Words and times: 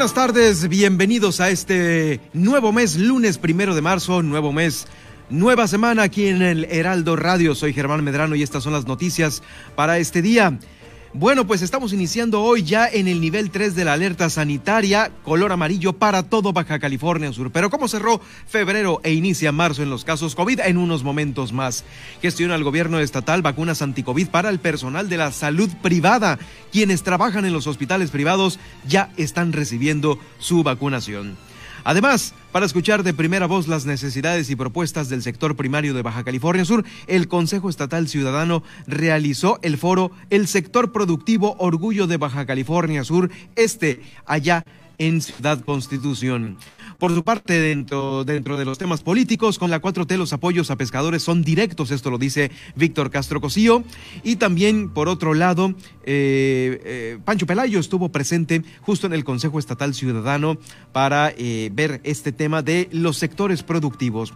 Buenas 0.00 0.14
tardes, 0.14 0.66
bienvenidos 0.70 1.40
a 1.40 1.50
este 1.50 2.22
nuevo 2.32 2.72
mes, 2.72 2.96
lunes 2.96 3.36
primero 3.36 3.74
de 3.74 3.82
marzo, 3.82 4.22
nuevo 4.22 4.50
mes 4.50 4.86
Nueva 5.28 5.68
semana 5.68 6.04
aquí 6.04 6.26
en 6.26 6.40
el 6.40 6.64
Heraldo 6.64 7.16
Radio. 7.16 7.54
Soy 7.54 7.74
Germán 7.74 8.02
Medrano 8.02 8.34
y 8.34 8.42
estas 8.42 8.64
son 8.64 8.72
las 8.72 8.86
noticias 8.86 9.42
para 9.76 9.98
este 9.98 10.22
día. 10.22 10.58
Bueno, 11.12 11.44
pues 11.44 11.60
estamos 11.62 11.92
iniciando 11.92 12.40
hoy 12.40 12.62
ya 12.62 12.86
en 12.86 13.08
el 13.08 13.20
nivel 13.20 13.50
3 13.50 13.74
de 13.74 13.84
la 13.84 13.94
alerta 13.94 14.30
sanitaria, 14.30 15.10
color 15.24 15.50
amarillo 15.50 15.92
para 15.92 16.22
todo 16.22 16.52
Baja 16.52 16.78
California 16.78 17.32
Sur. 17.32 17.50
Pero 17.50 17.68
¿cómo 17.68 17.88
cerró 17.88 18.20
febrero 18.46 19.00
e 19.02 19.12
inicia 19.12 19.50
marzo 19.50 19.82
en 19.82 19.90
los 19.90 20.04
casos 20.04 20.36
COVID? 20.36 20.60
En 20.60 20.78
unos 20.78 21.02
momentos 21.02 21.52
más. 21.52 21.84
Gestiona 22.22 22.54
el 22.54 22.62
gobierno 22.62 23.00
estatal 23.00 23.42
vacunas 23.42 23.82
anticovid 23.82 24.28
para 24.28 24.50
el 24.50 24.60
personal 24.60 25.08
de 25.08 25.16
la 25.16 25.32
salud 25.32 25.68
privada. 25.82 26.38
Quienes 26.70 27.02
trabajan 27.02 27.44
en 27.44 27.54
los 27.54 27.66
hospitales 27.66 28.12
privados 28.12 28.60
ya 28.86 29.10
están 29.16 29.52
recibiendo 29.52 30.16
su 30.38 30.62
vacunación. 30.62 31.36
Además, 31.84 32.34
para 32.52 32.66
escuchar 32.66 33.02
de 33.02 33.14
primera 33.14 33.46
voz 33.46 33.68
las 33.68 33.86
necesidades 33.86 34.50
y 34.50 34.56
propuestas 34.56 35.08
del 35.08 35.22
sector 35.22 35.56
primario 35.56 35.94
de 35.94 36.02
Baja 36.02 36.24
California 36.24 36.64
Sur, 36.64 36.84
el 37.06 37.28
Consejo 37.28 37.70
Estatal 37.70 38.08
Ciudadano 38.08 38.62
realizó 38.86 39.58
el 39.62 39.78
foro 39.78 40.10
El 40.30 40.48
sector 40.48 40.92
productivo 40.92 41.56
Orgullo 41.58 42.06
de 42.06 42.16
Baja 42.16 42.46
California 42.46 43.04
Sur, 43.04 43.30
este 43.56 44.02
allá 44.26 44.64
en 44.98 45.22
Ciudad 45.22 45.60
Constitución. 45.64 46.58
Por 47.00 47.14
su 47.14 47.24
parte, 47.24 47.58
dentro, 47.58 48.24
dentro 48.24 48.58
de 48.58 48.66
los 48.66 48.76
temas 48.76 49.02
políticos, 49.02 49.58
con 49.58 49.70
la 49.70 49.80
4T 49.80 50.18
los 50.18 50.34
apoyos 50.34 50.70
a 50.70 50.76
pescadores 50.76 51.22
son 51.22 51.42
directos, 51.42 51.90
esto 51.92 52.10
lo 52.10 52.18
dice 52.18 52.50
Víctor 52.76 53.10
Castro 53.10 53.40
Cosío. 53.40 53.84
Y 54.22 54.36
también, 54.36 54.90
por 54.90 55.08
otro 55.08 55.32
lado, 55.32 55.70
eh, 56.04 56.78
eh, 56.84 57.18
Pancho 57.24 57.46
Pelayo 57.46 57.80
estuvo 57.80 58.10
presente 58.10 58.62
justo 58.82 59.06
en 59.06 59.14
el 59.14 59.24
Consejo 59.24 59.58
Estatal 59.58 59.94
Ciudadano 59.94 60.58
para 60.92 61.32
eh, 61.38 61.70
ver 61.72 62.02
este 62.04 62.32
tema 62.32 62.60
de 62.60 62.90
los 62.92 63.16
sectores 63.16 63.62
productivos. 63.62 64.34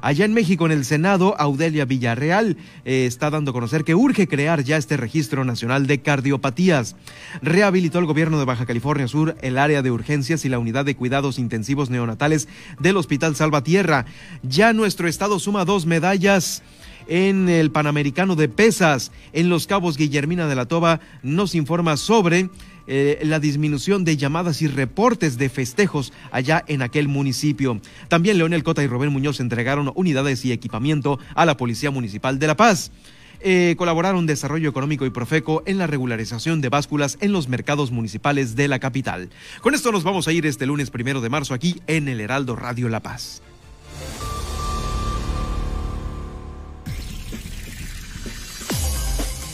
Allá 0.00 0.24
en 0.24 0.32
México, 0.32 0.64
en 0.64 0.72
el 0.72 0.86
Senado, 0.86 1.38
Audelia 1.38 1.84
Villarreal 1.84 2.56
está 2.86 3.28
dando 3.28 3.50
a 3.50 3.54
conocer 3.54 3.84
que 3.84 3.94
urge 3.94 4.26
crear 4.26 4.64
ya 4.64 4.78
este 4.78 4.96
registro 4.96 5.44
nacional 5.44 5.86
de 5.86 6.00
cardiopatías. 6.00 6.96
Rehabilitó 7.42 7.98
el 7.98 8.06
gobierno 8.06 8.38
de 8.38 8.46
Baja 8.46 8.64
California 8.64 9.06
Sur 9.06 9.36
el 9.42 9.58
área 9.58 9.82
de 9.82 9.90
urgencias 9.90 10.46
y 10.46 10.48
la 10.48 10.58
unidad 10.58 10.86
de 10.86 10.96
cuidados 10.96 11.38
intensivos 11.38 11.90
neonatales 11.90 12.05
natales 12.06 12.48
del 12.78 12.96
Hospital 12.96 13.36
Salvatierra. 13.36 14.06
Ya 14.42 14.72
nuestro 14.72 15.08
estado 15.08 15.38
suma 15.38 15.64
dos 15.64 15.86
medallas 15.86 16.62
en 17.08 17.48
el 17.48 17.70
Panamericano 17.70 18.36
de 18.36 18.48
Pesas. 18.48 19.12
En 19.32 19.48
Los 19.48 19.66
Cabos, 19.66 19.96
Guillermina 19.96 20.46
de 20.46 20.54
la 20.54 20.66
Toba 20.66 21.00
nos 21.22 21.54
informa 21.54 21.96
sobre 21.96 22.50
eh, 22.86 23.20
la 23.22 23.40
disminución 23.40 24.04
de 24.04 24.16
llamadas 24.16 24.62
y 24.62 24.68
reportes 24.68 25.38
de 25.38 25.48
festejos 25.48 26.12
allá 26.30 26.64
en 26.68 26.82
aquel 26.82 27.08
municipio. 27.08 27.80
También 28.08 28.38
Leonel 28.38 28.62
Cota 28.62 28.82
y 28.82 28.86
Rubén 28.86 29.12
Muñoz 29.12 29.40
entregaron 29.40 29.92
unidades 29.94 30.44
y 30.44 30.52
equipamiento 30.52 31.18
a 31.34 31.46
la 31.46 31.56
Policía 31.56 31.90
Municipal 31.90 32.38
de 32.38 32.46
La 32.46 32.56
Paz. 32.56 32.92
Eh, 33.48 33.76
colaboraron 33.78 34.26
Desarrollo 34.26 34.68
Económico 34.68 35.06
y 35.06 35.10
Profeco 35.10 35.62
en 35.66 35.78
la 35.78 35.86
regularización 35.86 36.60
de 36.60 36.68
básculas 36.68 37.16
en 37.20 37.30
los 37.30 37.46
mercados 37.46 37.92
municipales 37.92 38.56
de 38.56 38.66
la 38.66 38.80
capital. 38.80 39.30
Con 39.60 39.72
esto 39.72 39.92
nos 39.92 40.02
vamos 40.02 40.26
a 40.26 40.32
ir 40.32 40.46
este 40.46 40.66
lunes 40.66 40.90
primero 40.90 41.20
de 41.20 41.28
marzo 41.28 41.54
aquí 41.54 41.80
en 41.86 42.08
el 42.08 42.20
Heraldo 42.20 42.56
Radio 42.56 42.88
La 42.88 42.98
Paz. 42.98 43.42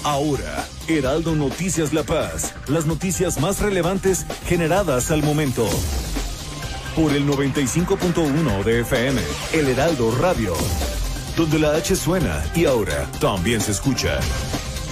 Ahora, 0.05 0.67
Heraldo 0.89 1.35
Noticias 1.35 1.93
La 1.93 2.03
Paz, 2.03 2.55
las 2.69 2.87
noticias 2.87 3.43
más 3.43 3.61
relevantes 3.61 4.25
generadas 4.47 5.11
al 5.11 5.23
momento. 5.23 5.69
Por 6.97 7.13
el 7.13 7.27
95.1 7.27 8.65
de 8.65 8.81
FM, 8.81 9.21
El 9.53 9.69
Heraldo 9.69 10.17
Radio 10.17 10.55
donde 11.37 11.59
la 11.59 11.77
H 11.77 11.97
suena 11.97 12.45
y 12.55 12.65
ahora 12.67 13.09
también 13.21 13.61
se 13.61 13.73
escucha. 13.73 14.21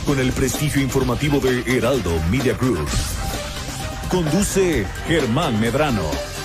Con 0.07 0.19
el 0.19 0.33
prestigio 0.33 0.81
informativo 0.81 1.39
de 1.41 1.63
Heraldo 1.67 2.11
Media 2.31 2.55
Group. 2.55 2.89
Conduce 4.11 4.87
Germán 5.07 5.61
Medrano. 5.61 6.40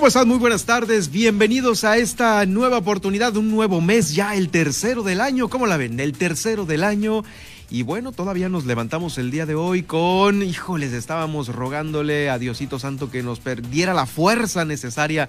¿Cómo 0.00 0.08
están? 0.08 0.28
Muy 0.28 0.38
buenas 0.38 0.64
tardes. 0.64 1.10
Bienvenidos 1.10 1.84
a 1.84 1.98
esta 1.98 2.46
nueva 2.46 2.78
oportunidad, 2.78 3.36
un 3.36 3.50
nuevo 3.50 3.82
mes, 3.82 4.14
ya 4.14 4.34
el 4.34 4.48
tercero 4.48 5.02
del 5.02 5.20
año. 5.20 5.50
¿Cómo 5.50 5.66
la 5.66 5.76
ven? 5.76 6.00
El 6.00 6.12
tercero 6.12 6.64
del 6.64 6.84
año. 6.84 7.22
Y 7.68 7.82
bueno, 7.82 8.10
todavía 8.10 8.48
nos 8.48 8.64
levantamos 8.64 9.18
el 9.18 9.30
día 9.30 9.44
de 9.44 9.56
hoy 9.56 9.82
con, 9.82 10.42
híjoles, 10.42 10.94
estábamos 10.94 11.48
rogándole 11.48 12.30
a 12.30 12.38
Diosito 12.38 12.78
Santo 12.78 13.10
que 13.10 13.22
nos 13.22 13.40
perdiera 13.40 13.92
la 13.92 14.06
fuerza 14.06 14.64
necesaria 14.64 15.28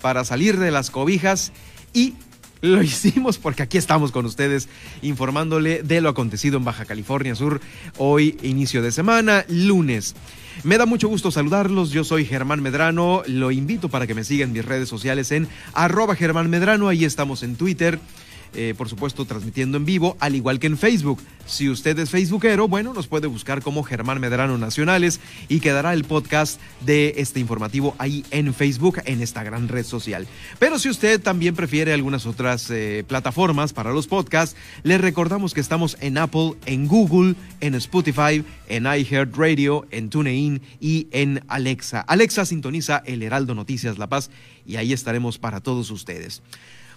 para 0.00 0.24
salir 0.24 0.58
de 0.58 0.70
las 0.70 0.90
cobijas 0.90 1.52
y 1.92 2.14
lo 2.62 2.82
hicimos 2.82 3.36
porque 3.36 3.64
aquí 3.64 3.76
estamos 3.76 4.12
con 4.12 4.24
ustedes 4.24 4.70
informándole 5.02 5.82
de 5.82 6.00
lo 6.00 6.08
acontecido 6.08 6.56
en 6.56 6.64
Baja 6.64 6.86
California 6.86 7.34
Sur 7.34 7.60
hoy 7.98 8.38
inicio 8.42 8.80
de 8.80 8.92
semana, 8.92 9.44
lunes. 9.48 10.14
Me 10.66 10.78
da 10.78 10.84
mucho 10.84 11.06
gusto 11.06 11.30
saludarlos. 11.30 11.92
Yo 11.92 12.02
soy 12.02 12.24
Germán 12.24 12.60
Medrano. 12.60 13.22
Lo 13.28 13.52
invito 13.52 13.88
para 13.88 14.08
que 14.08 14.14
me 14.16 14.24
sigan 14.24 14.50
mis 14.50 14.64
redes 14.64 14.88
sociales 14.88 15.30
en 15.30 15.46
arroba 15.72 16.16
Germán 16.16 16.50
Medrano. 16.50 16.88
Ahí 16.88 17.04
estamos 17.04 17.44
en 17.44 17.54
Twitter. 17.54 18.00
Eh, 18.58 18.72
por 18.74 18.88
supuesto, 18.88 19.26
transmitiendo 19.26 19.76
en 19.76 19.84
vivo, 19.84 20.16
al 20.18 20.34
igual 20.34 20.58
que 20.58 20.66
en 20.66 20.78
Facebook. 20.78 21.20
Si 21.44 21.68
usted 21.68 21.98
es 21.98 22.08
Facebookero, 22.08 22.68
bueno, 22.68 22.94
nos 22.94 23.06
puede 23.06 23.26
buscar 23.26 23.60
como 23.60 23.82
Germán 23.82 24.18
Medrano 24.18 24.56
Nacionales 24.56 25.20
y 25.48 25.60
quedará 25.60 25.92
el 25.92 26.04
podcast 26.04 26.58
de 26.80 27.12
este 27.18 27.38
informativo 27.38 27.94
ahí 27.98 28.24
en 28.30 28.54
Facebook, 28.54 29.02
en 29.04 29.20
esta 29.20 29.44
gran 29.44 29.68
red 29.68 29.84
social. 29.84 30.26
Pero 30.58 30.78
si 30.78 30.88
usted 30.88 31.20
también 31.20 31.54
prefiere 31.54 31.92
algunas 31.92 32.24
otras 32.24 32.70
eh, 32.70 33.04
plataformas 33.06 33.74
para 33.74 33.92
los 33.92 34.06
podcasts, 34.06 34.56
le 34.84 34.96
recordamos 34.96 35.52
que 35.52 35.60
estamos 35.60 35.98
en 36.00 36.16
Apple, 36.16 36.54
en 36.64 36.88
Google, 36.88 37.34
en 37.60 37.74
Spotify, 37.74 38.42
en 38.68 38.86
iHeartRadio, 38.86 39.86
en 39.90 40.08
TuneIn 40.08 40.62
y 40.80 41.08
en 41.10 41.44
Alexa. 41.48 42.00
Alexa 42.00 42.46
sintoniza 42.46 43.02
el 43.04 43.22
Heraldo 43.22 43.54
Noticias 43.54 43.98
La 43.98 44.06
Paz 44.06 44.30
y 44.64 44.76
ahí 44.76 44.94
estaremos 44.94 45.38
para 45.38 45.60
todos 45.60 45.90
ustedes. 45.90 46.42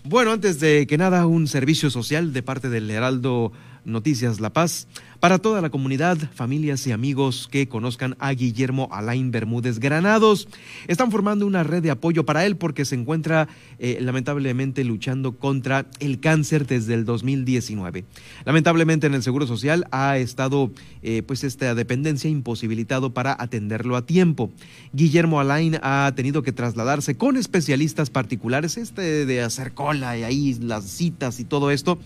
Bueno, 0.03 0.31
antes 0.31 0.59
de 0.59 0.87
que 0.87 0.97
nada, 0.97 1.25
un 1.25 1.47
servicio 1.47 1.89
social 1.89 2.31
de 2.31 2.41
parte 2.41 2.69
del 2.69 2.89
Heraldo 2.89 3.51
Noticias 3.85 4.39
La 4.39 4.51
Paz. 4.51 4.87
Para 5.19 5.37
toda 5.37 5.61
la 5.61 5.69
comunidad, 5.69 6.17
familias 6.33 6.87
y 6.87 6.93
amigos 6.93 7.49
que 7.51 7.67
conozcan 7.67 8.15
a 8.19 8.31
Guillermo 8.31 8.87
Alain 8.91 9.31
Bermúdez 9.31 9.79
Granados, 9.79 10.47
están 10.87 11.11
formando 11.11 11.45
una 11.45 11.63
red 11.63 11.83
de 11.83 11.91
apoyo 11.91 12.25
para 12.25 12.45
él 12.45 12.55
porque 12.55 12.85
se 12.85 12.95
encuentra 12.95 13.49
eh, 13.79 13.97
lamentablemente 13.99 14.85
luchando 14.85 15.33
contra 15.37 15.87
el 15.99 16.21
cáncer 16.21 16.65
desde 16.67 16.93
el 16.93 17.03
2019. 17.03 18.05
Lamentablemente 18.45 19.07
en 19.07 19.13
el 19.13 19.23
Seguro 19.23 19.45
Social 19.45 19.87
ha 19.91 20.17
estado 20.17 20.71
eh, 21.03 21.21
pues 21.21 21.43
esta 21.43 21.75
dependencia 21.75 22.29
imposibilitado 22.29 23.13
para 23.13 23.35
atenderlo 23.37 23.97
a 23.97 24.05
tiempo. 24.05 24.51
Guillermo 24.93 25.41
Alain 25.41 25.79
ha 25.81 26.09
tenido 26.15 26.43
que 26.43 26.53
trasladarse 26.53 27.17
con 27.17 27.35
especialistas 27.35 28.09
particulares, 28.09 28.77
este 28.77 29.25
de 29.25 29.41
hacer 29.41 29.73
cola 29.73 30.17
y 30.17 30.23
ahí 30.23 30.53
las 30.61 30.85
citas 30.85 31.41
y 31.41 31.43
todo 31.43 31.71
esto 31.71 31.99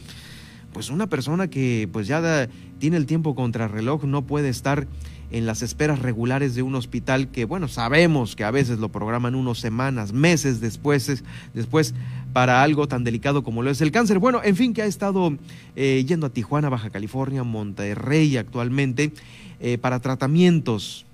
pues 0.73 0.89
una 0.89 1.07
persona 1.07 1.49
que 1.49 1.87
pues 1.91 2.07
ya 2.07 2.49
tiene 2.79 2.97
el 2.97 3.05
tiempo 3.05 3.35
contra 3.35 3.67
reloj 3.67 4.03
no 4.03 4.23
puede 4.23 4.49
estar 4.49 4.87
en 5.33 5.47
las 5.47 5.63
esperas 5.63 5.99
regulares 5.99 6.53
de 6.53 6.61
un 6.61 6.75
hospital 6.75 7.27
que, 7.29 7.45
bueno, 7.45 7.67
sabemos 7.67 8.35
que 8.35 8.43
a 8.43 8.51
veces 8.51 8.77
lo 8.77 8.89
programan 8.89 9.33
unos 9.33 9.59
semanas, 9.59 10.13
meses 10.13 10.61
después, 10.61 11.23
después 11.55 11.95
para 12.33 12.61
algo 12.61 12.87
tan 12.87 13.03
delicado 13.03 13.43
como 13.43 13.63
lo 13.63 13.71
es 13.71 13.81
el 13.81 13.91
cáncer. 13.91 14.19
Bueno, 14.19 14.41
en 14.43 14.55
fin, 14.55 14.73
que 14.73 14.83
ha 14.83 14.85
estado 14.85 15.35
eh, 15.75 16.05
yendo 16.07 16.27
a 16.27 16.29
Tijuana, 16.29 16.69
Baja 16.69 16.91
California, 16.91 17.43
Monterrey 17.43 18.37
actualmente 18.37 19.11
eh, 19.59 19.79
para 19.79 19.99
tratamientos. 19.99 21.05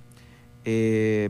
Eh, 0.65 1.29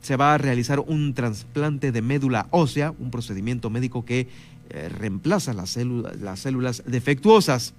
se 0.00 0.16
va 0.16 0.32
a 0.34 0.38
realizar 0.38 0.80
un 0.80 1.12
trasplante 1.12 1.92
de 1.92 2.00
médula 2.00 2.46
ósea, 2.50 2.94
un 2.98 3.10
procedimiento 3.10 3.68
médico 3.68 4.06
que 4.06 4.28
eh, 4.70 4.88
reemplaza 4.88 5.52
las, 5.52 5.70
células, 5.70 6.20
las 6.20 6.40
células 6.40 6.82
defectuosas. 6.86 7.74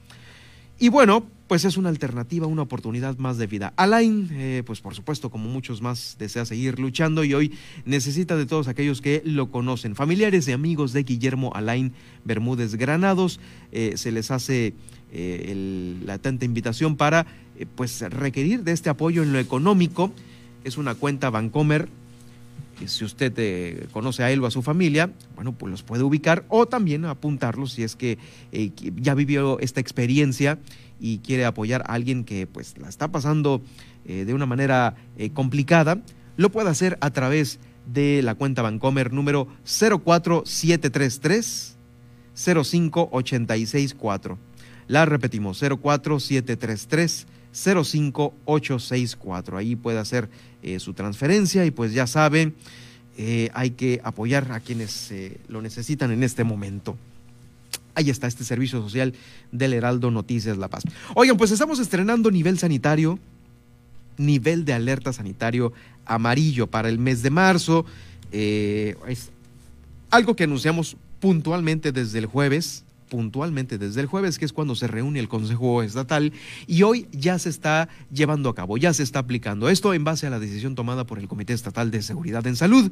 Y 0.80 0.90
bueno, 0.90 1.26
pues 1.48 1.64
es 1.64 1.78
una 1.78 1.90
alternativa, 1.90 2.48
una 2.48 2.64
oportunidad 2.64 3.18
más 3.18 3.38
de 3.38 3.46
vida. 3.46 3.74
Alain, 3.76 4.30
eh, 4.32 4.64
pues 4.66 4.82
por 4.82 4.96
supuesto, 4.96 5.30
como 5.30 5.48
muchos 5.48 5.82
más, 5.82 6.16
desea 6.18 6.44
seguir 6.44 6.80
luchando 6.80 7.24
y 7.24 7.34
hoy 7.34 7.54
necesita 7.86 8.36
de 8.36 8.46
todos 8.46 8.68
aquellos 8.68 9.00
que 9.00 9.22
lo 9.24 9.52
conocen. 9.52 9.96
Familiares 9.96 10.48
y 10.48 10.54
amigos 10.54 10.92
de 10.92 11.04
Guillermo 11.04 11.52
Alain 11.54 11.94
Bermúdez 12.24 12.76
Granados, 12.76 13.40
eh, 13.72 13.94
se 13.96 14.12
les 14.12 14.32
hace 14.32 14.74
la 15.14 16.14
atenta 16.14 16.46
invitación 16.46 16.96
para 16.96 17.28
pues 17.76 18.00
requerir 18.00 18.64
de 18.64 18.72
este 18.72 18.90
apoyo 18.90 19.24
en 19.24 19.34
lo 19.34 19.40
económico. 19.40 20.14
Es 20.64 20.78
una 20.78 20.96
cuenta 20.96 21.30
Vancomer 21.30 21.90
si 22.88 23.06
usted 23.06 23.34
eh, 23.38 23.88
conoce 23.92 24.24
a 24.24 24.32
él 24.32 24.44
o 24.44 24.48
a 24.48 24.52
su 24.52 24.62
familia, 24.62 25.12
bueno, 25.36 25.54
pues 25.54 25.72
los 25.72 25.84
puede 25.84 26.04
ubicar 26.04 26.46
o 26.50 26.66
también 26.66 27.06
apuntarlos 27.06 27.74
si 27.74 27.84
es 27.84 27.96
que 27.96 28.18
eh, 28.52 28.72
ya 28.96 29.14
vivió 29.14 29.60
esta 29.60 29.80
experiencia 29.80 30.60
y 31.00 31.20
quiere 31.20 31.46
apoyar 31.46 31.82
a 31.82 31.94
alguien 31.94 32.24
que 32.24 32.48
pues 32.48 32.78
la 32.78 32.90
está 32.90 33.12
pasando 33.12 33.62
eh, 34.06 34.26
de 34.26 34.34
una 34.34 34.46
manera 34.46 34.96
complicada, 35.34 36.02
lo 36.38 36.52
puede 36.52 36.70
hacer 36.70 36.98
a 37.02 37.12
través 37.12 37.60
de 37.92 38.22
la 38.22 38.36
cuenta 38.36 38.62
Bancomer 38.62 39.12
número 39.12 39.48
04733 39.64 41.78
05864. 42.34 44.38
La 44.88 45.06
repetimos, 45.06 45.60
04733 45.60 47.28
05864. 47.54 49.58
Ahí 49.58 49.76
puede 49.76 50.00
hacer 50.00 50.30
eh, 50.64 50.80
su 50.80 50.94
transferencia 50.94 51.66
y 51.66 51.72
pues 51.72 51.94
ya 51.94 52.08
saben, 52.08 52.56
eh, 53.18 53.50
hay 53.54 53.72
que 53.72 54.02
apoyar 54.04 54.52
a 54.52 54.60
quienes 54.60 55.12
eh, 55.12 55.40
lo 55.48 55.62
necesitan 55.62 56.12
en 56.12 56.24
este 56.24 56.44
momento. 56.44 56.98
Ahí 57.94 58.10
está 58.10 58.28
este 58.28 58.44
servicio 58.44 58.82
social 58.82 59.14
del 59.52 59.74
Heraldo 59.74 60.12
Noticias 60.12 60.58
La 60.58 60.70
Paz. 60.70 60.84
Oigan, 61.14 61.38
pues 61.38 61.52
estamos 61.52 61.80
estrenando 61.80 62.32
nivel 62.32 62.58
sanitario, 62.58 63.20
nivel 64.18 64.66
de 64.66 64.74
alerta 64.74 65.12
sanitario 65.12 65.74
amarillo 66.06 66.68
para 66.68 66.90
el 66.90 67.00
mes 67.00 67.22
de 67.22 67.32
marzo. 67.32 67.86
es 68.32 69.30
algo 70.10 70.36
que 70.36 70.46
anunciamos 70.46 70.96
puntualmente 71.20 71.92
desde 71.92 72.20
el 72.20 72.28
jueves 72.28 72.86
puntualmente 73.12 73.78
desde 73.78 74.00
el 74.00 74.08
jueves, 74.08 74.40
que 74.40 74.46
es 74.46 74.54
cuando 74.54 74.74
se 74.74 74.88
reúne 74.88 75.20
el 75.20 75.28
Consejo 75.28 75.84
Estatal, 75.84 76.32
y 76.66 76.84
hoy 76.84 77.08
ya 77.12 77.38
se 77.38 77.50
está 77.50 77.90
llevando 78.10 78.48
a 78.48 78.56
cabo, 78.56 78.78
ya 78.78 78.94
se 78.94 79.04
está 79.04 79.20
aplicando 79.20 79.68
esto 79.68 79.94
en 79.94 80.06
base 80.06 80.28
a 80.28 80.30
la 80.30 80.40
decisión 80.40 80.76
tomada 80.76 81.06
por 81.06 81.20
el 81.20 81.28
Comité 81.28 81.52
Estatal 81.52 81.92
de 81.92 82.02
Seguridad 82.04 82.48
en 82.48 82.56
Salud. 82.56 82.90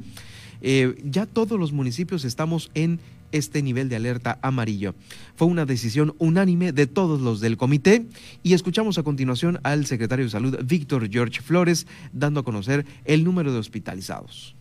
Eh, 0.62 1.02
ya 1.06 1.26
todos 1.26 1.58
los 1.58 1.72
municipios 1.72 2.26
estamos 2.26 2.70
en 2.74 3.00
este 3.32 3.64
nivel 3.64 3.88
de 3.88 3.96
alerta 3.96 4.40
amarillo. 4.42 4.94
Fue 5.38 5.48
una 5.48 5.66
decisión 5.66 6.14
unánime 6.18 6.74
de 6.74 6.86
todos 6.86 7.22
los 7.22 7.40
del 7.40 7.56
comité 7.56 8.06
y 8.44 8.56
escuchamos 8.56 8.98
a 8.98 9.04
continuación 9.04 9.62
al 9.64 9.86
secretario 9.86 10.26
de 10.26 10.32
Salud, 10.32 10.60
Víctor 10.66 11.10
George 11.10 11.40
Flores, 11.40 11.88
dando 12.12 12.42
a 12.42 12.44
conocer 12.44 12.86
el 13.06 13.24
número 13.24 13.54
de 13.54 13.60
hospitalizados. 13.60 14.59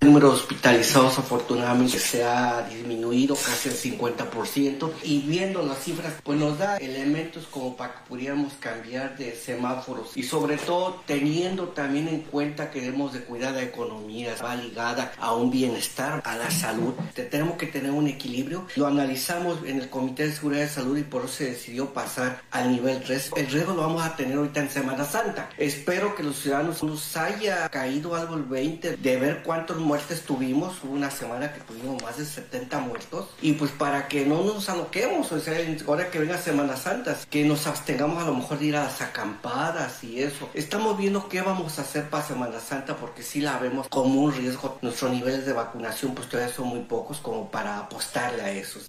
El 0.00 0.10
número 0.10 0.28
de 0.28 0.36
hospitalizados 0.36 1.18
afortunadamente 1.18 1.98
se 1.98 2.22
ha 2.22 2.62
disminuido 2.70 3.34
casi 3.34 3.68
el 3.68 3.74
50% 3.74 4.92
y 5.02 5.22
viendo 5.22 5.60
las 5.64 5.80
cifras 5.80 6.14
pues 6.22 6.38
nos 6.38 6.56
da 6.56 6.76
elementos 6.76 7.48
como 7.50 7.76
para 7.76 7.94
que 7.94 8.08
pudiéramos 8.08 8.52
cambiar 8.60 9.18
de 9.18 9.34
semáforos 9.34 10.16
y 10.16 10.22
sobre 10.22 10.56
todo 10.56 11.02
teniendo 11.04 11.70
también 11.70 12.06
en 12.06 12.20
cuenta 12.20 12.70
que 12.70 12.80
debemos 12.80 13.12
de 13.12 13.24
cuidar 13.24 13.54
la 13.54 13.62
economía, 13.64 14.36
va 14.40 14.54
ligada 14.54 15.10
a 15.18 15.34
un 15.34 15.50
bienestar, 15.50 16.22
a 16.24 16.36
la 16.36 16.48
salud. 16.52 16.94
Tenemos 17.28 17.56
que 17.56 17.66
tener 17.66 17.90
un 17.90 18.06
equilibrio. 18.06 18.66
Lo 18.76 18.86
analizamos 18.86 19.58
en 19.66 19.80
el 19.80 19.90
Comité 19.90 20.28
de 20.28 20.32
Seguridad 20.32 20.62
de 20.62 20.68
Salud 20.68 20.96
y 20.96 21.02
por 21.02 21.24
eso 21.24 21.34
se 21.38 21.50
decidió 21.50 21.92
pasar 21.92 22.40
al 22.52 22.70
nivel 22.70 23.02
3. 23.02 23.32
El 23.34 23.48
riesgo 23.48 23.74
lo 23.74 23.82
vamos 23.82 24.04
a 24.04 24.14
tener 24.14 24.38
ahorita 24.38 24.60
en 24.60 24.70
Semana 24.70 25.04
Santa. 25.04 25.50
Espero 25.58 26.14
que 26.14 26.22
los 26.22 26.38
ciudadanos 26.38 26.84
nos 26.84 27.16
haya 27.16 27.68
caído 27.68 28.14
algo 28.14 28.36
el 28.36 28.44
20 28.44 28.96
de 28.96 29.16
ver 29.16 29.42
cuántos 29.42 29.87
muertes 29.88 30.22
tuvimos, 30.22 30.84
hubo 30.84 30.92
una 30.92 31.10
semana 31.10 31.50
que 31.54 31.60
tuvimos 31.60 32.02
más 32.02 32.18
de 32.18 32.26
70 32.26 32.78
muertos, 32.80 33.30
y 33.40 33.52
pues 33.54 33.70
para 33.70 34.06
que 34.06 34.26
no 34.26 34.44
nos 34.44 34.68
aloquemos, 34.68 35.32
o 35.32 35.40
sea, 35.40 35.56
ahora 35.86 36.10
que 36.10 36.18
venga 36.18 36.36
Semana 36.36 36.76
Santa, 36.76 37.16
que 37.30 37.46
nos 37.46 37.66
abstengamos 37.66 38.22
a 38.22 38.26
lo 38.26 38.34
mejor 38.34 38.58
de 38.58 38.66
ir 38.66 38.76
a 38.76 38.84
las 38.84 39.00
acampadas 39.00 40.04
y 40.04 40.20
eso. 40.20 40.50
Estamos 40.52 40.98
viendo 40.98 41.30
qué 41.30 41.40
vamos 41.40 41.78
a 41.78 41.82
hacer 41.82 42.10
para 42.10 42.22
Semana 42.22 42.60
Santa 42.60 42.96
porque 42.96 43.22
si 43.22 43.40
la 43.40 43.58
vemos 43.58 43.88
como 43.88 44.20
un 44.20 44.34
riesgo. 44.34 44.78
Nuestros 44.82 45.10
niveles 45.10 45.46
de 45.46 45.54
vacunación 45.54 46.14
pues 46.14 46.28
todavía 46.28 46.54
son 46.54 46.68
muy 46.68 46.80
pocos 46.80 47.18
como 47.18 47.50
para 47.50 47.78
apostarle 47.78 48.42
a 48.42 48.52
eso. 48.52 48.80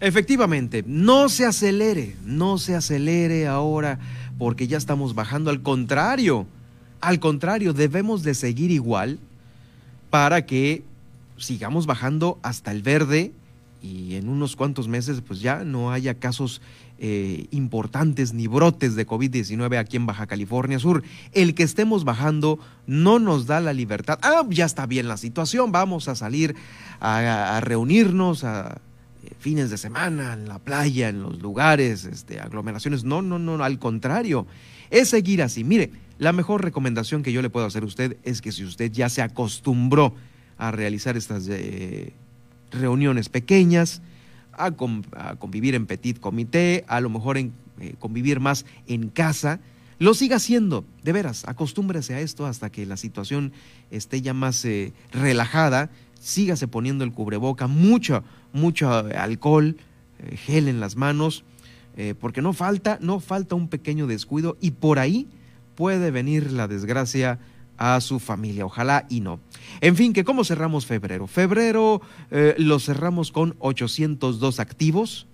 Efectivamente, 0.00 0.84
no 0.86 1.28
se 1.28 1.46
acelere, 1.46 2.16
no 2.24 2.58
se 2.58 2.76
acelere 2.76 3.48
ahora 3.48 3.98
porque 4.38 4.68
ya 4.68 4.78
estamos 4.78 5.16
bajando, 5.16 5.50
al 5.50 5.62
contrario, 5.62 6.46
al 7.00 7.18
contrario, 7.18 7.72
debemos 7.72 8.22
de 8.22 8.34
seguir 8.34 8.70
igual 8.70 9.18
para 10.10 10.46
que 10.46 10.82
sigamos 11.36 11.86
bajando 11.86 12.38
hasta 12.42 12.72
el 12.72 12.82
verde 12.82 13.32
y 13.82 14.16
en 14.16 14.28
unos 14.28 14.56
cuantos 14.56 14.88
meses 14.88 15.22
pues 15.26 15.40
ya 15.40 15.64
no 15.64 15.92
haya 15.92 16.14
casos 16.14 16.60
eh, 16.98 17.46
importantes 17.52 18.32
ni 18.32 18.48
brotes 18.48 18.96
de 18.96 19.06
COVID-19 19.06 19.78
aquí 19.78 19.96
en 19.96 20.06
Baja 20.06 20.26
California 20.26 20.80
Sur. 20.80 21.04
El 21.32 21.54
que 21.54 21.62
estemos 21.62 22.04
bajando 22.04 22.58
no 22.88 23.20
nos 23.20 23.46
da 23.46 23.60
la 23.60 23.72
libertad. 23.72 24.18
Ah, 24.22 24.42
ya 24.48 24.64
está 24.64 24.86
bien 24.86 25.06
la 25.06 25.16
situación, 25.16 25.70
vamos 25.70 26.08
a 26.08 26.16
salir 26.16 26.56
a, 27.00 27.60
reunirnos 27.62 28.42
a 28.42 28.80
eh, 29.22 29.30
fines 29.38 29.70
de 29.70 29.78
semana 29.78 30.32
en 30.32 30.48
la 30.48 30.58
playa, 30.58 31.08
en 31.08 31.22
los 31.22 31.40
lugares, 31.40 32.04
este, 32.04 32.40
aglomeraciones. 32.40 33.04
No, 33.04 33.22
no, 33.22 33.38
no, 33.38 33.62
al 33.62 33.78
contrario, 33.78 34.48
es 34.90 35.10
seguir 35.10 35.40
así. 35.40 35.62
Mire, 35.62 35.92
la 36.18 36.32
mejor 36.32 36.64
recomendación 36.64 37.22
que 37.22 37.32
yo 37.32 37.42
le 37.42 37.50
puedo 37.50 37.66
hacer 37.66 37.84
a 37.84 37.86
usted 37.86 38.16
es 38.24 38.42
que 38.42 38.50
si 38.50 38.64
usted 38.64 38.90
ya 38.90 39.08
se 39.08 39.22
acostumbró 39.22 40.14
a 40.56 40.72
realizar 40.72 41.16
estas 41.16 41.46
eh, 41.48 42.12
reuniones 42.72 43.28
pequeñas, 43.28 44.02
a, 44.52 44.72
convivir 44.72 45.76
en 45.76 45.86
petit 45.86 46.18
comité, 46.18 46.84
a 46.88 47.00
lo 47.00 47.08
mejor 47.08 47.38
en 47.38 47.52
eh, 47.78 47.94
convivir 48.00 48.40
más 48.40 48.66
en 48.88 49.08
casa, 49.08 49.60
lo 50.00 50.14
siga 50.14 50.36
haciendo, 50.36 50.84
de 51.04 51.12
veras, 51.12 51.44
acostúmbrese 51.46 52.14
a 52.14 52.20
esto 52.20 52.46
hasta 52.46 52.70
que 52.70 52.84
la 52.84 52.96
situación 52.96 53.52
esté 53.92 54.20
ya 54.20 54.34
más 54.34 54.64
eh, 54.64 54.92
relajada, 55.12 55.90
sígase 56.18 56.66
poniendo 56.66 57.04
el 57.04 57.12
cubreboca, 57.12 57.68
mucho, 57.68 58.24
mucho 58.52 58.90
alcohol, 58.90 59.76
gel 60.34 60.66
en 60.66 60.80
las 60.80 60.96
manos, 60.96 61.44
porque 62.20 62.42
no 62.42 62.52
falta, 62.52 62.98
no 63.00 63.18
falta 63.18 63.54
un 63.54 63.68
pequeño 63.68 64.08
descuido 64.08 64.56
y 64.60 64.72
por 64.72 64.98
ahí 64.98 65.28
puede 65.78 66.10
venir 66.10 66.50
la 66.50 66.66
desgracia 66.66 67.38
a 67.76 68.00
su 68.00 68.18
familia. 68.18 68.66
Ojalá 68.66 69.06
y 69.08 69.20
no. 69.20 69.38
En 69.80 69.94
fin, 69.94 70.12
que 70.12 70.24
cómo 70.24 70.42
cerramos 70.42 70.86
febrero. 70.86 71.28
Febrero 71.28 72.02
eh, 72.32 72.56
lo 72.58 72.80
cerramos 72.80 73.30
con 73.30 73.54
802 73.60 74.58
activos 74.58 75.28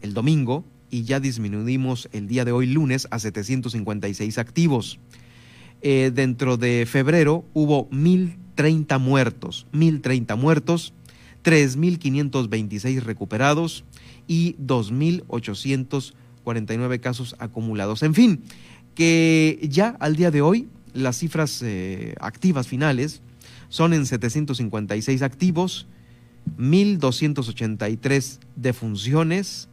el 0.00 0.14
domingo 0.14 0.64
y 0.90 1.04
ya 1.04 1.20
disminuimos 1.20 2.08
el 2.10 2.26
día 2.26 2.44
de 2.44 2.50
hoy 2.50 2.66
lunes 2.66 3.06
a 3.12 3.20
756 3.20 4.38
activos. 4.38 4.98
Eh, 5.80 6.10
dentro 6.12 6.56
de 6.56 6.84
febrero 6.84 7.44
hubo 7.54 7.86
1030 7.92 8.98
muertos, 8.98 9.68
1030 9.70 10.34
muertos, 10.34 10.92
3.526 11.44 13.02
recuperados 13.02 13.84
y 14.26 14.56
2.800 14.56 16.14
49 16.48 16.98
casos 17.00 17.36
acumulados. 17.40 18.02
En 18.02 18.14
fin, 18.14 18.40
que 18.98 19.60
ya 19.70 19.94
al 20.00 20.16
día 20.16 20.32
de 20.32 20.42
hoy 20.42 20.68
las 20.92 21.16
cifras 21.16 21.62
eh, 21.62 22.16
activas 22.18 22.66
finales 22.66 23.22
son 23.68 23.92
en 23.92 24.04
756 24.04 25.22
activos, 25.22 25.86
1.283 26.58 28.40
defunciones. 28.56 29.68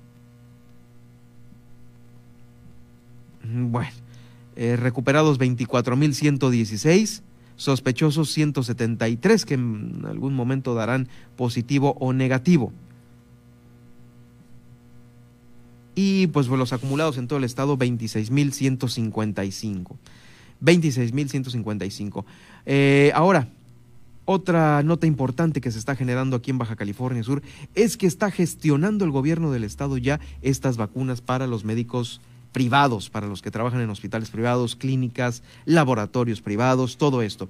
Bueno, 3.44 3.90
eh, 4.56 4.76
recuperados 4.76 5.40
24.116, 5.40 7.24
sospechosos 7.56 8.30
173 8.30 9.44
que 9.44 9.56
en 9.56 10.04
algún 10.08 10.36
momento 10.36 10.76
darán 10.76 11.08
positivo 11.36 11.96
o 12.00 12.14
negativo. 12.14 12.72
Y 15.96 16.28
pues 16.28 16.48
los 16.48 16.72
acumulados 16.74 17.18
en 17.18 17.28
todo 17.28 17.40
el 17.40 17.46
estado 17.46 17.78
26.155. 17.78 19.96
26.155. 20.62 22.26
Eh, 22.66 23.12
ahora, 23.16 23.48
otra 24.26 24.84
nota 24.84 25.08
importante 25.08 25.62
que 25.62 25.72
se 25.72 25.80
está 25.80 25.96
generando 25.96 26.36
aquí 26.36 26.52
en 26.52 26.58
Baja 26.58 26.76
California 26.76 27.24
Sur 27.24 27.42
es 27.76 27.96
que 27.96 28.08
está 28.08 28.30
gestionando 28.32 29.06
el 29.06 29.12
gobierno 29.12 29.52
del 29.52 29.64
estado 29.64 29.98
ya 29.98 30.20
estas 30.42 30.76
vacunas 30.78 31.22
para 31.22 31.48
los 31.48 31.64
médicos 31.64 32.20
privados, 32.52 33.10
para 33.10 33.28
los 33.28 33.42
que 33.42 33.52
trabajan 33.52 33.80
en 33.82 33.90
hospitales 33.90 34.30
privados, 34.32 34.76
clínicas, 34.76 35.44
laboratorios 35.66 36.42
privados, 36.42 36.98
todo 36.98 37.22
esto. 37.22 37.48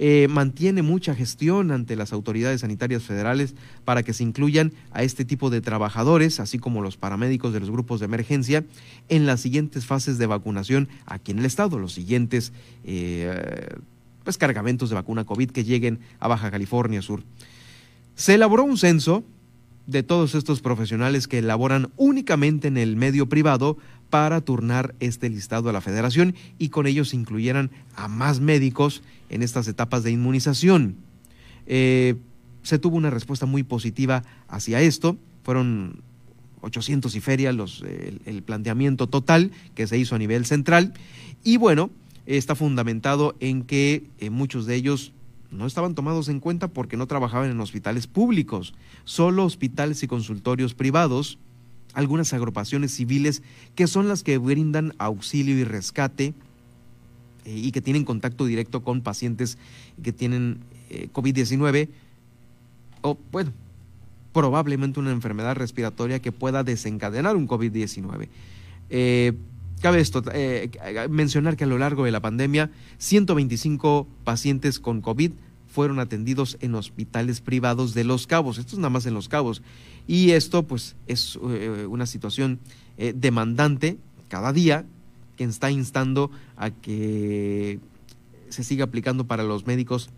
Eh, 0.00 0.28
mantiene 0.30 0.82
mucha 0.82 1.14
gestión 1.14 1.72
ante 1.72 1.96
las 1.96 2.12
autoridades 2.12 2.60
sanitarias 2.60 3.02
federales 3.02 3.54
para 3.84 4.02
que 4.02 4.12
se 4.12 4.22
incluyan 4.22 4.72
a 4.92 5.02
este 5.02 5.24
tipo 5.24 5.50
de 5.50 5.60
trabajadores, 5.60 6.40
así 6.40 6.58
como 6.58 6.80
los 6.82 6.96
paramédicos 6.96 7.52
de 7.52 7.60
los 7.60 7.70
grupos 7.70 8.00
de 8.00 8.06
emergencia, 8.06 8.64
en 9.08 9.26
las 9.26 9.40
siguientes 9.40 9.86
fases 9.86 10.16
de 10.16 10.26
vacunación 10.26 10.88
aquí 11.04 11.32
en 11.32 11.40
el 11.40 11.44
estado, 11.44 11.78
los 11.78 11.92
siguientes... 11.92 12.52
Eh, 12.84 13.68
pues, 14.28 14.36
cargamentos 14.36 14.90
de 14.90 14.94
vacuna 14.94 15.24
COVID 15.24 15.52
que 15.52 15.64
lleguen 15.64 16.00
a 16.20 16.28
Baja 16.28 16.50
California 16.50 17.00
Sur. 17.00 17.22
Se 18.14 18.34
elaboró 18.34 18.62
un 18.62 18.76
censo 18.76 19.24
de 19.86 20.02
todos 20.02 20.34
estos 20.34 20.60
profesionales 20.60 21.26
que 21.26 21.38
elaboran 21.38 21.90
únicamente 21.96 22.68
en 22.68 22.76
el 22.76 22.96
medio 22.96 23.30
privado 23.30 23.78
para 24.10 24.40
turnar 24.40 24.94
este 25.00 25.28
listado 25.28 25.68
a 25.68 25.72
la 25.72 25.80
federación 25.80 26.34
y 26.58 26.70
con 26.70 26.86
ellos 26.86 27.14
incluyeran 27.14 27.70
a 27.94 28.08
más 28.08 28.40
médicos 28.40 29.02
en 29.30 29.42
estas 29.42 29.68
etapas 29.68 30.02
de 30.02 30.10
inmunización. 30.10 30.96
Eh, 31.66 32.16
se 32.62 32.78
tuvo 32.78 32.96
una 32.96 33.10
respuesta 33.10 33.46
muy 33.46 33.62
positiva 33.62 34.24
hacia 34.48 34.80
esto, 34.80 35.16
fueron 35.42 36.02
800 36.60 37.14
y 37.14 37.20
feria 37.20 37.52
los, 37.52 37.82
el 37.82 38.42
planteamiento 38.42 39.06
total 39.06 39.52
que 39.74 39.86
se 39.86 39.98
hizo 39.98 40.14
a 40.14 40.18
nivel 40.18 40.44
central. 40.44 40.92
Y 41.44 41.56
bueno, 41.56 41.90
está 42.36 42.54
fundamentado 42.54 43.36
en 43.40 43.62
que 43.62 44.04
eh, 44.18 44.30
muchos 44.30 44.66
de 44.66 44.74
ellos 44.74 45.12
no 45.50 45.66
estaban 45.66 45.94
tomados 45.94 46.28
en 46.28 46.40
cuenta 46.40 46.68
porque 46.68 46.98
no 46.98 47.06
trabajaban 47.06 47.50
en 47.50 47.60
hospitales 47.60 48.06
públicos, 48.06 48.74
solo 49.04 49.44
hospitales 49.44 50.02
y 50.02 50.08
consultorios 50.08 50.74
privados, 50.74 51.38
algunas 51.94 52.32
agrupaciones 52.32 52.94
civiles 52.94 53.42
que 53.74 53.86
son 53.86 54.08
las 54.08 54.22
que 54.22 54.38
brindan 54.38 54.94
auxilio 54.98 55.56
y 55.58 55.64
rescate 55.64 56.34
eh, 57.44 57.54
y 57.56 57.72
que 57.72 57.80
tienen 57.80 58.04
contacto 58.04 58.44
directo 58.44 58.82
con 58.82 59.00
pacientes 59.00 59.58
que 60.02 60.12
tienen 60.12 60.60
eh, 60.90 61.08
COVID-19 61.12 61.88
o, 63.02 63.18
bueno, 63.32 63.52
probablemente 64.32 65.00
una 65.00 65.12
enfermedad 65.12 65.56
respiratoria 65.56 66.20
que 66.20 66.32
pueda 66.32 66.64
desencadenar 66.64 67.36
un 67.36 67.48
COVID-19. 67.48 68.28
Cabe 69.80 70.00
esto, 70.00 70.22
eh, 70.32 70.70
mencionar 71.08 71.56
que 71.56 71.64
a 71.64 71.66
lo 71.66 71.78
largo 71.78 72.04
de 72.04 72.10
la 72.10 72.20
pandemia, 72.20 72.70
125 72.98 74.08
pacientes 74.24 74.80
con 74.80 75.00
COVID 75.00 75.32
fueron 75.78 76.00
atendidos 76.00 76.58
en 76.60 76.74
hospitales 76.74 77.40
privados 77.40 77.94
de 77.94 78.02
Los 78.02 78.26
Cabos. 78.26 78.58
Esto 78.58 78.72
es 78.72 78.78
nada 78.78 78.90
más 78.90 79.06
en 79.06 79.14
Los 79.14 79.28
Cabos. 79.28 79.62
Y 80.08 80.32
esto, 80.32 80.64
pues, 80.64 80.96
es 81.06 81.38
eh, 81.40 81.86
una 81.88 82.06
situación 82.06 82.58
eh, 82.96 83.14
demandante 83.14 83.96
cada 84.26 84.52
día 84.52 84.86
que 85.36 85.44
está 85.44 85.70
instando 85.70 86.32
a 86.56 86.70
que 86.70 87.78
se 88.48 88.64
siga 88.64 88.86
aplicando 88.86 89.28
para 89.28 89.44
los 89.44 89.68
médicos 89.68 90.10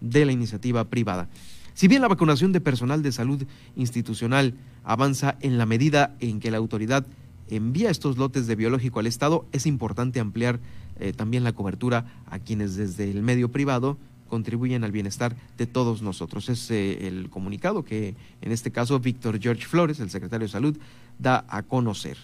de 0.00 0.24
la 0.24 0.32
iniciativa 0.32 0.82
privada. 0.86 1.28
Si 1.74 1.86
bien 1.86 2.02
la 2.02 2.08
vacunación 2.08 2.50
de 2.50 2.60
personal 2.60 3.00
de 3.04 3.12
salud 3.12 3.44
institucional 3.76 4.54
avanza 4.82 5.36
en 5.42 5.58
la 5.58 5.64
medida 5.64 6.16
en 6.18 6.40
que 6.40 6.50
la 6.50 6.56
autoridad 6.56 7.06
envía 7.48 7.88
estos 7.88 8.18
lotes 8.18 8.48
de 8.48 8.56
biológico 8.56 8.98
al 8.98 9.06
Estado, 9.06 9.46
es 9.52 9.66
importante 9.66 10.18
ampliar 10.18 10.58
eh, 10.98 11.12
también 11.12 11.44
la 11.44 11.52
cobertura 11.52 12.20
a 12.26 12.40
quienes 12.40 12.74
desde 12.74 13.08
el 13.08 13.22
medio 13.22 13.52
privado 13.52 13.96
contribuyen 14.28 14.84
al 14.84 14.92
bienestar 14.92 15.36
de 15.56 15.66
todos 15.66 16.02
nosotros. 16.02 16.48
Es 16.48 16.70
eh, 16.70 17.06
el 17.06 17.30
comunicado 17.30 17.84
que 17.84 18.14
en 18.40 18.52
este 18.52 18.70
caso 18.70 18.98
Víctor 19.00 19.40
George 19.40 19.66
Flores, 19.66 20.00
el 20.00 20.10
secretario 20.10 20.46
de 20.46 20.52
Salud, 20.52 20.76
da 21.18 21.44
a 21.48 21.62
conocer. 21.62 22.16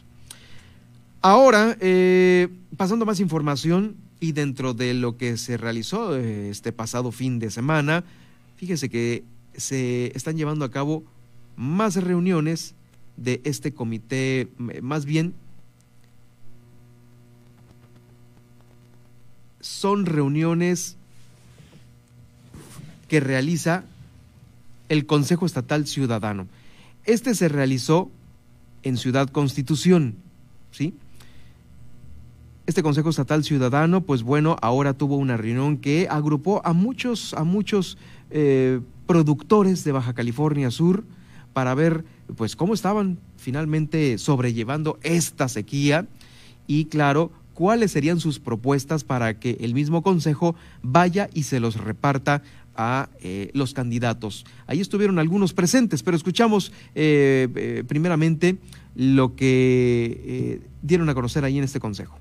Ahora, 1.22 1.76
eh, 1.80 2.48
pasando 2.76 3.04
más 3.04 3.20
información 3.20 3.96
y 4.20 4.32
dentro 4.32 4.74
de 4.74 4.94
lo 4.94 5.16
que 5.16 5.36
se 5.36 5.56
realizó 5.56 6.16
este 6.16 6.72
pasado 6.72 7.12
fin 7.12 7.38
de 7.38 7.50
semana, 7.50 8.04
fíjese 8.56 8.88
que 8.88 9.24
se 9.54 10.12
están 10.16 10.36
llevando 10.36 10.64
a 10.64 10.70
cabo 10.70 11.04
más 11.56 11.96
reuniones 11.96 12.74
de 13.16 13.40
este 13.44 13.72
comité, 13.72 14.48
más 14.80 15.04
bien 15.04 15.34
son 19.60 20.06
reuniones 20.06 20.96
que 23.10 23.18
realiza 23.18 23.82
el 24.88 25.04
Consejo 25.04 25.44
Estatal 25.44 25.84
Ciudadano. 25.88 26.46
Este 27.04 27.34
se 27.34 27.48
realizó 27.48 28.08
en 28.84 28.96
Ciudad 28.96 29.28
Constitución, 29.28 30.14
¿sí? 30.70 30.94
Este 32.66 32.84
Consejo 32.84 33.10
Estatal 33.10 33.42
Ciudadano, 33.42 34.02
pues 34.02 34.22
bueno, 34.22 34.56
ahora 34.62 34.94
tuvo 34.94 35.16
una 35.16 35.36
reunión 35.36 35.78
que 35.78 36.06
agrupó 36.08 36.62
a 36.64 36.72
muchos, 36.72 37.34
a 37.34 37.42
muchos 37.42 37.98
eh, 38.30 38.80
productores 39.08 39.82
de 39.82 39.90
Baja 39.90 40.14
California 40.14 40.70
Sur 40.70 41.02
para 41.52 41.74
ver 41.74 42.04
pues 42.36 42.54
cómo 42.54 42.74
estaban 42.74 43.18
finalmente 43.36 44.18
sobrellevando 44.18 45.00
esta 45.02 45.48
sequía 45.48 46.06
y 46.68 46.84
claro, 46.84 47.32
cuáles 47.60 47.90
serían 47.92 48.20
sus 48.20 48.38
propuestas 48.38 49.04
para 49.04 49.38
que 49.38 49.58
el 49.60 49.74
mismo 49.74 50.02
Consejo 50.02 50.54
vaya 50.80 51.28
y 51.34 51.42
se 51.42 51.60
los 51.60 51.76
reparta 51.76 52.42
a 52.76 53.08
eh, 53.20 53.50
los 53.54 53.74
candidatos. 53.74 54.44
Ahí 54.66 54.80
estuvieron 54.80 55.18
algunos 55.18 55.52
presentes, 55.52 56.02
pero 56.02 56.16
escuchamos 56.16 56.72
eh, 56.94 57.48
eh, 57.54 57.84
primeramente 57.86 58.58
lo 58.94 59.36
que 59.36 60.60
dieron 60.82 61.08
a 61.08 61.14
conocer 61.14 61.44
ahí 61.44 61.58
en 61.58 61.64
este 61.64 61.80
Consejo. 61.80 62.18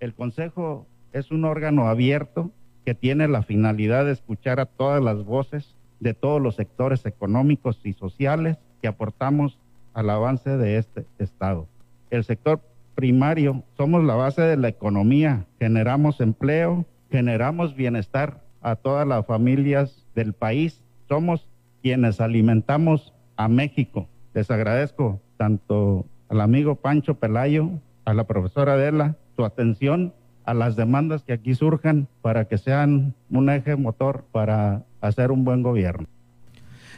El 0.00 0.14
Consejo 0.14 0.86
es 1.12 1.30
un 1.30 1.44
órgano 1.44 1.88
abierto 1.88 2.50
que 2.84 2.94
tiene 2.94 3.28
la 3.28 3.42
finalidad 3.42 4.04
de 4.04 4.12
escuchar 4.12 4.60
a 4.60 4.66
todas 4.66 5.02
las 5.02 5.24
voces 5.24 5.74
de 6.00 6.12
todos 6.12 6.40
los 6.42 6.56
sectores 6.56 7.06
económicos 7.06 7.80
y 7.84 7.94
sociales 7.94 8.58
que 8.82 8.88
aportamos 8.88 9.58
al 9.94 10.10
avance 10.10 10.50
de 10.56 10.78
este 10.78 11.06
Estado. 11.18 11.66
El 12.10 12.24
sector 12.24 12.60
primario, 12.94 13.64
somos 13.76 14.04
la 14.04 14.14
base 14.14 14.42
de 14.42 14.56
la 14.56 14.68
economía, 14.68 15.46
generamos 15.58 16.20
empleo, 16.20 16.84
generamos 17.10 17.74
bienestar 17.74 18.43
a 18.64 18.76
todas 18.76 19.06
las 19.06 19.24
familias 19.26 20.04
del 20.14 20.32
país, 20.32 20.80
somos 21.06 21.46
quienes 21.82 22.20
alimentamos 22.20 23.12
a 23.36 23.46
México. 23.46 24.08
Les 24.32 24.50
agradezco 24.50 25.20
tanto 25.36 26.06
al 26.30 26.40
amigo 26.40 26.74
Pancho 26.74 27.14
Pelayo, 27.14 27.68
a 28.06 28.14
la 28.14 28.24
profesora 28.24 28.72
Adela, 28.72 29.16
su 29.36 29.44
atención 29.44 30.14
a 30.46 30.54
las 30.54 30.76
demandas 30.76 31.22
que 31.22 31.34
aquí 31.34 31.54
surjan 31.54 32.08
para 32.22 32.46
que 32.46 32.58
sean 32.58 33.14
un 33.30 33.50
eje 33.50 33.76
motor 33.76 34.24
para 34.32 34.84
hacer 35.00 35.30
un 35.30 35.44
buen 35.44 35.62
gobierno. 35.62 36.06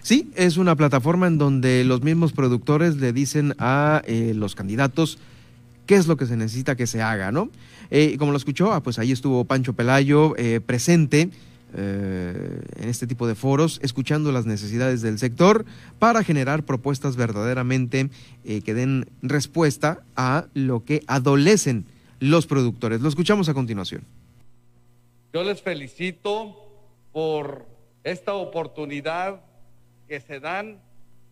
Sí, 0.02 0.30
es 0.36 0.56
una 0.56 0.76
plataforma 0.76 1.26
en 1.26 1.36
donde 1.36 1.84
los 1.84 2.02
mismos 2.02 2.32
productores 2.32 2.96
le 2.96 3.12
dicen 3.12 3.54
a 3.58 4.02
eh, 4.06 4.34
los 4.36 4.54
candidatos 4.54 5.18
qué 5.86 5.96
es 5.96 6.06
lo 6.06 6.16
que 6.16 6.26
se 6.26 6.36
necesita 6.36 6.76
que 6.76 6.86
se 6.86 7.02
haga, 7.02 7.32
¿no? 7.32 7.50
Eh, 7.90 8.16
como 8.18 8.30
lo 8.30 8.36
escuchó, 8.36 8.72
ah, 8.72 8.82
pues 8.82 9.00
ahí 9.00 9.10
estuvo 9.10 9.44
Pancho 9.44 9.72
Pelayo 9.72 10.36
eh, 10.36 10.60
presente 10.64 11.30
en 11.74 12.88
este 12.88 13.06
tipo 13.06 13.26
de 13.26 13.34
foros, 13.34 13.80
escuchando 13.82 14.32
las 14.32 14.46
necesidades 14.46 15.02
del 15.02 15.18
sector 15.18 15.64
para 15.98 16.22
generar 16.24 16.64
propuestas 16.64 17.16
verdaderamente 17.16 18.08
que 18.44 18.74
den 18.74 19.06
respuesta 19.22 20.02
a 20.16 20.46
lo 20.54 20.84
que 20.84 21.02
adolecen 21.06 21.86
los 22.20 22.46
productores. 22.46 23.00
Lo 23.00 23.08
escuchamos 23.08 23.48
a 23.48 23.54
continuación. 23.54 24.04
Yo 25.32 25.44
les 25.44 25.60
felicito 25.60 26.56
por 27.12 27.66
esta 28.04 28.34
oportunidad 28.34 29.40
que 30.08 30.20
se 30.20 30.40
dan 30.40 30.80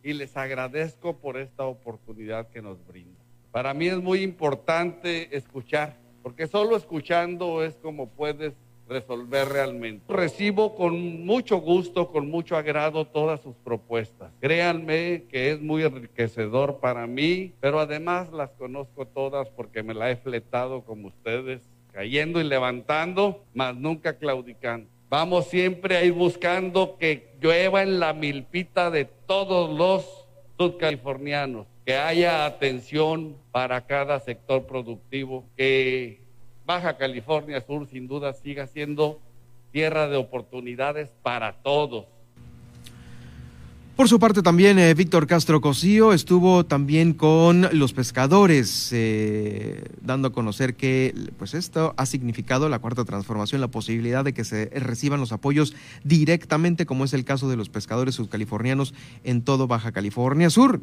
y 0.02 0.12
les 0.12 0.36
agradezco 0.36 1.16
por 1.16 1.38
esta 1.38 1.64
oportunidad 1.64 2.48
que 2.50 2.60
nos 2.60 2.84
brinda. 2.86 3.18
Para 3.50 3.72
mí 3.72 3.86
es 3.86 4.02
muy 4.02 4.20
importante 4.22 5.34
escuchar, 5.34 5.96
porque 6.22 6.48
solo 6.48 6.76
escuchando 6.76 7.64
es 7.64 7.74
como 7.76 8.08
puedes 8.10 8.52
resolver 8.88 9.48
realmente. 9.48 10.04
Recibo 10.12 10.74
con 10.74 11.24
mucho 11.24 11.58
gusto, 11.58 12.10
con 12.10 12.30
mucho 12.30 12.56
agrado 12.56 13.06
todas 13.06 13.40
sus 13.40 13.54
propuestas. 13.56 14.32
Créanme 14.40 15.24
que 15.30 15.52
es 15.52 15.60
muy 15.60 15.82
enriquecedor 15.84 16.78
para 16.80 17.06
mí, 17.06 17.54
pero 17.60 17.80
además 17.80 18.32
las 18.32 18.50
conozco 18.50 19.06
todas 19.06 19.48
porque 19.50 19.82
me 19.82 19.94
la 19.94 20.10
he 20.10 20.16
fletado 20.16 20.82
como 20.82 21.08
ustedes, 21.08 21.62
cayendo 21.92 22.40
y 22.40 22.44
levantando, 22.44 23.44
mas 23.54 23.76
nunca 23.76 24.18
claudicando. 24.18 24.88
Vamos 25.08 25.46
siempre 25.46 25.96
a 25.96 26.04
ir 26.04 26.12
buscando 26.12 26.96
que 26.98 27.36
llueva 27.40 27.82
en 27.82 28.00
la 28.00 28.12
milpita 28.12 28.90
de 28.90 29.04
todos 29.04 29.70
los 29.70 30.26
subcalifornianos, 30.58 31.66
que 31.84 31.96
haya 31.96 32.46
atención 32.46 33.36
para 33.52 33.86
cada 33.86 34.18
sector 34.18 34.66
productivo, 34.66 35.44
que 35.56 36.23
Baja 36.66 36.96
California 36.96 37.60
Sur 37.60 37.86
sin 37.88 38.08
duda 38.08 38.32
siga 38.32 38.66
siendo 38.66 39.20
tierra 39.72 40.08
de 40.08 40.16
oportunidades 40.16 41.10
para 41.22 41.52
todos. 41.52 42.06
Por 43.96 44.08
su 44.08 44.18
parte 44.18 44.42
también 44.42 44.76
eh, 44.80 44.92
Víctor 44.94 45.28
Castro 45.28 45.60
Cosío 45.60 46.12
estuvo 46.12 46.64
también 46.66 47.12
con 47.12 47.68
los 47.70 47.92
pescadores, 47.92 48.90
eh, 48.92 49.84
dando 50.00 50.28
a 50.28 50.32
conocer 50.32 50.74
que 50.74 51.14
pues 51.38 51.54
esto 51.54 51.94
ha 51.96 52.04
significado 52.04 52.68
la 52.68 52.80
cuarta 52.80 53.04
transformación, 53.04 53.60
la 53.60 53.68
posibilidad 53.68 54.24
de 54.24 54.32
que 54.32 54.42
se 54.42 54.66
reciban 54.74 55.20
los 55.20 55.30
apoyos 55.30 55.76
directamente, 56.02 56.86
como 56.86 57.04
es 57.04 57.12
el 57.12 57.24
caso 57.24 57.48
de 57.48 57.56
los 57.56 57.68
pescadores 57.68 58.16
subcalifornianos 58.16 58.94
en 59.22 59.42
todo 59.42 59.68
Baja 59.68 59.92
California 59.92 60.50
Sur. 60.50 60.80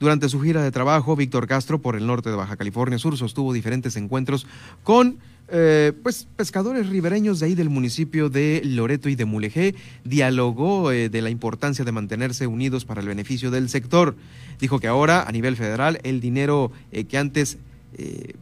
Durante 0.00 0.28
su 0.28 0.40
gira 0.40 0.62
de 0.62 0.72
trabajo, 0.72 1.16
Víctor 1.16 1.46
Castro 1.46 1.80
por 1.80 1.96
el 1.96 2.06
norte 2.06 2.30
de 2.30 2.36
Baja 2.36 2.56
California 2.56 2.98
Sur 2.98 3.16
sostuvo 3.16 3.52
diferentes 3.52 3.96
encuentros 3.96 4.46
con 4.82 5.18
eh, 5.48 5.92
pues 6.02 6.26
pescadores 6.36 6.88
ribereños 6.88 7.38
de 7.38 7.46
ahí 7.46 7.54
del 7.54 7.68
municipio 7.68 8.30
de 8.30 8.62
Loreto 8.64 9.10
y 9.10 9.14
de 9.14 9.26
Mulegé, 9.26 9.74
dialogó 10.02 10.90
eh, 10.90 11.10
de 11.10 11.20
la 11.20 11.28
importancia 11.28 11.84
de 11.84 11.92
mantenerse 11.92 12.46
unidos 12.46 12.86
para 12.86 13.02
el 13.02 13.06
beneficio 13.06 13.50
del 13.50 13.68
sector. 13.68 14.16
Dijo 14.58 14.80
que 14.80 14.88
ahora 14.88 15.22
a 15.22 15.32
nivel 15.32 15.56
federal 15.56 16.00
el 16.02 16.20
dinero 16.20 16.72
eh, 16.92 17.04
que 17.04 17.18
antes 17.18 17.58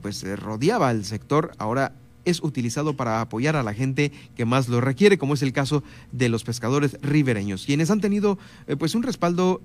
pues 0.01 0.25
rodeaba 0.39 0.89
al 0.89 1.05
sector 1.05 1.53
ahora 1.59 1.93
es 2.25 2.43
utilizado 2.43 2.95
para 2.95 3.21
apoyar 3.21 3.55
a 3.55 3.63
la 3.63 3.75
gente 3.75 4.11
que 4.35 4.47
más 4.47 4.71
lo 4.71 4.81
requiere, 4.81 5.19
como 5.19 5.35
es 5.35 5.43
el 5.43 5.53
caso 5.53 5.83
de 6.11 6.31
los 6.31 6.43
pescadores 6.43 6.97
ribereños, 7.03 7.67
quienes 7.67 7.91
han 7.91 8.01
tenido 8.01 8.39
pues 8.79 8.95
un 8.95 9.03
respaldo 9.03 9.61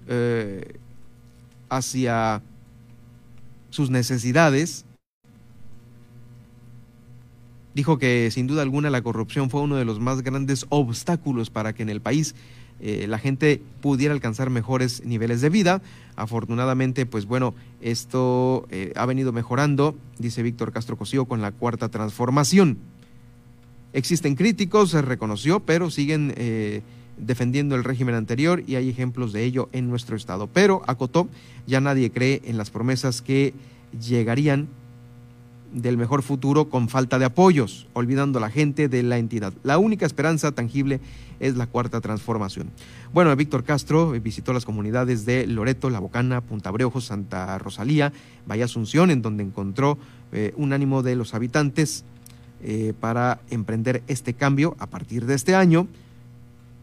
hacia 1.70 2.42
sus 3.70 3.90
necesidades. 3.90 4.86
Dijo 7.74 8.00
que 8.00 8.30
sin 8.32 8.48
duda 8.48 8.64
alguna 8.64 8.90
la 8.90 9.04
corrupción 9.04 9.50
fue 9.50 9.62
uno 9.62 9.76
de 9.76 9.86
los 9.86 10.00
más 10.00 10.24
grandes 10.24 10.66
obstáculos 10.70 11.50
para 11.50 11.74
que 11.74 11.84
en 11.84 11.90
el 11.90 12.02
país 12.02 12.34
eh, 12.80 13.06
la 13.08 13.18
gente 13.18 13.62
pudiera 13.82 14.14
alcanzar 14.14 14.50
mejores 14.50 15.04
niveles 15.06 15.42
de 15.42 15.50
vida. 15.50 15.82
Afortunadamente, 16.16 17.06
pues 17.06 17.26
bueno, 17.26 17.54
esto 17.82 18.68
eh, 18.70 18.94
ha 18.96 19.06
venido 19.06 19.32
mejorando, 19.32 19.96
dice 20.18 20.44
Víctor 20.44 20.72
Castro 20.72 20.98
Cosío, 20.98 21.26
con 21.26 21.42
la 21.42 21.52
cuarta 21.52 21.90
transformación. 21.90 22.78
Existen 23.94 24.36
críticos, 24.36 24.92
se 24.92 25.02
reconoció, 25.02 25.60
pero 25.60 25.90
siguen 25.90 26.34
eh, 26.38 26.82
defendiendo 27.18 27.76
el 27.76 27.84
régimen 27.84 28.16
anterior 28.16 28.64
y 28.68 28.76
hay 28.76 28.90
ejemplos 28.90 29.34
de 29.34 29.44
ello 29.44 29.70
en 29.72 29.90
nuestro 29.90 30.16
estado. 30.16 30.48
Pero, 30.48 30.82
acotó, 30.88 31.28
ya 31.66 31.82
nadie 31.82 32.12
cree 32.12 32.42
en 32.46 32.58
las 32.58 32.70
promesas 32.70 33.22
que 33.22 33.54
llegarían 34.00 34.68
del 35.74 35.98
mejor 35.98 36.24
futuro 36.24 36.70
con 36.70 36.90
falta 36.90 37.20
de 37.20 37.26
apoyos, 37.26 37.88
olvidando 37.94 38.40
a 38.40 38.42
la 38.42 38.50
gente 38.50 38.88
de 38.88 39.04
la 39.04 39.18
entidad. 39.18 39.54
La 39.64 39.78
única 39.78 40.06
esperanza 40.06 40.52
tangible 40.52 41.00
es 41.40 41.56
la 41.56 41.68
cuarta 41.68 42.02
transformación. 42.02 42.70
Bueno, 43.14 43.36
Víctor 43.36 43.64
Castro 43.64 44.12
visitó 44.12 44.54
las 44.54 44.66
comunidades 44.66 45.26
de 45.26 45.46
Loreto, 45.46 45.90
La 45.90 46.00
Bocana, 46.00 46.42
Punta 46.42 46.72
Breojo, 46.72 47.02
Santa 47.02 47.58
Rosalía, 47.58 48.14
Valle 48.50 48.64
Asunción, 48.64 49.12
en 49.12 49.22
donde 49.22 49.44
encontró 49.44 49.98
eh, 50.32 50.54
un 50.56 50.74
ánimo 50.74 51.04
de 51.04 51.16
los 51.16 51.34
habitantes 51.34 52.06
eh, 52.64 52.94
para 53.00 53.40
emprender 53.50 54.02
este 54.08 54.34
cambio 54.34 54.76
a 54.80 54.88
partir 54.88 55.26
de 55.26 55.36
este 55.36 55.54
año 55.54 55.88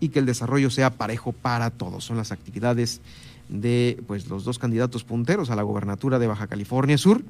y 0.05 0.09
que 0.11 0.19
el 0.19 0.27
desarrollo 0.27 0.71
sea 0.71 0.91
parejo 0.91 1.33
para 1.33 1.71
todos. 1.71 2.05
Son 2.05 2.17
las 2.17 2.31
actividades 2.31 3.01
de 3.49 4.03
pues, 4.07 4.29
los 4.29 4.45
dos 4.45 4.59
candidatos 4.59 5.05
punteros 5.05 5.51
a 5.51 5.57
la 5.57 5.63
gobernatura 5.63 6.19
de 6.19 6.27
Baja 6.27 6.47
California 6.47 6.99
Sur, 6.99 7.23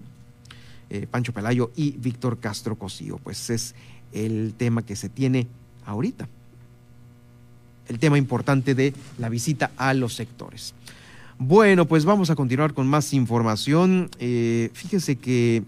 eh, 0.90 1.06
Pancho 1.10 1.32
Pelayo 1.32 1.70
y 1.76 1.92
Víctor 1.92 2.38
Castro 2.38 2.76
Cosío. 2.76 3.18
Pues 3.18 3.50
es 3.50 3.74
el 4.12 4.54
tema 4.56 4.82
que 4.82 4.96
se 4.96 5.08
tiene 5.08 5.46
ahorita, 5.86 6.28
el 7.88 7.98
tema 7.98 8.18
importante 8.18 8.74
de 8.74 8.92
la 9.18 9.28
visita 9.28 9.70
a 9.76 9.94
los 9.94 10.14
sectores. 10.14 10.74
Bueno, 11.38 11.86
pues 11.86 12.04
vamos 12.04 12.30
a 12.30 12.36
continuar 12.36 12.74
con 12.74 12.86
más 12.86 13.12
información. 13.12 14.08
Eh, 14.18 14.70
fíjese 14.72 15.16
que 15.16 15.64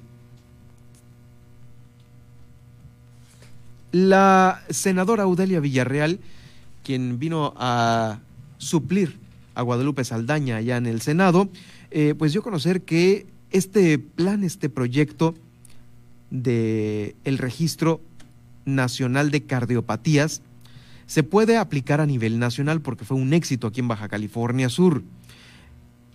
la 3.92 4.62
senadora 4.70 5.24
Audelia 5.24 5.60
Villarreal 5.60 6.20
quien 6.86 7.18
vino 7.18 7.52
a 7.56 8.20
suplir 8.58 9.18
a 9.56 9.62
Guadalupe 9.62 10.04
Saldaña 10.04 10.58
allá 10.58 10.76
en 10.76 10.86
el 10.86 11.00
Senado, 11.00 11.48
eh, 11.90 12.14
pues 12.16 12.30
dio 12.30 12.42
a 12.42 12.44
conocer 12.44 12.82
que 12.82 13.26
este 13.50 13.98
plan, 13.98 14.44
este 14.44 14.68
proyecto 14.68 15.34
de 16.30 17.16
el 17.24 17.38
registro 17.38 18.00
nacional 18.66 19.32
de 19.32 19.42
cardiopatías 19.42 20.42
se 21.06 21.24
puede 21.24 21.56
aplicar 21.56 22.00
a 22.00 22.06
nivel 22.06 22.38
nacional 22.38 22.80
porque 22.80 23.04
fue 23.04 23.16
un 23.16 23.32
éxito 23.32 23.66
aquí 23.66 23.80
en 23.80 23.88
Baja 23.88 24.08
California 24.08 24.68
Sur 24.68 25.02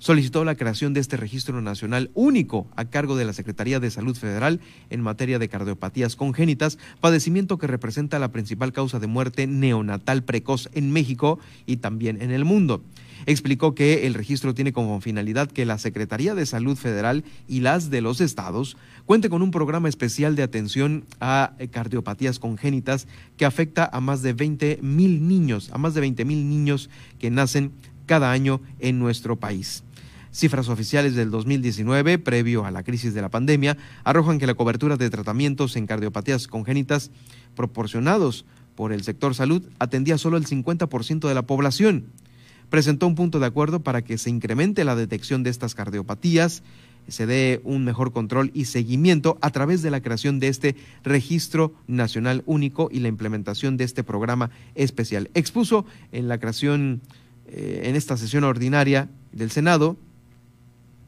solicitó 0.01 0.43
la 0.43 0.55
creación 0.55 0.93
de 0.93 0.99
este 0.99 1.15
registro 1.15 1.61
nacional 1.61 2.09
único 2.15 2.65
a 2.75 2.85
cargo 2.85 3.15
de 3.15 3.23
la 3.23 3.33
Secretaría 3.33 3.79
de 3.79 3.91
Salud 3.91 4.17
Federal 4.17 4.59
en 4.89 4.99
materia 4.99 5.37
de 5.37 5.47
cardiopatías 5.47 6.15
congénitas, 6.15 6.79
padecimiento 6.99 7.59
que 7.59 7.67
representa 7.67 8.17
la 8.17 8.31
principal 8.31 8.73
causa 8.73 8.97
de 8.99 9.05
muerte 9.05 9.45
neonatal 9.45 10.23
precoz 10.23 10.69
en 10.73 10.91
México 10.91 11.37
y 11.67 11.77
también 11.77 12.19
en 12.19 12.31
el 12.31 12.45
mundo. 12.45 12.83
Explicó 13.27 13.75
que 13.75 14.07
el 14.07 14.15
registro 14.15 14.55
tiene 14.55 14.73
como 14.73 14.99
finalidad 15.01 15.51
que 15.51 15.67
la 15.67 15.77
Secretaría 15.77 16.33
de 16.33 16.47
Salud 16.47 16.75
Federal 16.75 17.23
y 17.47 17.59
las 17.59 17.91
de 17.91 18.01
los 18.01 18.21
estados 18.21 18.77
cuente 19.05 19.29
con 19.29 19.43
un 19.43 19.51
programa 19.51 19.87
especial 19.87 20.35
de 20.35 20.41
atención 20.41 21.05
a 21.19 21.53
cardiopatías 21.69 22.39
congénitas 22.39 23.07
que 23.37 23.45
afecta 23.45 23.87
a 23.93 24.01
más 24.01 24.23
de 24.23 24.33
20 24.33 24.79
mil 24.81 25.27
niños, 25.27 25.69
a 25.71 25.77
más 25.77 25.93
de 25.93 26.01
20 26.01 26.25
mil 26.25 26.49
niños 26.49 26.89
que 27.19 27.29
nacen 27.29 27.73
cada 28.07 28.31
año 28.31 28.59
en 28.79 28.97
nuestro 28.97 29.35
país. 29.35 29.83
Cifras 30.31 30.69
oficiales 30.69 31.13
del 31.13 31.29
2019, 31.29 32.17
previo 32.17 32.65
a 32.65 32.71
la 32.71 32.83
crisis 32.83 33.13
de 33.13 33.21
la 33.21 33.29
pandemia, 33.29 33.77
arrojan 34.05 34.39
que 34.39 34.47
la 34.47 34.53
cobertura 34.53 34.95
de 34.95 35.09
tratamientos 35.09 35.75
en 35.75 35.87
cardiopatías 35.87 36.47
congénitas 36.47 37.11
proporcionados 37.53 38.45
por 38.75 38.93
el 38.93 39.03
sector 39.03 39.35
salud 39.35 39.63
atendía 39.79 40.17
solo 40.17 40.37
el 40.37 40.45
50% 40.45 41.27
de 41.27 41.33
la 41.33 41.41
población. 41.41 42.05
Presentó 42.69 43.07
un 43.07 43.15
punto 43.15 43.39
de 43.39 43.45
acuerdo 43.45 43.81
para 43.81 44.03
que 44.03 44.17
se 44.17 44.29
incremente 44.29 44.85
la 44.85 44.95
detección 44.95 45.43
de 45.43 45.49
estas 45.49 45.75
cardiopatías, 45.75 46.63
se 47.09 47.25
dé 47.25 47.59
un 47.65 47.83
mejor 47.83 48.13
control 48.13 48.51
y 48.53 48.65
seguimiento 48.65 49.37
a 49.41 49.49
través 49.49 49.81
de 49.81 49.91
la 49.91 50.01
creación 50.01 50.39
de 50.39 50.47
este 50.47 50.75
registro 51.03 51.73
nacional 51.87 52.43
único 52.45 52.89
y 52.91 52.99
la 52.99 53.09
implementación 53.09 53.75
de 53.75 53.83
este 53.83 54.03
programa 54.03 54.51
especial. 54.75 55.29
Expuso 55.33 55.85
en 56.11 56.27
la 56.29 56.37
creación, 56.37 57.01
eh, 57.47 57.81
en 57.85 57.95
esta 57.95 58.15
sesión 58.15 58.43
ordinaria 58.43 59.09
del 59.33 59.51
Senado, 59.51 59.97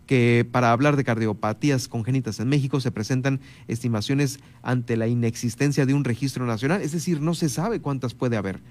que 0.06 0.48
para 0.50 0.72
hablar 0.72 0.96
de 0.96 1.04
cardiopatías 1.04 1.88
congénitas 1.88 2.39
en 2.39 2.50
México 2.50 2.80
se 2.80 2.92
presentan 2.92 3.39
estimaciones 3.68 4.39
ante 4.62 4.98
la 4.98 5.08
inexistencia 5.08 5.86
de 5.86 5.94
un 5.94 6.04
registro 6.04 6.46
nacional, 6.46 6.82
es 6.82 6.92
decir, 6.92 7.22
no 7.22 7.34
se 7.34 7.50
sabe 7.50 7.80
cuántas 7.80 8.13
puede 8.13 8.38
haber. 8.38 8.62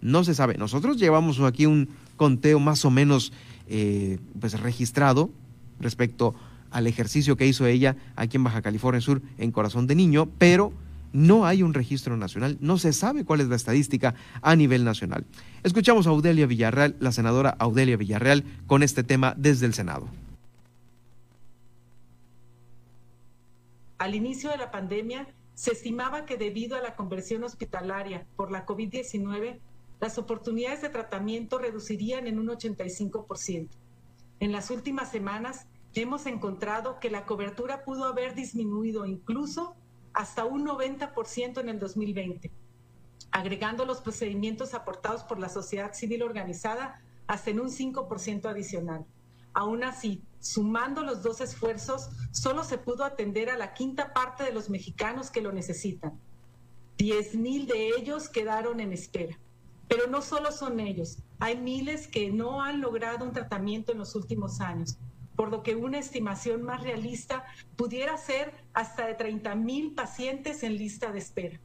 No 0.00 0.24
se 0.24 0.34
sabe. 0.34 0.58
Nosotros 0.58 0.98
llevamos 0.98 1.38
aquí 1.40 1.66
un 1.66 1.88
conteo 2.16 2.58
más 2.58 2.84
o 2.84 2.90
menos 2.90 3.32
eh, 3.68 4.18
pues 4.38 4.58
registrado 4.60 5.30
respecto 5.80 6.34
al 6.70 6.86
ejercicio 6.86 7.36
que 7.36 7.46
hizo 7.46 7.66
ella 7.66 7.96
aquí 8.16 8.36
en 8.36 8.44
Baja 8.44 8.62
California 8.62 9.00
Sur 9.00 9.22
en 9.38 9.52
Corazón 9.52 9.86
de 9.86 9.94
Niño, 9.94 10.28
pero 10.38 10.72
no 11.12 11.46
hay 11.46 11.62
un 11.62 11.74
registro 11.74 12.16
nacional, 12.16 12.56
no 12.60 12.78
se 12.78 12.92
sabe 12.92 13.24
cuál 13.24 13.40
es 13.40 13.48
la 13.48 13.56
estadística 13.56 14.14
a 14.40 14.56
nivel 14.56 14.84
nacional. 14.84 15.24
Escuchamos 15.62 16.06
a 16.06 16.10
Audelia 16.10 16.46
Villarreal, 16.46 16.96
la 17.00 17.12
senadora 17.12 17.54
Audelia 17.58 17.96
Villarreal, 17.96 18.44
con 18.66 18.82
este 18.82 19.04
tema 19.04 19.34
desde 19.36 19.66
el 19.66 19.74
Senado. 19.74 20.08
Al 24.02 24.16
inicio 24.16 24.50
de 24.50 24.56
la 24.56 24.72
pandemia, 24.72 25.28
se 25.54 25.70
estimaba 25.70 26.26
que 26.26 26.36
debido 26.36 26.76
a 26.76 26.80
la 26.80 26.96
conversión 26.96 27.44
hospitalaria 27.44 28.26
por 28.34 28.50
la 28.50 28.66
COVID-19, 28.66 29.60
las 30.00 30.18
oportunidades 30.18 30.82
de 30.82 30.88
tratamiento 30.88 31.60
reducirían 31.60 32.26
en 32.26 32.40
un 32.40 32.48
85%. 32.48 33.68
En 34.40 34.50
las 34.50 34.72
últimas 34.72 35.12
semanas, 35.12 35.68
hemos 35.94 36.26
encontrado 36.26 36.98
que 36.98 37.12
la 37.12 37.26
cobertura 37.26 37.84
pudo 37.84 38.06
haber 38.06 38.34
disminuido 38.34 39.06
incluso 39.06 39.76
hasta 40.14 40.46
un 40.46 40.66
90% 40.66 41.60
en 41.60 41.68
el 41.68 41.78
2020, 41.78 42.50
agregando 43.30 43.84
los 43.84 44.00
procedimientos 44.00 44.74
aportados 44.74 45.22
por 45.22 45.38
la 45.38 45.48
sociedad 45.48 45.94
civil 45.94 46.24
organizada 46.24 47.00
hasta 47.28 47.50
en 47.50 47.60
un 47.60 47.68
5% 47.68 48.46
adicional. 48.46 49.06
Aún 49.54 49.84
así, 49.84 50.24
sumando 50.42 51.02
los 51.02 51.22
dos 51.22 51.40
esfuerzos, 51.40 52.10
solo 52.32 52.64
se 52.64 52.76
pudo 52.76 53.04
atender 53.04 53.48
a 53.48 53.56
la 53.56 53.72
quinta 53.72 54.12
parte 54.12 54.42
de 54.42 54.52
los 54.52 54.68
mexicanos 54.68 55.30
que 55.30 55.40
lo 55.40 55.52
necesitan. 55.52 56.18
10 56.98 57.36
mil 57.36 57.66
de 57.66 57.90
ellos 57.96 58.28
quedaron 58.28 58.80
en 58.80 58.92
espera. 58.92 59.38
Pero 59.88 60.08
no 60.08 60.20
solo 60.20 60.52
son 60.52 60.80
ellos, 60.80 61.18
hay 61.38 61.56
miles 61.56 62.08
que 62.08 62.30
no 62.30 62.62
han 62.62 62.80
logrado 62.80 63.24
un 63.24 63.32
tratamiento 63.32 63.92
en 63.92 63.98
los 63.98 64.14
últimos 64.14 64.60
años, 64.60 64.96
por 65.36 65.50
lo 65.50 65.62
que 65.62 65.76
una 65.76 65.98
estimación 65.98 66.62
más 66.62 66.82
realista 66.82 67.44
pudiera 67.76 68.16
ser 68.16 68.52
hasta 68.74 69.06
de 69.06 69.14
30 69.14 69.54
mil 69.54 69.92
pacientes 69.92 70.62
en 70.62 70.76
lista 70.76 71.12
de 71.12 71.18
espera. 71.18 71.60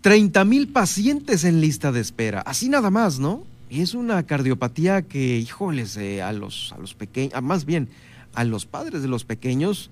30 0.00 0.44
mil 0.44 0.68
pacientes 0.68 1.44
en 1.44 1.60
lista 1.60 1.92
de 1.92 2.00
espera, 2.00 2.40
así 2.42 2.68
nada 2.68 2.90
más, 2.90 3.18
¿no? 3.18 3.42
Es 3.70 3.94
una 3.94 4.22
cardiopatía 4.24 5.02
que, 5.02 5.38
híjoles, 5.38 5.96
eh, 5.96 6.22
a 6.22 6.32
los, 6.32 6.72
a 6.72 6.78
los 6.78 6.94
pequeños, 6.94 7.42
más 7.42 7.64
bien 7.64 7.88
a 8.34 8.44
los 8.44 8.66
padres 8.66 9.02
de 9.02 9.08
los 9.08 9.24
pequeños, 9.24 9.90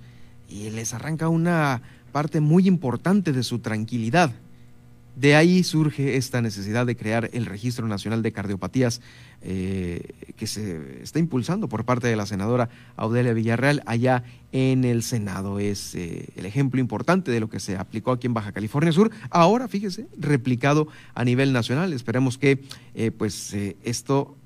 y 0.48 0.70
les 0.70 0.94
arranca 0.94 1.28
una 1.28 1.82
parte 2.12 2.40
muy 2.40 2.66
importante 2.66 3.32
de 3.32 3.42
su 3.42 3.58
tranquilidad. 3.58 4.32
De 5.16 5.34
ahí 5.34 5.64
surge 5.64 6.18
esta 6.18 6.42
necesidad 6.42 6.84
de 6.84 6.94
crear 6.94 7.30
el 7.32 7.46
Registro 7.46 7.88
Nacional 7.88 8.22
de 8.22 8.32
Cardiopatías 8.32 9.00
eh, 9.40 10.12
que 10.36 10.46
se 10.46 11.02
está 11.02 11.18
impulsando 11.18 11.70
por 11.70 11.86
parte 11.86 12.06
de 12.06 12.16
la 12.16 12.26
senadora 12.26 12.68
Audelia 12.96 13.32
Villarreal 13.32 13.82
allá 13.86 14.24
en 14.52 14.84
el 14.84 15.02
Senado. 15.02 15.58
Es 15.58 15.94
eh, 15.94 16.28
el 16.36 16.44
ejemplo 16.44 16.82
importante 16.82 17.30
de 17.30 17.40
lo 17.40 17.48
que 17.48 17.60
se 17.60 17.78
aplicó 17.78 18.12
aquí 18.12 18.26
en 18.26 18.34
Baja 18.34 18.52
California 18.52 18.92
Sur. 18.92 19.10
Ahora, 19.30 19.68
fíjese, 19.68 20.06
replicado 20.18 20.86
a 21.14 21.24
nivel 21.24 21.54
nacional. 21.54 21.94
Esperemos 21.94 22.36
que 22.36 22.62
eh, 22.94 23.10
pues 23.10 23.56
esto 23.84 24.36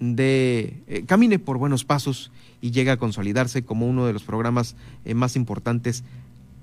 de 0.00 1.04
camine 1.06 1.38
por 1.38 1.58
buenos 1.58 1.84
pasos 1.84 2.32
y 2.60 2.72
llegue 2.72 2.90
a 2.90 2.96
consolidarse 2.96 3.62
como 3.62 3.86
uno 3.86 4.04
de 4.04 4.12
los 4.12 4.24
programas 4.24 4.74
más 5.14 5.36
importantes 5.36 6.02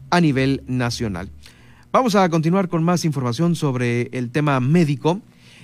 a 0.10 0.20
nivel 0.20 0.62
nacional. 0.68 1.30
Vamos 1.95 2.15
a 2.15 2.27
continuar 2.27 2.67
con 2.67 2.84
más 2.84 3.05
información 3.05 3.55
sobre 3.55 4.10
el 4.12 4.29
tema 4.29 4.60
médico. 4.60 5.21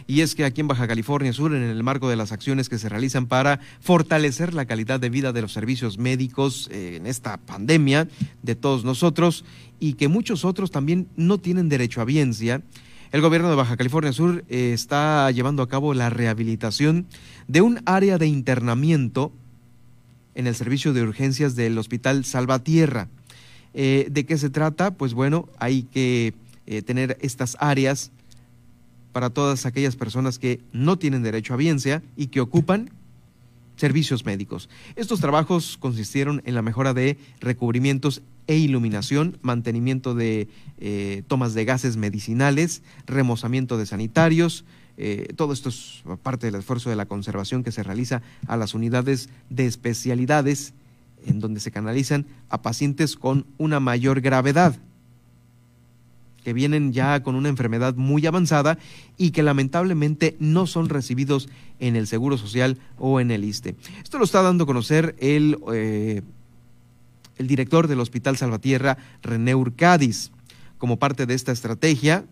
Y 0.07 0.21
es 0.21 0.33
que 0.33 0.45
aquí 0.45 0.61
en 0.61 0.69
Baja 0.69 0.87
California 0.87 1.33
Sur, 1.33 1.53
en 1.53 1.61
el 1.61 1.83
marco 1.83 2.09
de 2.09 2.15
las 2.15 2.31
acciones 2.31 2.69
que 2.69 2.77
se 2.77 2.87
realizan 2.87 3.25
para 3.25 3.59
fortalecer 3.81 4.53
la 4.53 4.63
calidad 4.63 5.01
de 5.01 5.09
vida 5.09 5.33
de 5.33 5.41
los 5.41 5.51
servicios 5.51 5.97
médicos 5.97 6.69
eh, 6.71 6.95
en 6.95 7.05
esta 7.05 7.35
pandemia 7.35 8.07
de 8.43 8.55
todos 8.55 8.85
nosotros 8.85 9.43
y 9.81 9.95
que 9.95 10.07
muchos 10.07 10.45
otros 10.45 10.71
también 10.71 11.09
no 11.17 11.37
tienen 11.37 11.67
derecho 11.67 11.99
a 11.99 12.05
biencia, 12.05 12.61
el 13.11 13.19
gobierno 13.19 13.49
de 13.49 13.57
Baja 13.57 13.75
California 13.75 14.13
Sur 14.13 14.45
eh, 14.47 14.71
está 14.71 15.29
llevando 15.31 15.61
a 15.63 15.67
cabo 15.67 15.93
la 15.93 16.09
rehabilitación 16.09 17.07
de 17.49 17.59
un 17.59 17.81
área 17.83 18.17
de 18.17 18.27
internamiento 18.27 19.33
en 20.33 20.47
el 20.47 20.55
servicio 20.55 20.93
de 20.93 21.03
urgencias 21.03 21.57
del 21.57 21.77
Hospital 21.77 22.23
Salvatierra. 22.23 23.09
Eh, 23.73 24.07
¿De 24.11 24.25
qué 24.25 24.37
se 24.37 24.49
trata? 24.49 24.91
Pues 24.91 25.13
bueno, 25.13 25.47
hay 25.57 25.83
que 25.83 26.33
eh, 26.67 26.81
tener 26.81 27.17
estas 27.21 27.57
áreas 27.59 28.11
para 29.13 29.29
todas 29.29 29.65
aquellas 29.65 29.95
personas 29.95 30.39
que 30.39 30.61
no 30.71 30.97
tienen 30.97 31.23
derecho 31.23 31.53
a 31.53 31.57
biencia 31.57 32.01
y 32.15 32.27
que 32.27 32.41
ocupan 32.41 32.89
servicios 33.75 34.25
médicos. 34.25 34.69
Estos 34.95 35.19
trabajos 35.19 35.77
consistieron 35.77 36.41
en 36.45 36.55
la 36.55 36.61
mejora 36.61 36.93
de 36.93 37.17
recubrimientos 37.39 38.21
e 38.47 38.57
iluminación, 38.57 39.37
mantenimiento 39.41 40.13
de 40.13 40.47
eh, 40.79 41.23
tomas 41.27 41.53
de 41.53 41.65
gases 41.65 41.97
medicinales, 41.97 42.83
remozamiento 43.05 43.77
de 43.77 43.85
sanitarios. 43.85 44.65
todo 45.35 45.53
esto 45.53 45.69
es 45.69 46.03
parte 46.21 46.45
del 46.47 46.59
esfuerzo 46.59 46.89
de 46.89 46.95
la 46.95 47.07
conservación 47.07 47.63
que 47.63 47.71
se 47.71 47.81
realiza 47.81 48.21
a 48.45 48.55
las 48.55 48.75
unidades 48.75 49.29
de 49.49 49.65
especialidades 49.65 50.73
en 51.25 51.39
donde 51.39 51.59
se 51.59 51.71
canalizan 51.71 52.25
a 52.49 52.61
pacientes 52.61 53.15
con 53.15 53.45
una 53.57 53.79
mayor 53.79 54.21
gravedad, 54.21 54.75
que 56.43 56.53
vienen 56.53 56.91
ya 56.91 57.21
con 57.21 57.35
una 57.35 57.49
enfermedad 57.49 57.95
muy 57.95 58.25
avanzada 58.25 58.77
y 59.17 59.31
que 59.31 59.43
lamentablemente 59.43 60.35
no 60.39 60.65
son 60.65 60.89
recibidos 60.89 61.49
en 61.79 61.95
el 61.95 62.07
Seguro 62.07 62.37
Social 62.37 62.79
o 62.97 63.19
en 63.19 63.31
el 63.31 63.43
ISTE. 63.43 63.75
Esto 64.03 64.17
lo 64.17 64.25
está 64.25 64.41
dando 64.41 64.63
a 64.63 64.67
conocer 64.67 65.15
el, 65.19 65.57
eh, 65.73 66.21
el 67.37 67.47
director 67.47 67.87
del 67.87 67.99
Hospital 67.99 68.37
Salvatierra, 68.37 68.97
René 69.21 69.55
Urcadis. 69.55 70.31
Como 70.77 70.97
parte 70.97 71.27
de 71.27 71.35
esta 71.35 71.51
estrategia, 71.51 72.25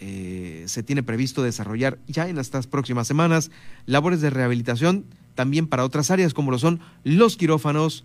eh, 0.00 0.64
se 0.66 0.82
tiene 0.82 1.02
previsto 1.02 1.42
desarrollar 1.42 1.98
ya 2.06 2.28
en 2.28 2.38
estas 2.38 2.66
próximas 2.66 3.06
semanas 3.06 3.50
labores 3.86 4.20
de 4.20 4.30
rehabilitación 4.30 5.04
también 5.34 5.66
para 5.66 5.84
otras 5.84 6.10
áreas 6.10 6.34
como 6.34 6.50
lo 6.50 6.58
son 6.58 6.80
los 7.02 7.36
quirófanos, 7.36 8.04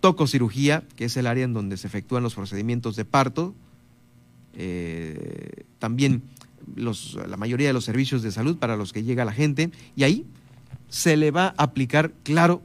tococirugía, 0.00 0.84
que 0.96 1.06
es 1.06 1.16
el 1.16 1.26
área 1.26 1.44
en 1.44 1.52
donde 1.52 1.76
se 1.76 1.86
efectúan 1.86 2.22
los 2.22 2.34
procedimientos 2.34 2.96
de 2.96 3.04
parto, 3.04 3.54
eh, 4.54 5.64
también 5.78 6.22
los, 6.76 7.18
la 7.28 7.36
mayoría 7.36 7.68
de 7.68 7.72
los 7.72 7.84
servicios 7.84 8.22
de 8.22 8.30
salud 8.30 8.58
para 8.58 8.76
los 8.76 8.92
que 8.92 9.02
llega 9.02 9.24
la 9.24 9.32
gente, 9.32 9.70
y 9.96 10.04
ahí 10.04 10.26
se 10.88 11.16
le 11.16 11.30
va 11.30 11.54
a 11.56 11.64
aplicar, 11.64 12.12
claro, 12.22 12.62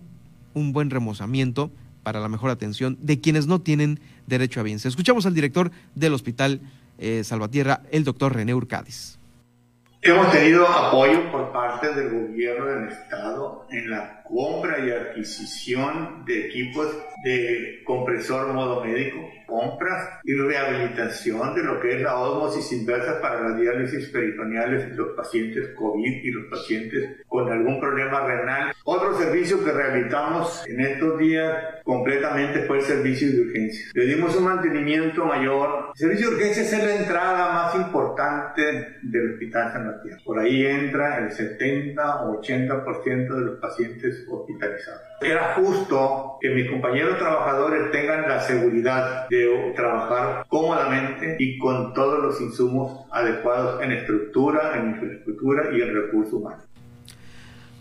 un 0.54 0.74
buen 0.74 0.90
remozamiento 0.90 1.72
para 2.04 2.20
la 2.20 2.30
mejor 2.30 2.52
atención 2.52 2.98
de 3.02 3.20
quienes 3.20 3.48
no 3.48 3.62
tienen 3.62 4.00
derecho 4.28 4.60
a 4.60 4.64
bienes. 4.64 4.86
Escuchamos 4.86 5.26
al 5.26 5.34
director 5.34 5.72
del 5.96 6.14
Hospital 6.14 6.62
eh, 6.98 7.24
Salvatierra, 7.24 7.82
el 7.92 8.04
doctor 8.04 8.36
René 8.36 8.54
Urcadis. 8.54 9.20
Hemos 10.02 10.32
tenido 10.32 10.68
apoyo 10.68 11.32
por 11.32 11.52
parte 11.54 11.94
del 11.94 12.10
gobierno 12.10 12.66
del 12.66 12.90
estado 12.90 13.66
en 13.72 13.90
la 13.90 14.23
compra 14.24 14.80
y 14.80 14.92
adquisición 14.92 16.26
de 16.26 16.48
equipos 16.48 16.88
de 17.24 17.82
compresor 17.86 18.54
modo 18.54 18.84
médico, 18.84 19.18
compras 19.48 20.20
y 20.24 20.34
rehabilitación 20.34 21.54
de 21.56 21.64
lo 21.64 21.80
que 21.80 21.96
es 21.96 22.02
la 22.02 22.18
osmosis 22.18 22.72
inversa 22.74 23.22
para 23.22 23.50
las 23.50 23.60
diálisis 23.60 24.10
peritoneales 24.10 24.90
de 24.90 24.96
los 24.96 25.16
pacientes 25.16 25.70
COVID 25.78 26.24
y 26.24 26.32
los 26.32 26.46
pacientes 26.50 27.24
con 27.28 27.52
algún 27.52 27.80
problema 27.80 28.26
renal. 28.26 28.74
Otro 28.84 29.18
servicio 29.18 29.64
que 29.64 29.72
realizamos 29.72 30.66
en 30.68 30.82
estos 30.82 31.20
días 31.20 31.56
completamente 31.84 32.64
fue 32.64 32.80
el 32.80 32.84
servicio 32.84 33.32
de 33.32 33.42
urgencias. 33.42 33.92
Le 33.94 34.06
dimos 34.06 34.36
un 34.36 34.46
mantenimiento 34.46 35.26
mayor. 35.26 35.92
El 35.94 36.00
servicio 36.00 36.30
de 36.30 36.36
urgencias 36.36 36.74
es 36.74 36.84
la 36.84 36.96
entrada 36.96 37.54
más 37.54 37.76
importante 37.76 38.98
del 39.02 39.34
Hospital 39.34 39.72
San 39.72 39.86
Martín. 39.86 40.18
Por 40.26 40.40
ahí 40.40 40.66
entra 40.66 41.20
el 41.20 41.32
70 41.32 42.24
o 42.26 42.42
80% 42.42 43.36
de 43.36 43.42
los 43.42 43.60
pacientes 43.60 44.13
hospitalizados. 44.30 45.02
Era 45.22 45.56
justo 45.56 46.38
que 46.42 46.50
mis 46.50 46.70
compañeros 46.70 47.18
trabajadores 47.18 47.92
tengan 47.92 48.28
la 48.28 48.42
seguridad 48.42 49.28
de 49.30 49.74
trabajar 49.76 50.46
cómodamente 50.48 51.38
y 51.40 51.58
con 51.58 51.94
todos 51.94 52.22
los 52.22 52.42
insumos 52.42 53.06
adecuados 53.12 53.82
en 53.82 53.92
estructura, 53.92 54.78
en 54.78 54.92
infraestructura 54.92 55.76
y 55.76 55.82
en 55.82 55.94
recursos 55.94 56.34
humanos. 56.34 56.64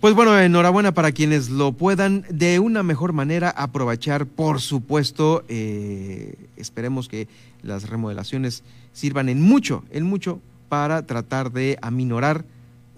Pues 0.02 0.14
bueno, 0.14 0.36
enhorabuena 0.36 0.92
para 0.92 1.12
quienes 1.12 1.48
lo 1.48 1.70
puedan 1.70 2.24
de 2.28 2.58
una 2.58 2.82
mejor 2.82 3.12
manera 3.12 3.50
aprovechar, 3.50 4.26
por 4.26 4.60
supuesto, 4.60 5.44
eh, 5.48 6.34
esperemos 6.56 7.08
que 7.08 7.28
las 7.62 7.88
remodelaciones 7.88 8.64
sirvan 8.92 9.28
en 9.28 9.40
mucho, 9.40 9.84
en 9.92 10.02
mucho 10.02 10.40
para 10.68 11.06
tratar 11.06 11.52
de 11.52 11.78
aminorar 11.82 12.44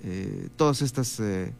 eh, 0.02 0.48
todas 0.56 0.80
estas 0.80 1.20
eh, 1.20 1.52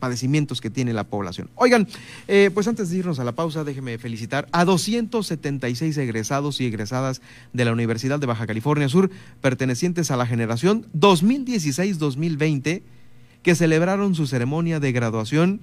padecimientos 0.00 0.60
que 0.60 0.70
tiene 0.70 0.92
la 0.92 1.04
población. 1.04 1.48
Oigan, 1.54 1.86
eh, 2.26 2.50
pues 2.52 2.66
antes 2.66 2.90
de 2.90 2.96
irnos 2.96 3.20
a 3.20 3.24
la 3.24 3.32
pausa, 3.32 3.62
déjeme 3.62 3.98
felicitar 3.98 4.48
a 4.50 4.64
276 4.64 5.96
egresados 5.98 6.60
y 6.60 6.66
egresadas 6.66 7.22
de 7.52 7.64
la 7.64 7.72
Universidad 7.72 8.18
de 8.18 8.26
Baja 8.26 8.48
California 8.48 8.88
Sur, 8.88 9.10
pertenecientes 9.40 10.10
a 10.10 10.16
la 10.16 10.26
generación 10.26 10.86
2016-2020, 10.98 12.82
que 13.42 13.54
celebraron 13.54 14.14
su 14.16 14.26
ceremonia 14.26 14.80
de 14.80 14.90
graduación. 14.92 15.60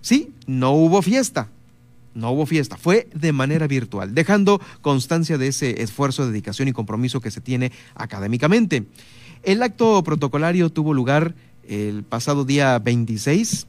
Sí, 0.00 0.32
no 0.46 0.70
hubo 0.72 1.02
fiesta, 1.02 1.48
no 2.14 2.30
hubo 2.30 2.46
fiesta, 2.46 2.76
fue 2.76 3.08
de 3.14 3.32
manera 3.32 3.66
virtual, 3.66 4.14
dejando 4.14 4.60
constancia 4.80 5.38
de 5.38 5.48
ese 5.48 5.82
esfuerzo, 5.82 6.26
dedicación 6.26 6.68
y 6.68 6.72
compromiso 6.72 7.20
que 7.20 7.30
se 7.30 7.40
tiene 7.40 7.72
académicamente. 7.94 8.86
El 9.42 9.62
acto 9.62 10.02
protocolario 10.02 10.70
tuvo 10.70 10.94
lugar 10.94 11.34
el 11.68 12.02
pasado 12.02 12.44
día 12.44 12.78
26 12.78 13.66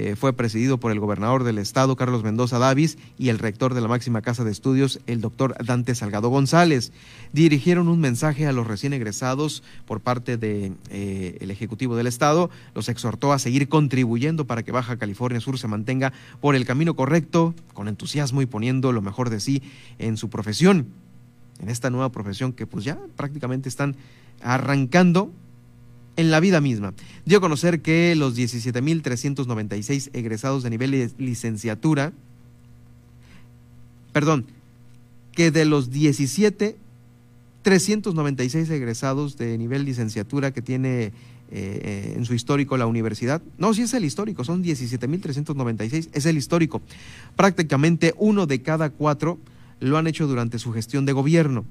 eh, 0.00 0.14
fue 0.14 0.32
presidido 0.32 0.78
por 0.78 0.92
el 0.92 1.00
gobernador 1.00 1.42
del 1.42 1.58
estado, 1.58 1.96
Carlos 1.96 2.22
Mendoza 2.22 2.60
Davis, 2.60 2.98
y 3.18 3.30
el 3.30 3.40
rector 3.40 3.74
de 3.74 3.80
la 3.80 3.88
máxima 3.88 4.22
casa 4.22 4.44
de 4.44 4.52
estudios, 4.52 5.00
el 5.08 5.20
doctor 5.20 5.56
Dante 5.64 5.92
Salgado 5.96 6.28
González. 6.28 6.92
Dirigieron 7.32 7.88
un 7.88 7.98
mensaje 7.98 8.46
a 8.46 8.52
los 8.52 8.68
recién 8.68 8.92
egresados 8.92 9.64
por 9.86 9.98
parte 9.98 10.36
del 10.36 10.76
de, 10.90 11.36
eh, 11.40 11.46
Ejecutivo 11.50 11.96
del 11.96 12.06
Estado. 12.06 12.48
Los 12.76 12.88
exhortó 12.88 13.32
a 13.32 13.40
seguir 13.40 13.68
contribuyendo 13.68 14.46
para 14.46 14.62
que 14.62 14.70
Baja 14.70 14.98
California 14.98 15.40
Sur 15.40 15.58
se 15.58 15.66
mantenga 15.66 16.12
por 16.40 16.54
el 16.54 16.64
camino 16.64 16.94
correcto, 16.94 17.56
con 17.74 17.88
entusiasmo 17.88 18.40
y 18.40 18.46
poniendo 18.46 18.92
lo 18.92 19.02
mejor 19.02 19.30
de 19.30 19.40
sí 19.40 19.64
en 19.98 20.16
su 20.16 20.30
profesión, 20.30 20.86
en 21.60 21.70
esta 21.70 21.90
nueva 21.90 22.12
profesión 22.12 22.52
que 22.52 22.68
pues 22.68 22.84
ya 22.84 23.00
prácticamente 23.16 23.68
están 23.68 23.96
arrancando 24.42 25.32
en 26.18 26.30
la 26.32 26.40
vida 26.40 26.60
misma. 26.60 26.92
Dio 27.24 27.38
a 27.38 27.40
conocer 27.40 27.80
que 27.80 28.14
los 28.16 28.36
17.396 28.36 30.10
egresados 30.12 30.64
de 30.64 30.70
nivel 30.70 30.90
de 30.90 31.12
licenciatura, 31.16 32.12
perdón, 34.12 34.46
que 35.32 35.52
de 35.52 35.64
los 35.64 35.92
17.396 35.92 38.70
egresados 38.70 39.38
de 39.38 39.56
nivel 39.56 39.84
licenciatura 39.84 40.50
que 40.50 40.60
tiene 40.60 41.12
eh, 41.52 42.14
en 42.16 42.24
su 42.24 42.34
histórico 42.34 42.76
la 42.76 42.86
universidad. 42.86 43.40
No, 43.56 43.72
sí 43.72 43.82
es 43.82 43.94
el 43.94 44.04
histórico, 44.04 44.42
son 44.42 44.64
17.396, 44.64 46.08
es 46.12 46.26
el 46.26 46.36
histórico. 46.36 46.82
Prácticamente 47.36 48.12
uno 48.18 48.46
de 48.46 48.60
cada 48.60 48.90
cuatro 48.90 49.38
lo 49.78 49.96
han 49.96 50.08
hecho 50.08 50.26
durante 50.26 50.58
su 50.58 50.72
gestión 50.72 51.06
de 51.06 51.12
gobierno 51.12 51.64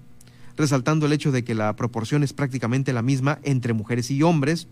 resaltando 0.57 1.05
el 1.05 1.13
hecho 1.13 1.31
de 1.31 1.43
que 1.43 1.55
la 1.55 1.75
proporción 1.75 2.23
es 2.23 2.33
prácticamente 2.33 2.91
la 2.91 3.01
misma 3.01 3.39
entre 3.43 3.73
mujeres 3.73 4.11
y 4.11 4.23
hombres, 4.23 4.67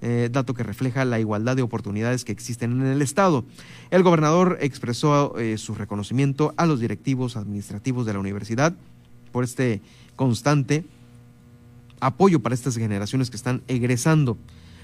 eh, 0.00 0.28
dato 0.30 0.54
que 0.54 0.62
refleja 0.62 1.04
la 1.04 1.18
igualdad 1.18 1.56
de 1.56 1.62
oportunidades 1.62 2.24
que 2.24 2.32
existen 2.32 2.72
en 2.80 2.86
el 2.86 3.02
Estado. 3.02 3.44
El 3.90 4.02
gobernador 4.02 4.58
expresó 4.60 5.38
eh, 5.38 5.58
su 5.58 5.74
reconocimiento 5.74 6.54
a 6.56 6.66
los 6.66 6.80
directivos 6.80 7.36
administrativos 7.36 8.04
de 8.04 8.12
la 8.12 8.18
universidad 8.18 8.74
por 9.32 9.44
este 9.44 9.80
constante 10.16 10.84
apoyo 12.00 12.40
para 12.40 12.54
estas 12.54 12.76
generaciones 12.76 13.30
que 13.30 13.36
están 13.36 13.62
egresando. 13.66 14.36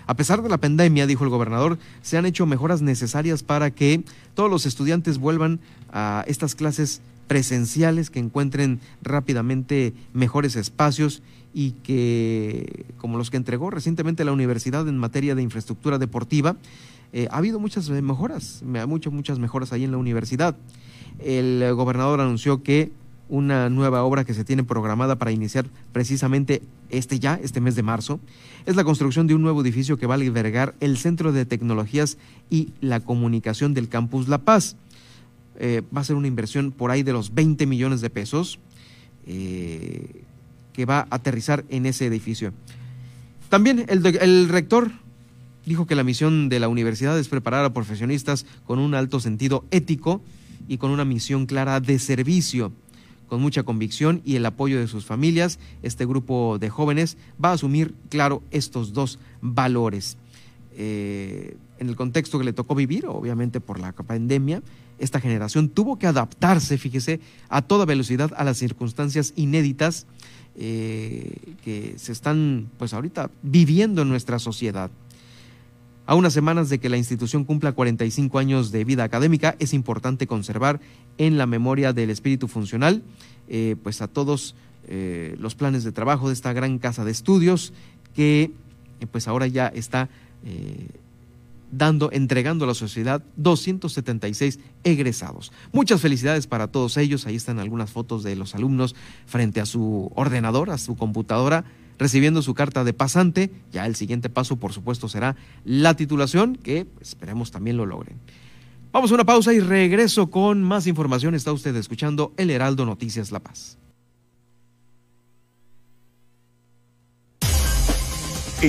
A 0.07 0.15
pesar 0.15 0.43
de 0.43 0.49
la 0.49 0.59
pandemia, 0.59 1.07
dijo 1.07 1.25
el 1.25 1.31
gobernador, 1.31 1.79
se 2.03 2.19
han 2.19 2.27
hecho 2.27 2.45
mejoras 2.45 2.83
necesarias 2.83 3.43
para 3.43 3.71
que 3.71 4.05
todos 4.35 4.51
los 4.51 4.67
estudiantes 4.67 5.19
vuelvan 5.19 5.61
a 5.93 6.25
estas 6.27 6.55
clases 6.55 7.01
presenciales, 7.27 8.11
que 8.11 8.19
encuentren 8.19 8.81
rápidamente 9.03 9.95
mejores 10.13 10.57
espacios 10.57 11.23
y 11.53 11.73
que, 11.83 12.87
como 12.99 13.19
los 13.19 13.31
que 13.31 13.37
entregó 13.37 13.71
recientemente 13.71 14.25
la 14.25 14.33
universidad 14.33 14.89
en 14.89 14.99
materia 14.99 15.35
de 15.35 15.43
infraestructura 15.43 15.99
deportiva, 15.99 16.57
eh, 17.13 17.29
ha 17.31 17.39
habido 17.39 17.61
muchas 17.61 17.89
mejoras, 17.91 18.63
muchas, 18.65 19.13
muchas 19.13 19.39
mejoras 19.39 19.73
ahí 19.73 19.85
en 19.85 19.93
la 19.93 19.99
universidad. 19.99 20.57
El 21.21 21.73
gobernador 21.75 22.21
anunció 22.21 22.63
que 22.63 22.91
una 23.29 23.71
nueva 23.71 24.03
obra 24.03 24.25
que 24.25 24.35
se 24.35 24.45
tiene 24.45 24.65
programada 24.65 25.17
para 25.17 25.33
iniciar 25.33 25.67
precisamente 25.93 26.63
este 26.91 27.19
ya, 27.19 27.39
este 27.43 27.61
mes 27.61 27.75
de 27.75 27.83
marzo, 27.83 28.21
es 28.67 28.77
la 28.77 28.85
construcción 28.85 29.27
de 29.27 29.35
un 29.35 29.43
nuevo 29.43 29.63
edificio 29.63 29.97
que 29.97 30.07
va 30.07 30.15
a 30.15 30.19
albergar 30.19 30.75
el 30.81 30.97
Centro 30.99 31.33
de 31.33 31.47
Tecnologías 31.47 32.19
y 32.51 32.73
la 32.81 33.01
Comunicación 33.01 33.75
del 33.75 33.89
Campus 33.89 34.29
La 34.29 34.39
Paz. 34.39 34.77
Eh, 35.59 35.83
va 35.97 36.01
a 36.01 36.05
ser 36.05 36.17
una 36.17 36.27
inversión 36.27 36.73
por 36.73 36.91
ahí 36.91 37.03
de 37.03 37.13
los 37.13 37.35
20 37.35 37.67
millones 37.67 38.01
de 38.01 38.11
pesos 38.11 38.59
eh, 39.27 40.25
que 40.73 40.85
va 40.85 41.01
a 41.01 41.07
aterrizar 41.17 41.65
en 41.69 41.87
ese 41.87 42.07
edificio. 42.07 42.53
También 43.49 43.87
el, 43.89 44.49
rector 44.49 44.91
dijo 45.65 45.87
que 45.87 45.95
la 45.95 46.03
misión 46.03 46.49
de 46.49 46.59
la 46.59 46.69
universidad 46.69 47.17
es 47.19 47.29
preparar 47.29 47.65
a 47.65 47.73
profesionistas 47.73 48.47
con 48.67 48.81
un 48.81 48.95
alto 48.95 49.21
sentido 49.21 49.65
ético 49.71 50.21
y 50.67 50.79
con 50.79 50.91
una 50.91 51.05
misión 51.05 51.47
clara 51.47 51.79
de 51.81 51.99
servicio. 52.01 52.73
Con 53.29 53.41
mucha 53.41 53.63
convicción 53.63 54.21
y 54.25 54.37
el 54.37 54.45
apoyo 54.45 54.79
de 54.81 54.89
sus 54.89 55.07
familias, 55.07 55.59
este 55.83 56.05
grupo 56.05 56.59
de 56.59 56.69
jóvenes 56.69 57.17
va 57.43 57.51
a 57.51 57.55
asumir, 57.55 57.95
claro, 58.09 58.43
estos 58.51 58.93
dos 58.93 59.19
valores. 59.41 60.19
Eh, 60.77 61.57
en 61.79 61.89
el 61.89 61.97
contexto 61.97 62.39
que 62.39 62.45
le 62.45 62.53
tocó 62.53 62.75
vivir, 62.75 63.07
obviamente 63.07 63.61
por 63.61 63.79
la 63.79 63.93
pandemia, 63.93 64.63
esta 64.99 65.21
generación 65.21 65.69
tuvo 65.69 65.99
que 65.99 66.07
adaptarse, 66.07 66.79
fíjese, 66.79 67.21
a 67.49 67.63
toda 67.63 67.85
velocidad 67.85 68.33
a 68.37 68.45
las 68.45 68.59
circunstancias 68.59 69.33
inéditas 69.37 70.07
eh, 70.57 71.55
que 71.65 71.95
se 71.99 72.13
están, 72.13 72.71
pues 72.79 72.95
ahorita, 72.95 73.31
viviendo 73.43 74.03
en 74.03 74.09
nuestra 74.09 74.39
sociedad. 74.39 74.91
A 76.07 76.15
unas 76.15 76.33
semanas 76.33 76.69
de 76.69 76.79
que 76.79 76.89
la 76.89 76.99
institución 76.99 77.45
cumpla 77.45 77.73
45 77.73 78.39
años 78.39 78.71
de 78.71 78.85
vida 78.85 79.05
académica, 79.05 79.57
es 79.59 79.73
importante 79.73 80.27
conservar 80.27 80.81
en 81.19 81.39
la 81.39 81.47
memoria 81.47 81.93
del 81.93 82.11
espíritu 82.11 82.47
funcional, 82.47 83.03
eh, 83.49 83.77
pues 83.83 84.03
a 84.03 84.09
todos 84.09 84.55
eh, 84.87 85.35
los 85.41 85.55
planes 85.55 85.83
de 85.83 85.93
trabajo 85.93 86.29
de 86.29 86.35
esta 86.35 86.53
gran 86.53 86.79
casa 86.79 87.05
de 87.05 87.11
estudios 87.11 87.73
que, 88.15 88.53
pues 89.11 89.29
ahora 89.29 89.47
ya 89.47 89.67
está 89.69 90.09
dando, 91.71 92.11
entregando 92.13 92.65
a 92.65 92.69
la 92.69 92.75
sociedad 92.75 93.23
276 93.37 94.59
egresados. 94.85 95.53
Muchas 95.73 96.01
felicidades 96.01 96.47
para 96.47 96.69
todos 96.69 96.97
ellos. 96.97 97.27
Ahí 97.27 97.37
están 97.37 97.59
algunas 97.59 97.91
fotos 97.91 98.23
de 98.23 98.37
los 98.37 98.55
alumnos 98.55 98.95
frente 99.27 99.61
a 99.61 99.67
su 99.67 100.11
ordenador, 100.15 100.71
a 100.71 100.79
su 100.79 100.97
computadora, 100.97 101.65
recibiendo 101.99 102.43
su 102.43 102.55
carta 102.55 102.85
de 102.85 102.93
pasante. 102.93 103.51
Ya 103.73 103.87
el 103.87 103.97
siguiente 103.97 104.31
paso, 104.31 104.57
por 104.57 104.73
supuesto, 104.73 105.09
será 105.09 105.37
la 105.65 105.95
titulación, 105.95 106.57
que 106.57 106.87
esperemos 107.01 107.51
también 107.51 107.77
lo 107.77 107.87
logren. 107.87 108.19
Vamos 108.93 109.11
a 109.11 109.15
una 109.15 109.25
pausa 109.25 109.53
y 109.53 109.61
regreso 109.61 110.31
con 110.31 110.63
más 110.63 110.87
información. 110.87 111.35
Está 111.35 111.53
usted 111.53 111.75
escuchando 111.77 112.33
El 112.37 112.51
Heraldo 112.51 112.87
Noticias 112.87 113.33
La 113.33 113.41
Paz. 113.41 113.79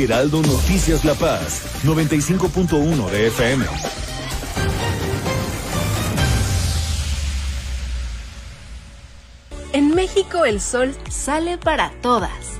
Heraldo 0.04 0.42
Noticias 0.42 1.06
La 1.06 1.14
Paz, 1.14 1.62
95.1 1.86 3.10
de 3.10 3.28
FM. 3.28 3.66
En 9.72 9.96
México 9.96 10.44
el 10.46 10.60
sol 10.60 10.94
sale 11.10 11.58
para 11.58 11.92
todas 12.02 12.60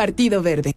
Partido 0.00 0.40
Verde. 0.40 0.76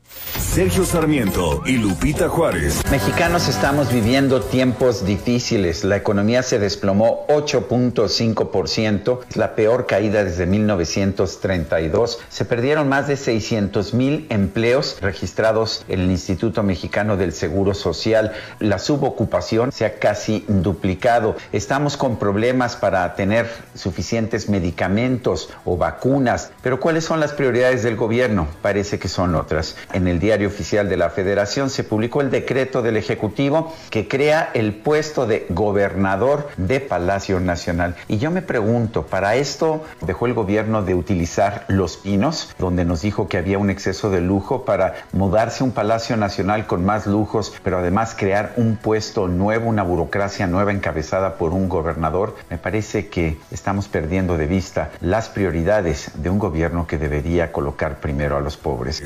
Sergio 0.54 0.86
Sarmiento 0.86 1.64
y 1.66 1.78
Lupita 1.78 2.30
Juárez. 2.30 2.84
Mexicanos 2.92 3.48
estamos 3.48 3.92
viviendo 3.92 4.40
tiempos 4.40 5.04
difíciles. 5.04 5.84
La 5.84 5.98
economía 5.98 6.44
se 6.44 6.60
desplomó 6.60 7.26
8.5%, 7.28 9.22
es 9.28 9.36
la 9.36 9.56
peor 9.56 9.88
caída 9.88 10.24
desde 10.24 10.46
1932. 10.46 12.20
Se 12.30 12.46
perdieron 12.46 12.88
más 12.88 13.08
de 13.08 13.18
600 13.18 13.96
mil 13.96 14.28
empleos 14.30 15.00
registrados 15.02 15.84
en 15.88 16.02
el 16.02 16.12
Instituto 16.12 16.62
Mexicano 16.62 17.18
del 17.18 17.34
Seguro 17.34 17.74
Social. 17.74 18.34
La 18.60 18.78
subocupación 18.78 19.72
se 19.72 19.86
ha 19.86 19.96
casi 19.96 20.46
duplicado. 20.48 21.36
Estamos 21.52 21.98
con 21.98 22.20
problemas 22.20 22.76
para 22.76 23.16
tener 23.16 23.50
suficientes 23.74 24.50
medicamentos 24.50 25.50
o 25.66 25.78
vacunas. 25.78 26.52
Pero 26.62 26.80
¿cuáles 26.80 27.06
son 27.06 27.20
las 27.20 27.32
prioridades 27.32 27.82
del 27.82 27.96
gobierno? 27.96 28.48
Parece 28.62 29.00
que 29.00 29.08
son 29.08 29.34
otras. 29.34 29.76
En 29.94 30.08
el 30.08 30.20
diario 30.20 30.43
Oficial 30.48 30.90
de 30.90 30.98
la 30.98 31.10
Federación 31.10 31.70
se 31.70 31.84
publicó 31.84 32.22
el 32.22 32.32
decreto 32.32 32.82
del 32.82 32.98
Ejecutivo 32.98 33.74
que 33.90 34.08
crea 34.08 34.50
el 34.54 34.74
puesto 34.76 35.26
de 35.26 35.46
gobernador 35.50 36.50
de 36.58 36.80
Palacio 36.80 37.40
Nacional. 37.40 37.96
Y 38.08 38.18
yo 38.18 38.32
me 38.32 38.42
pregunto, 38.42 39.04
¿para 39.04 39.36
esto 39.36 39.84
dejó 40.02 40.26
el 40.26 40.34
gobierno 40.34 40.84
de 40.84 40.96
utilizar 40.96 41.66
Los 41.68 41.98
Pinos, 41.98 42.54
donde 42.58 42.86
nos 42.86 43.02
dijo 43.02 43.28
que 43.28 43.38
había 43.38 43.58
un 43.58 43.70
exceso 43.70 44.10
de 44.10 44.22
lujo 44.22 44.66
para 44.66 44.96
mudarse 45.12 45.64
a 45.64 45.66
un 45.66 45.72
Palacio 45.72 46.18
Nacional 46.18 46.68
con 46.68 46.86
más 46.86 47.08
lujos, 47.08 47.54
pero 47.64 47.80
además 47.80 48.16
crear 48.18 48.54
un 48.58 48.76
puesto 48.76 49.28
nuevo, 49.28 49.70
una 49.70 49.84
burocracia 49.84 50.48
nueva 50.48 50.72
encabezada 50.72 51.36
por 51.36 51.54
un 51.54 51.70
gobernador? 51.70 52.36
Me 52.50 52.58
parece 52.58 53.08
que 53.08 53.38
estamos 53.52 53.88
perdiendo 53.88 54.38
de 54.38 54.48
vista 54.48 54.92
las 55.02 55.30
prioridades 55.30 56.12
de 56.16 56.30
un 56.30 56.40
gobierno 56.40 56.88
que 56.88 56.98
debería 56.98 57.52
colocar 57.52 58.00
primero 58.00 58.38
a 58.38 58.42
los 58.42 58.58
pobres. 58.58 59.04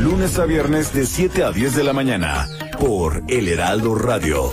Lunes 0.00 0.38
a 0.38 0.44
viernes 0.44 0.79
de 0.88 1.04
7 1.04 1.44
a 1.44 1.52
10 1.52 1.76
de 1.76 1.84
la 1.84 1.92
mañana 1.92 2.48
por 2.80 3.22
El 3.28 3.48
Heraldo 3.48 3.94
Radio. 3.94 4.50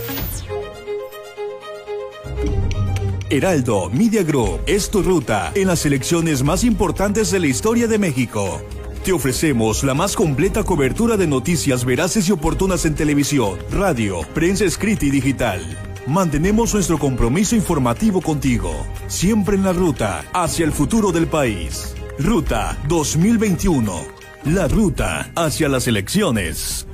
Heraldo 3.30 3.88
Media 3.88 4.22
Group 4.22 4.60
es 4.66 4.90
tu 4.90 5.02
ruta 5.02 5.50
en 5.54 5.68
las 5.68 5.86
elecciones 5.86 6.42
más 6.42 6.64
importantes 6.64 7.30
de 7.30 7.40
la 7.40 7.46
historia 7.46 7.86
de 7.86 7.98
México. 7.98 8.60
Te 9.04 9.12
ofrecemos 9.12 9.82
la 9.84 9.94
más 9.94 10.16
completa 10.16 10.64
cobertura 10.64 11.16
de 11.16 11.26
noticias 11.26 11.86
veraces 11.86 12.28
y 12.28 12.32
oportunas 12.32 12.84
en 12.84 12.94
televisión, 12.94 13.58
radio, 13.70 14.20
prensa 14.34 14.66
escrita 14.66 15.06
y 15.06 15.10
digital. 15.10 15.62
Mantenemos 16.06 16.74
nuestro 16.74 16.98
compromiso 16.98 17.56
informativo 17.56 18.20
contigo, 18.20 18.86
siempre 19.06 19.56
en 19.56 19.64
la 19.64 19.72
ruta 19.72 20.26
hacia 20.34 20.66
el 20.66 20.72
futuro 20.72 21.10
del 21.10 21.26
país. 21.26 21.94
Ruta 22.18 22.76
2021. 22.86 24.17
La 24.44 24.68
ruta 24.68 25.30
hacia 25.34 25.68
las 25.68 25.86
elecciones. 25.88 26.86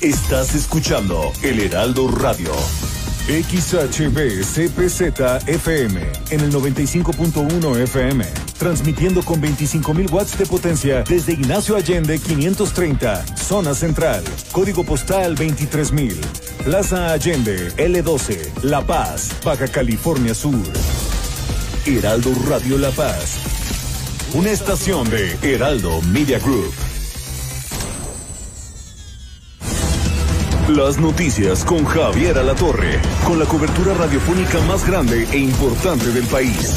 Estás 0.00 0.54
escuchando 0.54 1.32
El 1.42 1.60
Heraldo 1.60 2.08
Radio. 2.08 2.52
XHB 3.26 4.42
CPZ 4.42 5.46
FM 5.46 6.00
en 6.30 6.40
el 6.40 6.52
95.1 6.52 7.76
FM, 7.82 8.24
transmitiendo 8.58 9.22
con 9.22 9.40
25.000 9.40 10.10
watts 10.10 10.38
de 10.38 10.46
potencia 10.46 11.02
desde 11.02 11.34
Ignacio 11.34 11.76
Allende 11.76 12.18
530, 12.18 13.36
zona 13.36 13.74
central, 13.74 14.24
código 14.52 14.84
postal 14.84 15.36
23.000, 15.36 16.16
Plaza 16.64 17.12
Allende 17.12 17.70
L12, 17.76 18.62
La 18.62 18.84
Paz, 18.84 19.30
Baja 19.44 19.68
California 19.68 20.34
Sur. 20.34 21.19
Heraldo 21.86 22.32
Radio 22.46 22.76
La 22.76 22.90
Paz, 22.90 23.36
una 24.34 24.50
estación 24.50 25.08
de 25.08 25.34
Heraldo 25.42 26.02
Media 26.02 26.38
Group. 26.38 26.74
Las 30.68 30.98
noticias 30.98 31.64
con 31.64 31.86
Javier 31.86 32.36
Alatorre, 32.36 33.00
con 33.26 33.38
la 33.38 33.46
cobertura 33.46 33.94
radiofónica 33.94 34.60
más 34.68 34.86
grande 34.86 35.26
e 35.32 35.38
importante 35.38 36.12
del 36.12 36.26
país. 36.26 36.76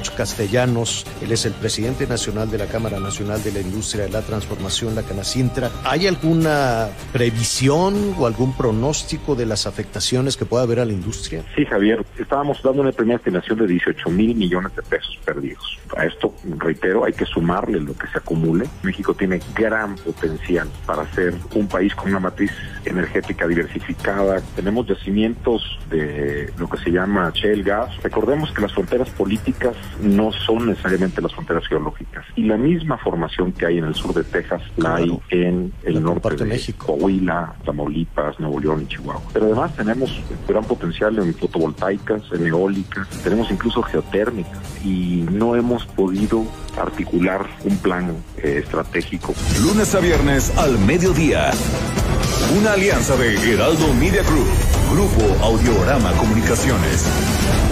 Castellanos, 0.00 1.06
él 1.20 1.32
es 1.32 1.44
el 1.44 1.52
presidente 1.52 2.06
nacional 2.06 2.50
de 2.50 2.56
la 2.56 2.66
Cámara 2.66 2.98
Nacional 2.98 3.42
de 3.42 3.52
la 3.52 3.60
Industria 3.60 4.04
de 4.04 4.10
la 4.10 4.22
Transformación, 4.22 4.94
la 4.94 5.02
Canacintra. 5.02 5.70
¿Hay 5.84 6.06
alguna 6.06 6.88
previsión 7.12 8.14
o 8.18 8.26
algún 8.26 8.56
pronóstico 8.56 9.34
de 9.34 9.44
las 9.44 9.66
afectaciones 9.66 10.36
que 10.36 10.46
pueda 10.46 10.62
haber 10.62 10.80
a 10.80 10.86
la 10.86 10.92
industria? 10.92 11.44
Sí, 11.54 11.66
Javier, 11.66 12.04
estábamos 12.18 12.62
dando 12.62 12.82
una 12.82 12.92
primera 12.92 13.18
estimación 13.18 13.58
de 13.58 13.66
18 13.66 14.08
mil 14.10 14.34
millones 14.34 14.74
de 14.74 14.82
pesos 14.82 15.18
perdidos. 15.24 15.78
A 15.96 16.06
esto, 16.06 16.34
reitero, 16.58 17.04
hay 17.04 17.12
que 17.12 17.26
sumarle 17.26 17.78
lo 17.78 17.94
que 17.94 18.06
se 18.08 18.18
acumule. 18.18 18.66
México 18.82 19.14
tiene 19.14 19.40
gran 19.54 19.96
potencial 19.96 20.68
para 20.86 21.06
ser 21.12 21.34
un 21.54 21.68
país 21.68 21.94
con 21.94 22.08
una 22.08 22.20
matriz 22.20 22.50
energética 22.84 23.46
diversificada. 23.46 24.40
Tenemos 24.56 24.86
yacimientos 24.86 25.78
de 25.90 26.50
lo 26.56 26.68
que 26.68 26.78
se 26.78 26.90
llama 26.90 27.30
shale 27.34 27.62
gas. 27.62 27.90
Recordemos 28.02 28.52
que 28.52 28.62
las 28.62 28.72
fronteras 28.72 29.10
políticas 29.10 29.76
no 30.00 30.32
son 30.32 30.68
necesariamente 30.68 31.20
las 31.20 31.32
fronteras 31.32 31.66
geológicas. 31.66 32.24
Y 32.36 32.44
la 32.44 32.56
misma 32.56 32.98
formación 32.98 33.52
que 33.52 33.66
hay 33.66 33.78
en 33.78 33.84
el 33.84 33.94
sur 33.94 34.14
de 34.14 34.24
Texas 34.24 34.62
la 34.76 34.96
hay 34.96 35.18
en 35.30 35.72
el 35.84 36.02
norte 36.02 36.36
de 36.36 36.44
México. 36.44 36.86
Coahuila, 36.86 37.54
Tamaulipas, 37.64 38.38
Nuevo 38.40 38.60
León 38.60 38.82
y 38.82 38.86
Chihuahua. 38.86 39.22
Pero 39.32 39.46
además 39.46 39.74
tenemos 39.76 40.20
gran 40.48 40.64
potencial 40.64 41.18
en 41.18 41.34
fotovoltaicas, 41.34 42.22
en 42.32 42.46
eólicas, 42.46 43.08
tenemos 43.22 43.50
incluso 43.50 43.82
geotérmicas 43.82 44.60
y 44.84 45.24
no 45.30 45.56
hemos 45.56 45.86
podido 45.86 46.44
articular 46.78 47.46
un 47.64 47.76
plan 47.78 48.16
eh, 48.38 48.60
estratégico. 48.62 49.34
Lunes 49.62 49.94
a 49.94 50.00
viernes 50.00 50.56
al 50.58 50.78
mediodía. 50.78 51.50
Una 52.58 52.72
alianza 52.74 53.16
de 53.16 53.34
Heraldo 53.52 53.92
Media 53.94 54.22
Group, 54.22 54.46
Grupo 54.92 55.44
Audiorama 55.44 56.12
Comunicaciones. 56.12 57.71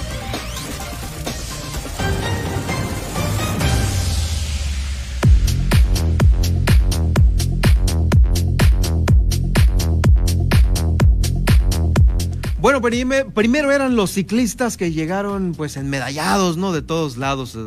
Bueno, 12.61 12.79
primero 12.79 13.71
eran 13.71 13.95
los 13.95 14.11
ciclistas 14.11 14.77
que 14.77 14.91
llegaron 14.91 15.53
pues 15.57 15.77
enmedallados, 15.77 16.57
¿no? 16.57 16.71
De 16.71 16.83
todos 16.83 17.17
lados 17.17 17.57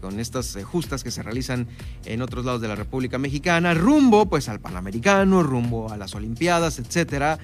con 0.00 0.20
estas 0.20 0.54
eh, 0.54 0.62
justas 0.62 1.02
que 1.02 1.10
se 1.10 1.24
realizan 1.24 1.66
en 2.04 2.22
otros 2.22 2.44
lados 2.44 2.60
de 2.60 2.68
la 2.68 2.76
República 2.76 3.18
Mexicana, 3.18 3.74
rumbo 3.74 4.26
pues 4.26 4.48
al 4.48 4.60
Panamericano, 4.60 5.42
rumbo 5.42 5.90
a 5.90 5.96
las 5.96 6.14
Olimpiadas, 6.14 6.78
etcétera. 6.78 7.40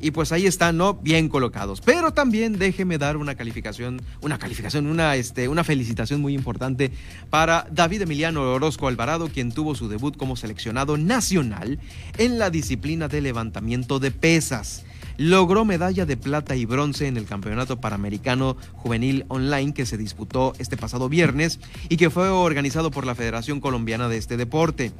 Y 0.00 0.12
pues 0.12 0.32
ahí 0.32 0.46
están, 0.46 0.78
¿no? 0.78 0.94
Bien 0.94 1.28
colocados. 1.28 1.82
Pero 1.82 2.14
también 2.14 2.58
déjeme 2.58 2.96
dar 2.96 3.18
una 3.18 3.34
calificación, 3.34 4.00
una 4.22 4.38
calificación, 4.38 4.86
una, 4.86 5.16
este, 5.16 5.46
una 5.46 5.62
felicitación 5.62 6.22
muy 6.22 6.32
importante 6.32 6.90
para 7.28 7.66
David 7.70 8.00
Emiliano 8.00 8.40
Orozco 8.50 8.88
Alvarado, 8.88 9.28
quien 9.28 9.52
tuvo 9.52 9.74
su 9.74 9.90
debut 9.90 10.16
como 10.16 10.36
seleccionado 10.36 10.96
nacional 10.96 11.78
en 12.16 12.38
la 12.38 12.48
disciplina 12.48 13.08
de 13.08 13.20
levantamiento 13.20 13.98
de 13.98 14.10
pesas 14.10 14.86
logró 15.16 15.64
medalla 15.64 16.06
de 16.06 16.16
plata 16.16 16.56
y 16.56 16.64
bronce 16.64 17.06
en 17.06 17.16
el 17.16 17.26
Campeonato 17.26 17.80
Panamericano 17.80 18.56
Juvenil 18.74 19.24
Online 19.28 19.74
que 19.74 19.86
se 19.86 19.96
disputó 19.96 20.52
este 20.58 20.76
pasado 20.76 21.08
viernes 21.08 21.60
y 21.88 21.96
que 21.96 22.10
fue 22.10 22.28
organizado 22.28 22.90
por 22.90 23.06
la 23.06 23.14
Federación 23.14 23.60
Colombiana 23.60 24.08
de 24.08 24.16
este 24.16 24.36
deporte. 24.36 24.92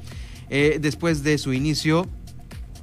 Eh, 0.49 0.79
después 0.81 1.23
de 1.23 1.37
su 1.37 1.53
inicio, 1.53 2.07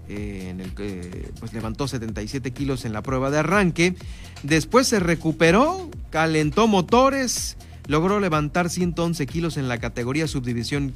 eh, 0.08 0.48
en 0.50 0.60
el 0.60 0.74
que 0.74 1.30
pues 1.38 1.52
levantó 1.52 1.86
77 1.86 2.50
kilos 2.52 2.84
en 2.84 2.92
la 2.92 3.02
prueba 3.02 3.30
de 3.30 3.38
arranque, 3.38 3.94
después 4.42 4.86
se 4.86 5.00
recuperó, 5.00 5.90
calentó 6.10 6.66
motores, 6.66 7.56
logró 7.86 8.20
levantar 8.20 8.70
111 8.70 9.26
kilos 9.26 9.56
en 9.56 9.68
la 9.68 9.78
categoría 9.78 10.26
subdivisión 10.26 10.94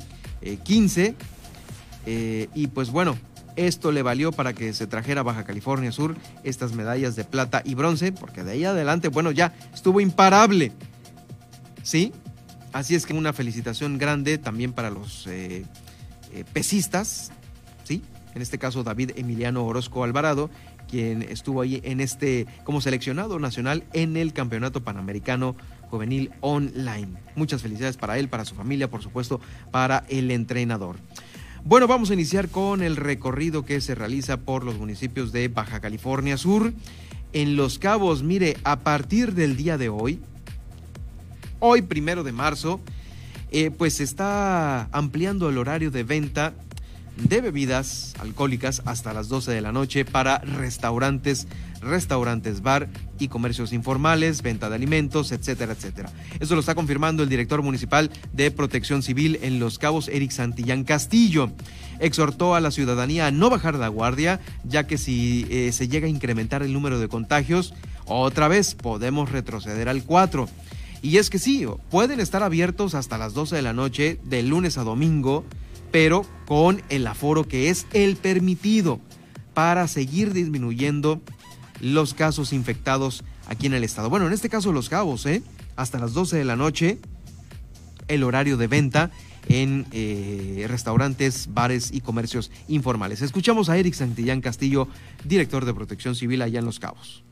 15 0.65 1.15
eh, 2.07 2.49
y 2.55 2.67
pues 2.69 2.91
bueno, 2.91 3.17
esto 3.57 3.93
le 3.93 4.03
valió 4.03 4.33
para 4.33 4.53
que 4.53 4.73
se 4.73 4.87
trajera 4.87 5.23
Baja 5.23 5.45
California 5.45 5.93
Sur 5.93 6.17
estas 6.45 6.73
medallas 6.73 7.17
de 7.17 7.25
plata 7.25 7.63
y 7.65 7.75
bronce, 7.75 8.13
porque 8.13 8.45
de 8.45 8.53
ahí 8.53 8.65
adelante, 8.65 9.09
bueno, 9.09 9.31
ya 9.31 9.53
estuvo 9.75 10.01
imparable. 10.01 10.73
¿Sí? 11.83 12.13
Así 12.73 12.95
es 12.95 13.07
que 13.07 13.13
una 13.13 13.33
felicitación 13.33 13.99
grande 13.99 14.39
también 14.39 14.73
para 14.73 14.91
los 14.91 15.27
eh, 15.27 15.65
eh, 16.33 16.45
pesistas, 16.53 17.31
¿sí? 17.85 18.03
En 18.35 18.41
este 18.41 18.59
caso 18.59 18.83
David 18.83 19.11
Emiliano 19.17 19.65
Orozco 19.65 20.05
Alvarado, 20.05 20.49
quien 20.89 21.23
estuvo 21.23 21.61
ahí 21.61 21.81
en 21.85 22.01
este 22.01 22.47
como 22.65 22.81
seleccionado 22.81 23.39
nacional 23.39 23.85
en 23.93 24.17
el 24.17 24.33
Campeonato 24.33 24.83
Panamericano 24.83 25.55
Juvenil 25.91 26.31
Online. 26.41 27.09
Muchas 27.37 27.61
felicidades 27.61 27.99
para 27.99 28.19
él, 28.19 28.29
para 28.29 28.47
su 28.47 28.55
familia, 28.55 28.89
por 28.89 29.03
supuesto, 29.03 29.41
para 29.71 30.05
el 30.09 30.31
entrenador. 30.31 30.97
Bueno, 31.65 31.87
vamos 31.87 32.11
a 32.11 32.15
iniciar 32.15 32.49
con 32.49 32.83
el 32.83 32.97
recorrido 32.97 33.65
que 33.65 33.81
se 33.81 33.95
realiza 33.95 34.39
por 34.39 34.65
los 34.65 34.79
municipios 34.79 35.31
de 35.31 35.47
Baja 35.47 35.79
California 35.79 36.37
Sur. 36.37 36.73
En 37.33 37.55
Los 37.55 37.79
Cabos, 37.79 38.25
mire, 38.25 38.57
a 38.65 38.81
partir 38.81 39.33
del 39.35 39.57
día 39.57 39.79
de 39.79 39.89
hoy, 39.89 40.21
hoy 41.61 41.83
primero 41.83 42.25
de 42.25 42.33
marzo, 42.33 42.81
eh, 43.53 43.71
pues 43.71 43.95
se 43.95 44.03
está 44.05 44.89
ampliando 44.91 45.49
el 45.49 45.57
horario 45.57 45.93
de 45.93 46.03
venta 46.03 46.53
de 47.17 47.41
bebidas 47.41 48.15
alcohólicas 48.19 48.83
hasta 48.85 49.13
las 49.13 49.29
12 49.29 49.53
de 49.53 49.61
la 49.61 49.73
noche 49.73 50.05
para 50.05 50.39
restaurantes, 50.39 51.47
restaurantes 51.81 52.63
bar 52.63 52.89
y 53.19 53.29
comercios 53.29 53.73
informales, 53.73 54.43
venta 54.43 54.69
de 54.69 54.77
alimentos, 54.77 55.33
etcétera, 55.33 55.73
etcétera. 55.73 56.11
Eso 56.41 56.55
lo 56.55 56.61
está 56.61 56.75
confirmando 56.75 57.23
el 57.23 57.29
director 57.29 57.63
municipal 57.63 58.11
de 58.33 58.51
Protección 58.51 59.03
Civil 59.03 59.39
en 59.43 59.61
Los 59.61 59.79
Cabos, 59.79 60.09
Eric 60.09 60.31
Santillán 60.31 60.85
Castillo. 60.85 61.51
Exhortó 62.01 62.55
a 62.55 62.61
la 62.61 62.71
ciudadanía 62.71 63.27
a 63.27 63.31
no 63.31 63.51
bajar 63.51 63.75
la 63.75 63.89
guardia, 63.89 64.41
ya 64.65 64.87
que 64.87 64.99
si 64.99 65.47
eh, 65.51 65.71
se 65.73 65.89
llega 65.89 66.07
a 66.07 66.11
incrementar 66.11 66.63
el 66.63 66.73
número 66.73 66.99
de 66.99 67.09
contagios, 67.09 67.75
otra 68.07 68.49
vez 68.49 68.75
podemos 68.75 69.31
retroceder 69.31 69.89
al 69.89 70.03
4. 70.03 70.49
Y 71.03 71.19
es 71.19 71.31
que 71.31 71.39
sí, 71.39 71.67
pueden 71.91 72.21
estar 72.21 72.43
abiertos 72.43 72.95
hasta 72.95 73.19
las 73.19 73.35
12 73.35 73.57
de 73.57 73.63
la 73.63 73.73
noche, 73.73 74.19
de 74.25 74.43
lunes 74.43 74.79
a 74.79 74.85
domingo, 74.85 75.45
pero 75.93 76.27
con 76.47 76.83
el 76.89 77.07
aforo 77.07 77.47
que 77.47 77.71
es 77.71 77.87
el 77.93 78.17
permitido 78.17 79.01
para 79.55 79.87
seguir 79.87 80.33
disminuyendo 80.33 81.21
los 81.81 82.15
casos 82.15 82.53
infectados 82.53 83.23
aquí 83.47 83.67
en 83.67 83.75
el 83.75 83.85
estado. 83.85 84.11
Bueno, 84.11 84.27
en 84.27 84.33
este 84.33 84.49
caso 84.49 84.73
Los 84.73 84.89
Cabos, 84.89 85.27
¿eh? 85.27 85.43
hasta 85.77 85.99
las 85.99 86.15
12 86.15 86.39
de 86.39 86.45
la 86.45 86.57
noche, 86.57 86.99
el 88.09 88.25
horario 88.25 88.57
de 88.57 88.67
venta 88.67 89.11
en 89.49 89.87
eh, 89.93 90.67
restaurantes, 90.69 91.53
bares 91.53 91.91
y 91.93 92.01
comercios 92.01 92.51
informales. 92.69 93.23
Escuchamos 93.23 93.69
a 93.69 93.77
Eric 93.77 93.95
Santillán 93.95 94.41
Castillo, 94.41 94.89
director 95.25 95.65
de 95.65 95.75
Protección 95.75 96.15
Civil 96.15 96.43
allá 96.43 96.61
en 96.61 96.65
Los 96.65 96.79
Cabos. 96.79 97.25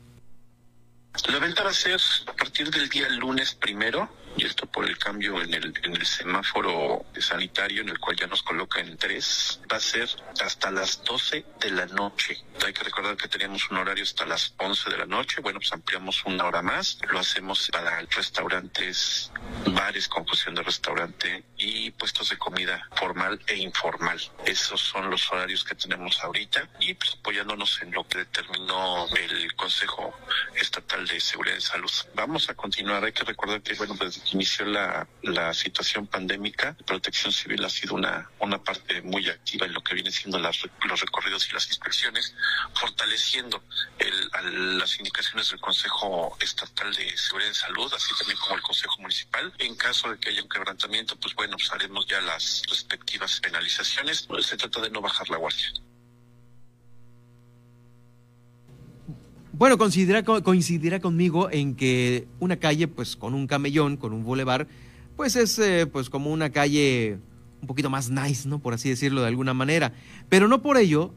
La 1.27 1.39
venta 1.39 1.63
va 1.63 1.69
a 1.69 1.73
ser 1.73 1.99
a 2.27 2.33
partir 2.33 2.69
del 2.69 2.89
día 2.89 3.09
lunes 3.09 3.53
primero, 3.55 4.09
y 4.37 4.45
esto 4.45 4.65
por 4.65 4.85
el 4.85 4.97
cambio 4.97 5.41
en 5.41 5.53
el, 5.53 5.73
en 5.83 5.95
el 5.95 6.05
semáforo 6.05 7.05
sanitario 7.19 7.81
en 7.81 7.89
el 7.89 7.99
cual 7.99 8.15
ya 8.15 8.27
nos 8.27 8.43
coloca 8.43 8.79
en 8.79 8.97
tres, 8.97 9.59
va 9.71 9.77
a 9.77 9.79
ser 9.79 10.09
hasta 10.43 10.71
las 10.71 11.03
12 11.03 11.45
de 11.59 11.71
la 11.71 11.85
noche. 11.87 12.43
Hay 12.65 12.73
que 12.73 12.83
recordar 12.83 13.17
que 13.17 13.27
teníamos 13.27 13.69
un 13.69 13.77
horario 13.77 14.03
hasta 14.03 14.25
las 14.25 14.53
11 14.57 14.89
de 14.89 14.97
la 14.97 15.05
noche, 15.05 15.41
bueno, 15.41 15.59
pues 15.59 15.71
ampliamos 15.73 16.23
una 16.25 16.45
hora 16.45 16.61
más, 16.61 16.97
lo 17.09 17.19
hacemos 17.19 17.69
para 17.71 17.99
restaurantes, 18.01 19.31
bares 19.67 20.07
con 20.07 20.25
función 20.25 20.55
de 20.55 20.63
restaurante 20.63 21.43
y 21.57 21.91
puestos 21.91 22.29
de 22.29 22.37
comida 22.37 22.87
formal 22.95 23.39
e 23.47 23.55
informal. 23.57 24.19
Esos 24.45 24.81
son 24.81 25.09
los 25.09 25.31
horarios 25.31 25.63
que 25.63 25.75
tenemos 25.75 26.19
ahorita 26.23 26.69
y 26.79 26.93
pues 26.93 27.15
apoyándonos 27.19 27.81
en 27.81 27.91
lo 27.91 28.07
que 28.07 28.19
determinó 28.19 29.07
el 29.15 29.55
Consejo 29.55 30.13
Estatal 30.55 31.07
de 31.07 31.19
Seguridad 31.19 31.57
y 31.57 31.61
Salud. 31.61 31.91
Vamos 32.15 32.49
a 32.49 32.55
continuar, 32.55 33.03
hay 33.03 33.11
que 33.11 33.23
recordar 33.23 33.61
que, 33.61 33.73
bueno, 33.75 33.95
pues 33.95 34.20
inició 34.31 34.65
la, 34.65 35.07
la 35.23 35.53
situación 35.53 36.07
pandémica, 36.07 36.75
Protección 36.85 37.31
Civil 37.31 37.63
ha 37.65 37.69
sido 37.69 37.95
una, 37.95 38.29
una 38.39 38.63
parte 38.63 39.01
muy 39.01 39.27
activa 39.29 39.65
en 39.65 39.73
lo 39.73 39.81
que 39.81 39.95
viene 39.95 40.11
siendo 40.11 40.39
las, 40.39 40.59
los 40.87 41.01
recorridos 41.01 41.47
y 41.49 41.53
las 41.53 41.67
inspecciones, 41.67 42.33
fortaleciendo 42.73 43.63
el, 43.99 44.77
las 44.77 44.97
indicaciones 44.97 45.49
del 45.49 45.59
Consejo 45.59 46.37
Estatal 46.39 46.93
de 46.93 47.17
Seguridad 47.17 47.51
y 47.51 47.55
Salud, 47.55 47.93
así 47.93 48.13
también 48.17 48.37
como 48.39 48.55
el 48.55 48.61
Consejo 48.61 48.97
Municipal. 48.99 49.53
En 49.57 49.75
caso 49.75 50.09
de 50.09 50.17
que 50.17 50.29
haya 50.29 50.41
un 50.41 50.49
quebrantamiento, 50.49 51.15
pues 51.17 51.35
bueno, 51.35 51.57
pues 51.57 51.71
haremos 51.71 52.05
ya 52.07 52.21
las 52.21 52.63
respectivas 52.69 53.39
penalizaciones. 53.39 54.27
Se 54.41 54.57
trata 54.57 54.81
de 54.81 54.89
no 54.89 55.01
bajar 55.01 55.29
la 55.29 55.37
guardia. 55.37 55.71
Bueno, 59.61 59.77
coincidirá, 59.77 60.23
coincidirá 60.23 60.99
conmigo 60.99 61.51
en 61.51 61.75
que 61.75 62.27
una 62.39 62.55
calle, 62.55 62.87
pues 62.87 63.15
con 63.15 63.35
un 63.35 63.45
camellón, 63.45 63.95
con 63.95 64.11
un 64.11 64.23
bulevar, 64.23 64.67
pues 65.15 65.35
es 65.35 65.59
eh, 65.59 65.85
pues 65.85 66.09
como 66.09 66.31
una 66.31 66.49
calle 66.49 67.19
un 67.61 67.67
poquito 67.67 67.91
más 67.91 68.09
nice, 68.09 68.49
¿no? 68.49 68.57
Por 68.57 68.73
así 68.73 68.89
decirlo 68.89 69.21
de 69.21 69.27
alguna 69.27 69.53
manera. 69.53 69.93
Pero 70.29 70.47
no 70.47 70.63
por 70.63 70.77
ello 70.77 71.13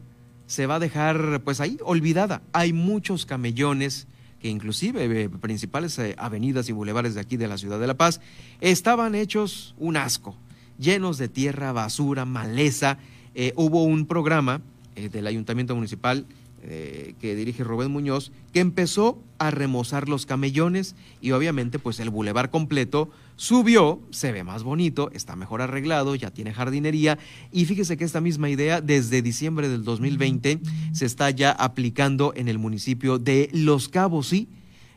se 0.47 0.67
va 0.67 0.75
a 0.75 0.79
dejar 0.79 1.41
pues 1.43 1.63
ahí 1.63 1.79
olvidada. 1.83 2.43
Hay 2.53 2.75
muchos 2.75 3.25
camellones 3.25 4.09
que 4.41 4.51
inclusive 4.51 5.23
eh, 5.23 5.31
principales 5.31 5.99
eh, 5.99 6.15
avenidas 6.19 6.69
y 6.69 6.73
bulevares 6.73 7.15
de 7.15 7.23
aquí 7.23 7.39
de 7.39 7.49
la 7.49 7.57
ciudad 7.57 7.81
de 7.81 7.87
La 7.87 7.97
Paz 7.97 8.21
estaban 8.61 9.15
hechos 9.15 9.75
un 9.79 9.97
asco, 9.97 10.37
llenos 10.79 11.17
de 11.17 11.31
tierra, 11.31 11.73
basura, 11.73 12.27
maleza. 12.27 12.99
hubo 13.57 13.85
un 13.85 14.05
programa 14.05 14.61
del 14.95 15.27
ayuntamiento 15.27 15.75
municipal 15.75 16.27
eh, 16.67 17.15
que 17.21 17.37
dirige 17.37 17.63
Rubén 17.63 17.91
Muñoz, 17.91 18.33
que 18.55 18.61
empezó 18.61 19.23
a 19.39 19.51
remozar 19.51 20.09
los 20.09 20.25
camellones 20.25 20.97
y 21.21 21.33
obviamente 21.33 21.79
pues 21.79 22.01
el 22.01 22.09
bulevar 22.09 22.49
completo 22.49 23.11
subió, 23.37 24.01
se 24.11 24.33
ve 24.33 24.45
más 24.45 24.63
bonito, 24.63 25.11
está 25.13 25.37
mejor 25.37 25.61
arreglado, 25.61 26.15
ya 26.15 26.31
tiene 26.31 26.55
jardinería 26.55 27.19
y 27.53 27.67
fíjese 27.67 27.99
que 27.99 28.05
esta 28.05 28.23
misma 28.23 28.49
idea 28.49 28.81
desde 28.81 29.21
diciembre 29.21 29.69
del 29.69 29.85
2020 29.85 30.61
se 30.93 31.05
está 31.05 31.29
ya 31.29 31.51
aplicando 31.51 32.33
en 32.35 32.49
el 32.49 32.59
municipio 32.59 33.19
de 33.19 33.51
Los 33.53 33.91
Cabos, 33.91 34.29
sí. 34.29 34.49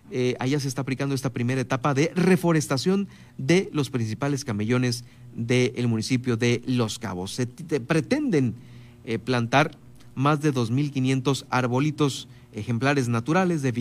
Eh, 0.09 0.35
allá 0.39 0.61
se 0.61 0.69
está 0.69 0.83
aplicando 0.83 1.15
esta 1.15 1.33
primera 1.33 1.59
etapa 1.59 1.93
de 1.93 2.13
reforestación 2.15 3.09
de 3.37 3.69
los 3.73 3.89
principales 3.89 4.45
camellones 4.45 5.03
del 5.35 5.89
municipio 5.89 6.37
de 6.37 6.61
Los 6.65 6.97
Cabos. 6.97 7.31
Se 7.31 7.45
pretenden 7.45 8.55
eh, 9.03 9.19
plantar 9.19 9.77
más 10.17 10.41
de 10.41 10.51
2.500 10.51 11.45
arbolitos 11.51 12.27
ejemplares 12.51 13.07
naturales 13.07 13.61
de 13.61 13.71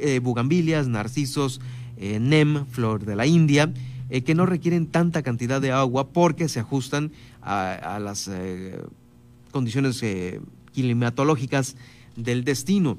eh, 0.00 0.18
bugambilias, 0.18 0.88
narcisos, 0.88 1.60
eh, 1.98 2.18
nem, 2.18 2.64
flor 2.64 3.04
de 3.04 3.14
la 3.14 3.26
India, 3.26 3.70
eh, 4.08 4.22
que 4.22 4.34
no 4.34 4.46
requieren 4.46 4.86
tanta 4.86 5.22
cantidad 5.22 5.60
de 5.60 5.72
agua 5.72 6.08
porque 6.08 6.48
se 6.48 6.58
ajustan 6.58 7.12
a, 7.42 7.98
las 8.00 8.30
condiciones 9.52 10.02
climatológicas 10.72 11.76
del 12.16 12.44
destino. 12.44 12.96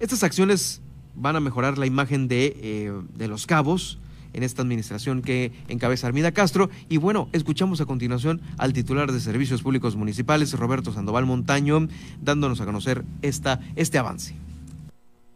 Estas 0.00 0.24
acciones 0.24 0.80
van 1.14 1.36
a 1.36 1.40
mejorar 1.40 1.78
la 1.78 1.86
imagen 1.86 2.26
de, 2.26 2.92
de 3.16 3.28
los 3.28 3.46
cabos, 3.46 3.98
en 4.32 4.42
esta 4.42 4.62
administración 4.62 5.22
que 5.22 5.52
encabeza 5.68 6.06
Armida 6.06 6.32
Castro. 6.32 6.70
Y 6.88 6.96
bueno, 6.96 7.28
escuchamos 7.32 7.80
a 7.80 7.86
continuación 7.86 8.40
al 8.56 8.72
titular 8.72 9.12
de 9.12 9.20
Servicios 9.20 9.62
Públicos 9.62 9.96
Municipales, 9.96 10.52
Roberto 10.52 10.92
Sandoval 10.92 11.26
Montaño, 11.26 11.88
dándonos 12.22 12.60
a 12.60 12.66
conocer 12.66 13.04
esta, 13.22 13.60
este 13.76 13.98
avance. 13.98 14.47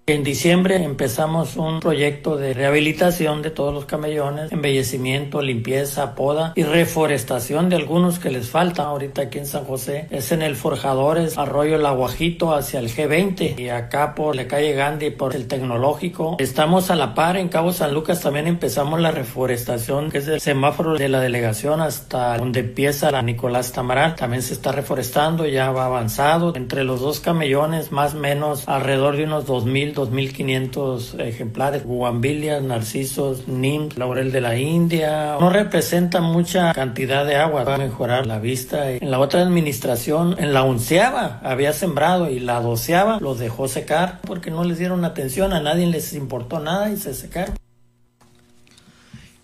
En 0.05 0.25
diciembre 0.25 0.83
empezamos 0.83 1.55
un 1.55 1.79
proyecto 1.79 2.37
de 2.37 2.55
rehabilitación 2.55 3.41
de 3.41 3.51
todos 3.51 3.73
los 3.73 3.85
camellones, 3.85 4.51
embellecimiento, 4.51 5.41
limpieza, 5.41 6.17
poda 6.17 6.53
y 6.57 6.65
reforestación 6.65 7.69
de 7.69 7.77
algunos 7.77 8.19
que 8.19 8.33
les 8.33 8.51
faltan 8.51 8.87
ahorita 8.87 9.23
aquí 9.23 9.39
en 9.39 9.47
San 9.47 9.65
José. 9.65 10.09
Es 10.11 10.33
en 10.33 10.43
el 10.43 10.57
Forjadores, 10.57 11.39
Arroyo 11.39 11.77
El 11.77 11.87
Aguajito 11.87 12.53
hacia 12.53 12.81
el 12.81 12.89
G20 12.89 13.57
y 13.61 13.69
acá 13.69 14.17
por 14.17 14.35
la 14.35 14.49
calle 14.49 14.73
Gandhi 14.73 15.11
por 15.11 15.37
el 15.37 15.47
Tecnológico. 15.47 16.35
Estamos 16.41 16.91
a 16.91 16.97
la 16.97 17.15
par 17.15 17.37
en 17.37 17.49
Cabo 17.49 17.73
San 17.73 17.95
Lucas 17.95 18.23
también 18.23 18.49
empezamos 18.49 19.01
la 19.01 19.13
reforestación 19.13 20.11
que 20.11 20.19
es 20.19 20.27
el 20.27 20.41
semáforo 20.41 20.99
de 20.99 21.09
la 21.09 21.21
delegación 21.21 21.81
hasta 21.81 22.39
donde 22.39 22.59
empieza 22.59 23.13
la 23.13 23.23
Nicolás 23.23 23.71
Tamaral. 23.71 24.17
También 24.17 24.43
se 24.43 24.55
está 24.55 24.73
reforestando, 24.73 25.47
ya 25.47 25.71
va 25.71 25.85
avanzado. 25.85 26.55
Entre 26.57 26.83
los 26.83 27.01
dos 27.01 27.21
camellones 27.21 27.93
más 27.93 28.15
o 28.15 28.19
menos 28.19 28.69
alrededor 28.69 29.17
de 29.17 29.25
unos 29.27 29.47
2000 29.47 29.92
2.500 29.95 31.21
ejemplares, 31.21 31.85
guambilias, 31.85 32.63
narcisos, 32.63 33.49
nim, 33.49 33.89
laurel 33.97 34.33
de 34.33 34.41
la 34.41 34.57
India. 34.57 35.37
No 35.39 35.51
representa 35.51 36.21
mucha 36.21 36.73
cantidad 36.73 37.25
de 37.25 37.37
agua 37.37 37.65
para 37.65 37.79
mejorar 37.79 38.27
la 38.27 38.39
vista. 38.39 38.91
En 38.91 39.11
la 39.11 39.19
otra 39.19 39.43
administración, 39.43 40.37
en 40.39 40.53
la 40.53 40.65
onceava, 40.65 41.41
había 41.43 41.73
sembrado 41.73 42.31
y 42.31 42.41
la 42.41 42.61
doceava 42.61 43.19
los 43.21 43.39
dejó 43.39 43.69
secar 43.69 44.21
porque 44.27 44.51
no 44.51 44.65
les 44.65 44.79
dieron 44.79 45.05
atención, 45.05 45.53
a 45.53 45.61
nadie 45.61 45.87
les 45.87 46.13
importó 46.13 46.61
nada 46.61 46.91
y 46.91 46.97
se 46.97 47.15
secaron. 47.15 47.62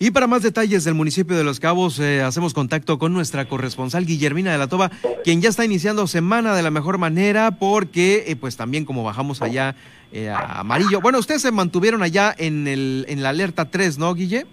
Y 0.00 0.12
para 0.12 0.28
más 0.28 0.44
detalles 0.44 0.84
del 0.84 0.94
municipio 0.94 1.36
de 1.36 1.42
Los 1.42 1.58
Cabos, 1.58 1.98
eh, 1.98 2.22
hacemos 2.22 2.54
contacto 2.54 3.00
con 3.00 3.12
nuestra 3.12 3.46
corresponsal 3.46 4.06
Guillermina 4.06 4.52
de 4.52 4.58
la 4.58 4.68
Toba, 4.68 4.92
quien 5.24 5.42
ya 5.42 5.48
está 5.48 5.64
iniciando 5.64 6.06
semana 6.06 6.54
de 6.54 6.62
la 6.62 6.70
mejor 6.70 6.98
manera, 6.98 7.50
porque 7.58 8.24
eh, 8.28 8.36
pues 8.36 8.56
también 8.56 8.84
como 8.84 9.02
bajamos 9.02 9.42
allá 9.42 9.74
eh, 10.12 10.30
amarillo. 10.30 11.00
Bueno, 11.00 11.18
ustedes 11.18 11.42
se 11.42 11.50
mantuvieron 11.50 12.04
allá 12.04 12.32
en, 12.38 12.68
el, 12.68 13.06
en 13.08 13.24
la 13.24 13.30
alerta 13.30 13.70
3, 13.70 13.98
¿no, 13.98 14.14
Guille? 14.14 14.46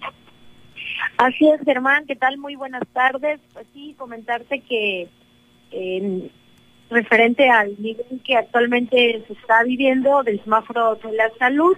Así 1.17 1.47
es, 1.47 1.61
Germán, 1.63 2.07
¿qué 2.07 2.15
tal? 2.15 2.39
Muy 2.39 2.55
buenas 2.55 2.81
tardes. 2.91 3.39
Pues 3.53 3.67
sí, 3.71 3.93
comentarte 3.99 4.61
que 4.61 5.09
referente 6.89 7.49
al 7.49 7.75
nivel 7.77 8.21
que 8.23 8.35
actualmente 8.35 9.23
se 9.27 9.33
está 9.33 9.63
viviendo 9.63 10.23
del 10.23 10.41
semáforo 10.43 10.95
de 10.95 11.11
la 11.11 11.29
salud, 11.37 11.77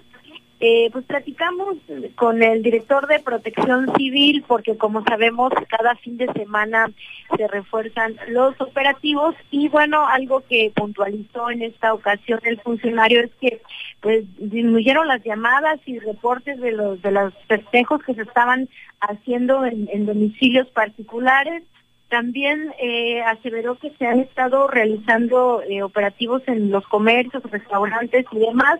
eh, 0.59 0.89
pues 0.91 1.05
platicamos 1.05 1.77
con 2.15 2.41
el 2.41 2.63
director 2.63 3.05
de 3.07 3.19
Protección 3.19 3.93
Civil 3.95 4.43
porque 4.47 4.75
como 4.75 5.03
sabemos 5.03 5.51
cada 5.69 5.95
fin 5.95 6.17
de 6.17 6.31
semana 6.33 6.91
se 7.35 7.47
refuerzan 7.47 8.17
los 8.29 8.59
operativos 8.59 9.35
y 9.51 9.67
bueno, 9.69 10.07
algo 10.07 10.43
que 10.49 10.71
puntualizó 10.75 11.51
en 11.51 11.61
esta 11.61 11.93
ocasión 11.93 12.39
el 12.43 12.59
funcionario 12.61 13.21
es 13.21 13.31
que 13.39 13.61
pues 14.01 14.25
disminuyeron 14.39 15.07
las 15.07 15.23
llamadas 15.23 15.79
y 15.85 15.99
reportes 15.99 16.59
de 16.59 16.71
los 16.71 17.01
de 17.03 17.11
los 17.11 17.33
festejos 17.47 18.01
que 18.03 18.15
se 18.15 18.23
estaban 18.23 18.67
haciendo 18.99 19.63
en 19.63 20.05
domicilios 20.05 20.67
particulares 20.69 21.63
También 22.09 22.73
eh, 22.79 23.21
aseveró 23.21 23.77
que 23.77 23.91
se 23.97 24.07
han 24.07 24.21
estado 24.21 24.67
realizando 24.67 25.61
eh, 25.63 25.83
operativos 25.83 26.41
en 26.47 26.71
los 26.71 26.87
comercios, 26.87 27.43
restaurantes 27.51 28.25
y 28.31 28.39
demás. 28.39 28.79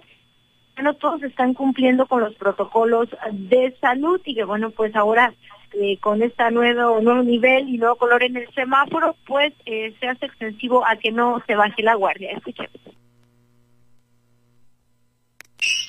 Bueno, 0.78 0.94
todos 0.94 1.24
están 1.24 1.56
cumpliendo 1.56 2.06
con 2.06 2.22
los 2.22 2.36
protocolos 2.36 3.10
de 3.32 3.76
salud 3.82 4.22
y 4.24 4.36
que 4.36 4.44
bueno, 4.44 4.70
pues 4.70 4.96
ahora 4.96 5.34
eh, 5.74 5.98
con 6.00 6.22
este 6.22 6.52
nuevo, 6.52 7.02
nuevo 7.02 7.24
nivel 7.24 7.68
y 7.68 7.80
nuevo 7.80 7.96
color 7.96 8.22
en 8.22 8.38
el 8.38 8.54
semáforo, 8.54 9.16
pues 9.26 9.54
eh, 9.66 9.98
se 10.00 10.08
hace 10.08 10.28
extensivo 10.28 10.86
a 10.86 10.96
que 10.96 11.12
no 11.12 11.44
se 11.48 11.56
baje 11.56 11.82
la 11.82 11.96
guardia. 11.96 12.32
Escuchemos. 12.32 12.80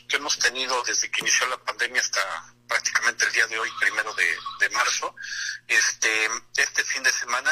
que 0.09 0.17
hemos 0.17 0.39
tenido 0.39 0.75
desde 0.85 1.11
que 1.11 1.21
inició 1.21 1.47
la 1.49 1.59
pandemia 1.59 2.01
hasta 2.01 2.21
prácticamente 2.67 3.27
el 3.27 3.33
día 3.33 3.47
de 3.47 3.59
hoy, 3.59 3.69
primero 3.79 4.15
de, 4.15 4.25
de 4.61 4.75
marzo. 4.75 5.15
Este, 5.69 6.09
este 6.57 6.83
fin 6.85 7.03
de 7.03 7.13
semana 7.13 7.51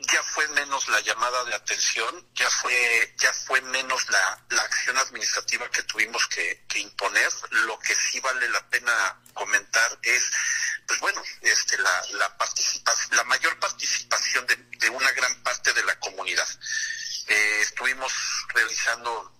ya 0.00 0.22
fue 0.22 0.46
menos 0.48 0.88
la 0.88 1.00
llamada 1.00 1.44
de 1.44 1.54
atención, 1.54 2.28
ya 2.34 2.48
fue, 2.50 3.14
ya 3.18 3.32
fue 3.32 3.60
menos 3.62 4.08
la, 4.10 4.44
la 4.50 4.62
acción 4.62 4.96
administrativa 4.96 5.68
que 5.70 5.82
tuvimos 5.82 6.26
que, 6.28 6.66
imponer. 6.76 7.30
Lo 7.50 7.78
que 7.80 7.94
sí 7.94 8.20
vale 8.20 8.48
la 8.50 8.68
pena 8.68 9.20
comentar 9.34 9.98
es, 10.02 10.30
pues 10.86 11.00
bueno, 11.00 11.22
este, 11.42 11.78
la, 11.78 12.06
la 12.12 12.36
la 13.10 13.24
mayor 13.24 13.58
participación 13.58 14.46
de, 14.46 14.90
una 14.90 15.10
gran 15.12 15.42
parte 15.42 15.72
de 15.72 15.84
la 15.84 15.98
comunidad. 15.98 16.48
Eh, 17.26 17.60
estuvimos 17.62 18.12
realizando 18.54 19.32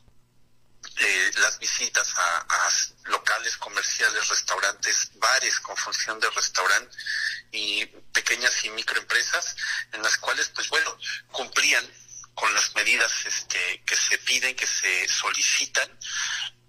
eh, 0.96 1.30
las 1.36 1.58
visitas 1.58 2.14
a, 2.16 2.46
locales 3.04 3.56
comerciales, 3.56 4.28
restaurantes, 4.28 5.10
bares 5.14 5.58
con 5.60 5.76
función 5.76 6.20
de 6.20 6.28
restaurante 6.30 6.96
y 7.52 7.86
pequeñas 8.12 8.64
y 8.64 8.70
microempresas 8.70 9.56
en 9.92 10.02
las 10.02 10.16
cuales, 10.18 10.50
pues 10.54 10.68
bueno, 10.68 10.96
cumplían 11.32 11.84
con 12.34 12.52
las 12.54 12.74
medidas 12.74 13.26
este, 13.26 13.82
que 13.84 13.96
se 13.96 14.18
piden, 14.18 14.54
que 14.54 14.66
se 14.66 15.08
solicitan 15.08 15.88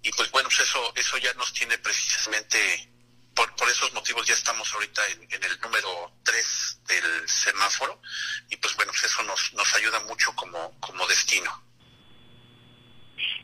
y 0.02 0.10
pues 0.12 0.30
bueno, 0.30 0.48
pues 0.48 0.60
eso, 0.60 0.92
eso 0.96 1.18
ya 1.18 1.32
nos 1.34 1.52
tiene 1.52 1.76
precisamente 1.78 2.58
por, 3.34 3.54
por 3.54 3.68
esos 3.68 3.92
motivos 3.94 4.26
ya 4.26 4.34
estamos 4.34 4.72
ahorita 4.74 5.02
en, 5.08 5.44
el 5.44 5.60
número 5.60 6.12
3 6.24 6.80
del 6.88 7.28
semáforo 7.28 8.00
y 8.48 8.56
pues 8.56 8.74
bueno, 8.76 8.92
pues 8.92 9.04
eso 9.04 9.22
nos, 9.22 9.52
nos 9.54 9.74
ayuda 9.76 10.00
mucho 10.00 10.34
como, 10.34 10.72
como 10.80 11.06
destino. 11.06 11.50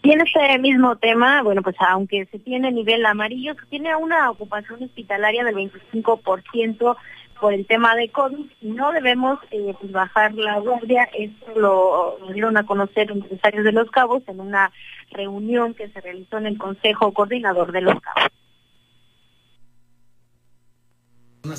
Y 0.02 0.12
en 0.12 0.20
este 0.20 0.58
mismo 0.58 0.96
tema, 0.96 1.42
bueno, 1.42 1.62
pues 1.62 1.76
aunque 1.80 2.26
se 2.26 2.38
tiene 2.38 2.72
nivel 2.72 3.04
amarillo, 3.04 3.54
se 3.54 3.66
tiene 3.66 3.94
una 3.96 4.30
ocupación 4.30 4.82
hospitalaria 4.82 5.44
del 5.44 5.54
25% 5.54 6.96
por 7.40 7.54
el 7.54 7.66
tema 7.66 7.94
de 7.94 8.08
COVID 8.08 8.46
no 8.62 8.92
debemos 8.92 9.38
eh, 9.50 9.74
pues 9.80 9.92
bajar 9.92 10.34
la 10.34 10.58
guardia. 10.58 11.08
Esto 11.16 11.52
lo, 11.54 12.18
lo 12.20 12.32
dieron 12.32 12.56
a 12.56 12.66
conocer 12.66 13.10
empresarios 13.10 13.64
de 13.64 13.72
Los 13.72 13.90
Cabos 13.90 14.22
en 14.26 14.40
una 14.40 14.72
reunión 15.10 15.74
que 15.74 15.88
se 15.88 16.00
realizó 16.00 16.38
en 16.38 16.46
el 16.46 16.58
Consejo 16.58 17.12
Coordinador 17.12 17.72
de 17.72 17.80
Los 17.82 18.00
Cabos. 18.00 18.30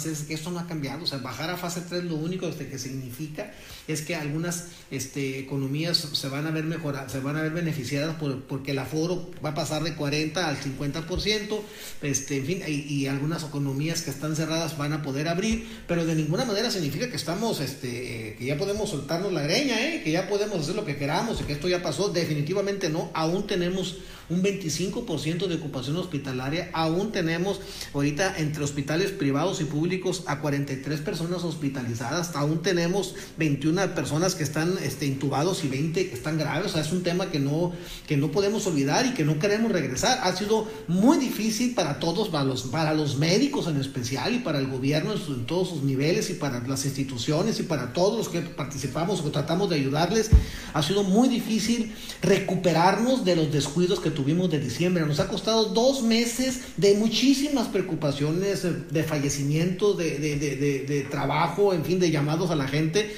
Es 0.05 0.23
que 0.23 0.33
esto 0.33 0.51
no 0.51 0.59
ha 0.59 0.67
cambiado, 0.67 1.03
o 1.03 1.07
sea, 1.07 1.19
bajar 1.19 1.49
a 1.49 1.57
fase 1.57 1.81
3 1.81 2.03
lo 2.05 2.15
único 2.15 2.47
este, 2.47 2.67
que 2.67 2.77
significa 2.77 3.51
es 3.87 4.01
que 4.01 4.15
algunas 4.15 4.65
este, 4.91 5.39
economías 5.39 5.97
se 5.97 6.27
van 6.29 6.45
a 6.45 6.51
ver 6.51 6.65
mejoradas, 6.65 7.11
se 7.11 7.19
van 7.19 7.37
a 7.37 7.41
ver 7.41 7.51
beneficiadas 7.51 8.15
por, 8.15 8.43
porque 8.43 8.71
el 8.71 8.79
aforo 8.79 9.31
va 9.43 9.49
a 9.49 9.55
pasar 9.55 9.83
de 9.83 9.95
40 9.95 10.47
al 10.47 10.57
50%, 10.57 11.61
este, 12.01 12.37
en 12.37 12.45
fin, 12.45 12.61
y, 12.67 12.71
y, 12.93 13.07
algunas 13.07 13.43
economías 13.43 14.01
que 14.01 14.11
están 14.11 14.35
cerradas 14.35 14.77
van 14.77 14.93
a 14.93 15.01
poder 15.01 15.27
abrir, 15.27 15.67
pero 15.87 16.05
de 16.05 16.15
ninguna 16.15 16.45
manera 16.45 16.69
significa 16.69 17.09
que 17.09 17.15
estamos, 17.15 17.59
este, 17.61 18.35
que 18.37 18.45
ya 18.45 18.57
podemos 18.57 18.89
soltarnos 18.89 19.31
la 19.31 19.41
greña, 19.41 19.81
¿eh? 19.81 20.01
que 20.03 20.11
ya 20.11 20.27
podemos 20.27 20.59
hacer 20.59 20.75
lo 20.75 20.85
que 20.85 20.97
queramos 20.97 21.41
y 21.41 21.45
que 21.45 21.53
esto 21.53 21.67
ya 21.67 21.81
pasó, 21.81 22.09
definitivamente 22.09 22.89
no, 22.89 23.09
aún 23.13 23.47
tenemos 23.47 23.97
un 24.29 24.43
25% 24.43 25.47
de 25.47 25.55
ocupación 25.55 25.95
hospitalaria, 25.97 26.69
aún 26.73 27.11
tenemos 27.11 27.59
ahorita 27.93 28.37
entre 28.37 28.63
hospitales 28.63 29.11
privados 29.11 29.61
y 29.61 29.65
públicos 29.65 30.23
a 30.27 30.39
43 30.39 30.99
personas 31.01 31.43
hospitalizadas, 31.43 32.35
aún 32.35 32.61
tenemos 32.61 33.15
21 33.37 33.95
personas 33.95 34.35
que 34.35 34.43
están 34.43 34.77
este, 34.83 35.05
intubados 35.05 35.63
y 35.63 35.69
20 35.69 36.09
que 36.09 36.15
están 36.15 36.37
graves, 36.37 36.67
o 36.67 36.69
sea, 36.69 36.81
es 36.81 36.91
un 36.91 37.03
tema 37.03 37.31
que 37.31 37.39
no, 37.39 37.71
que 38.07 38.17
no 38.17 38.31
podemos 38.31 38.67
olvidar 38.67 39.05
y 39.05 39.13
que 39.13 39.23
no 39.23 39.39
queremos 39.39 39.71
regresar. 39.71 40.19
Ha 40.23 40.35
sido 40.35 40.67
muy 40.87 41.17
difícil 41.17 41.73
para 41.73 41.99
todos, 41.99 42.29
para 42.29 42.43
los, 42.43 42.63
para 42.63 42.93
los 42.93 43.17
médicos 43.17 43.67
en 43.67 43.77
especial 43.77 44.33
y 44.35 44.39
para 44.39 44.59
el 44.59 44.67
gobierno 44.67 45.13
en, 45.13 45.19
su, 45.19 45.33
en 45.33 45.45
todos 45.45 45.69
sus 45.69 45.83
niveles 45.83 46.29
y 46.29 46.33
para 46.33 46.65
las 46.67 46.85
instituciones 46.85 47.59
y 47.59 47.63
para 47.63 47.93
todos 47.93 48.17
los 48.17 48.29
que 48.29 48.41
participamos 48.41 49.21
o 49.21 49.31
tratamos 49.31 49.69
de 49.69 49.75
ayudarles. 49.75 50.29
Ha 50.73 50.83
sido 50.83 51.03
muy 51.03 51.29
difícil 51.29 51.93
recuperarnos 52.21 53.23
de 53.23 53.35
los 53.35 53.51
descuidos 53.51 53.99
que 53.99 54.11
tuvimos 54.17 54.49
de 54.49 54.59
diciembre. 54.59 55.05
Nos 55.05 55.19
ha 55.19 55.27
costado 55.27 55.65
dos 55.65 56.01
meses 56.01 56.73
de 56.75 56.95
muchísimas 56.95 57.67
preocupaciones, 57.67 58.91
de 58.91 59.03
fallecimiento, 59.03 59.93
de, 59.93 60.17
de, 60.17 60.35
de, 60.37 60.85
de, 60.85 61.01
trabajo, 61.03 61.71
en 61.71 61.85
fin, 61.85 61.99
de 61.99 62.09
llamados 62.09 62.49
a 62.49 62.55
la 62.55 62.67
gente. 62.67 63.11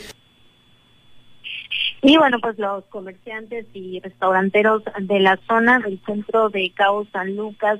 Y 2.02 2.18
bueno, 2.18 2.39
pues 2.41 2.60
los 2.60 2.84
comerciantes 2.86 3.66
y 3.74 4.02
restauranteros 4.02 4.84
de 5.00 5.20
la 5.22 5.39
zona 5.47 5.80
del 5.80 6.02
centro 6.06 6.50
de 6.50 6.70
Cabo 6.76 7.08
San 7.14 7.34
Lucas, 7.38 7.80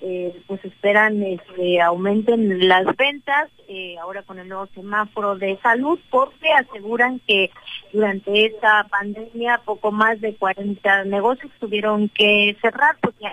eh, 0.00 0.40
pues 0.46 0.64
esperan 0.64 1.20
este, 1.24 1.80
aumenten 1.80 2.68
las 2.68 2.84
ventas 2.96 3.48
eh, 3.66 3.96
ahora 4.00 4.22
con 4.22 4.38
el 4.38 4.48
nuevo 4.48 4.66
semáforo 4.74 5.36
de 5.36 5.58
salud 5.60 5.98
porque 6.08 6.52
aseguran 6.52 7.20
que 7.26 7.50
durante 7.92 8.46
esta 8.46 8.84
pandemia 8.84 9.60
poco 9.64 9.90
más 9.90 10.20
de 10.20 10.36
40 10.36 11.04
negocios 11.04 11.50
tuvieron 11.58 12.08
que 12.10 12.56
cerrar 12.60 12.96
porque 13.00 13.26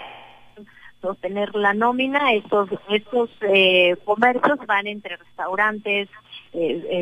sostener 1.02 1.54
la 1.54 1.76
nómina, 1.76 2.34
estos, 2.34 2.68
estos 2.90 3.30
eh, 3.42 3.96
comercios 4.04 4.58
van 4.66 4.88
entre 4.88 5.18
restaurantes, 5.18 6.10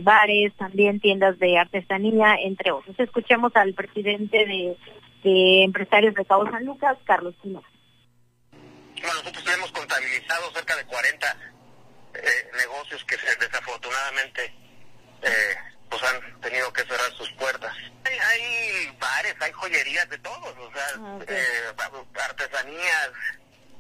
bares, 0.02 0.52
también 0.56 1.00
tiendas 1.00 1.38
de 1.38 1.58
artesanía, 1.58 2.36
entre 2.36 2.72
otros. 2.72 3.00
Escuchemos 3.00 3.56
al 3.56 3.74
presidente 3.76 4.46
de, 4.46 4.76
de 5.24 5.64
empresarios 5.64 6.16
de 6.16 6.26
Cabo 6.26 6.50
San 6.50 6.66
Lucas, 6.66 6.98
Carlos 7.06 7.36
Pino. 7.42 7.62
Bueno, 9.04 9.20
nosotros 9.20 9.44
tenemos 9.44 9.72
contabilizado 9.74 10.54
cerca 10.54 10.78
de 10.78 10.86
40 10.86 11.38
eh, 12.14 12.52
negocios 12.58 13.04
que 13.04 13.18
se, 13.18 13.36
desafortunadamente 13.36 14.46
eh, 15.22 15.58
pues 15.90 16.02
han 16.04 16.40
tenido 16.40 16.72
que 16.72 16.84
cerrar 16.84 17.12
sus 17.18 17.30
puertas. 17.34 17.76
Hay, 18.06 18.18
hay 18.18 18.98
bares, 19.00 19.36
hay 19.42 19.52
joyerías 19.52 20.10
de 20.10 20.18
todos, 20.20 20.56
o 20.58 20.72
sea, 20.72 21.16
okay. 21.16 21.36
eh, 21.36 21.74
artesanías, 22.24 23.10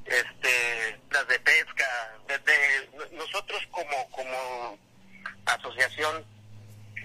este, 0.05 0.99
las 1.09 1.27
de 1.29 1.39
pesca. 1.39 2.17
Desde 2.27 2.89
nosotros 3.13 3.65
como 3.71 4.09
como 4.11 4.77
asociación 5.45 6.25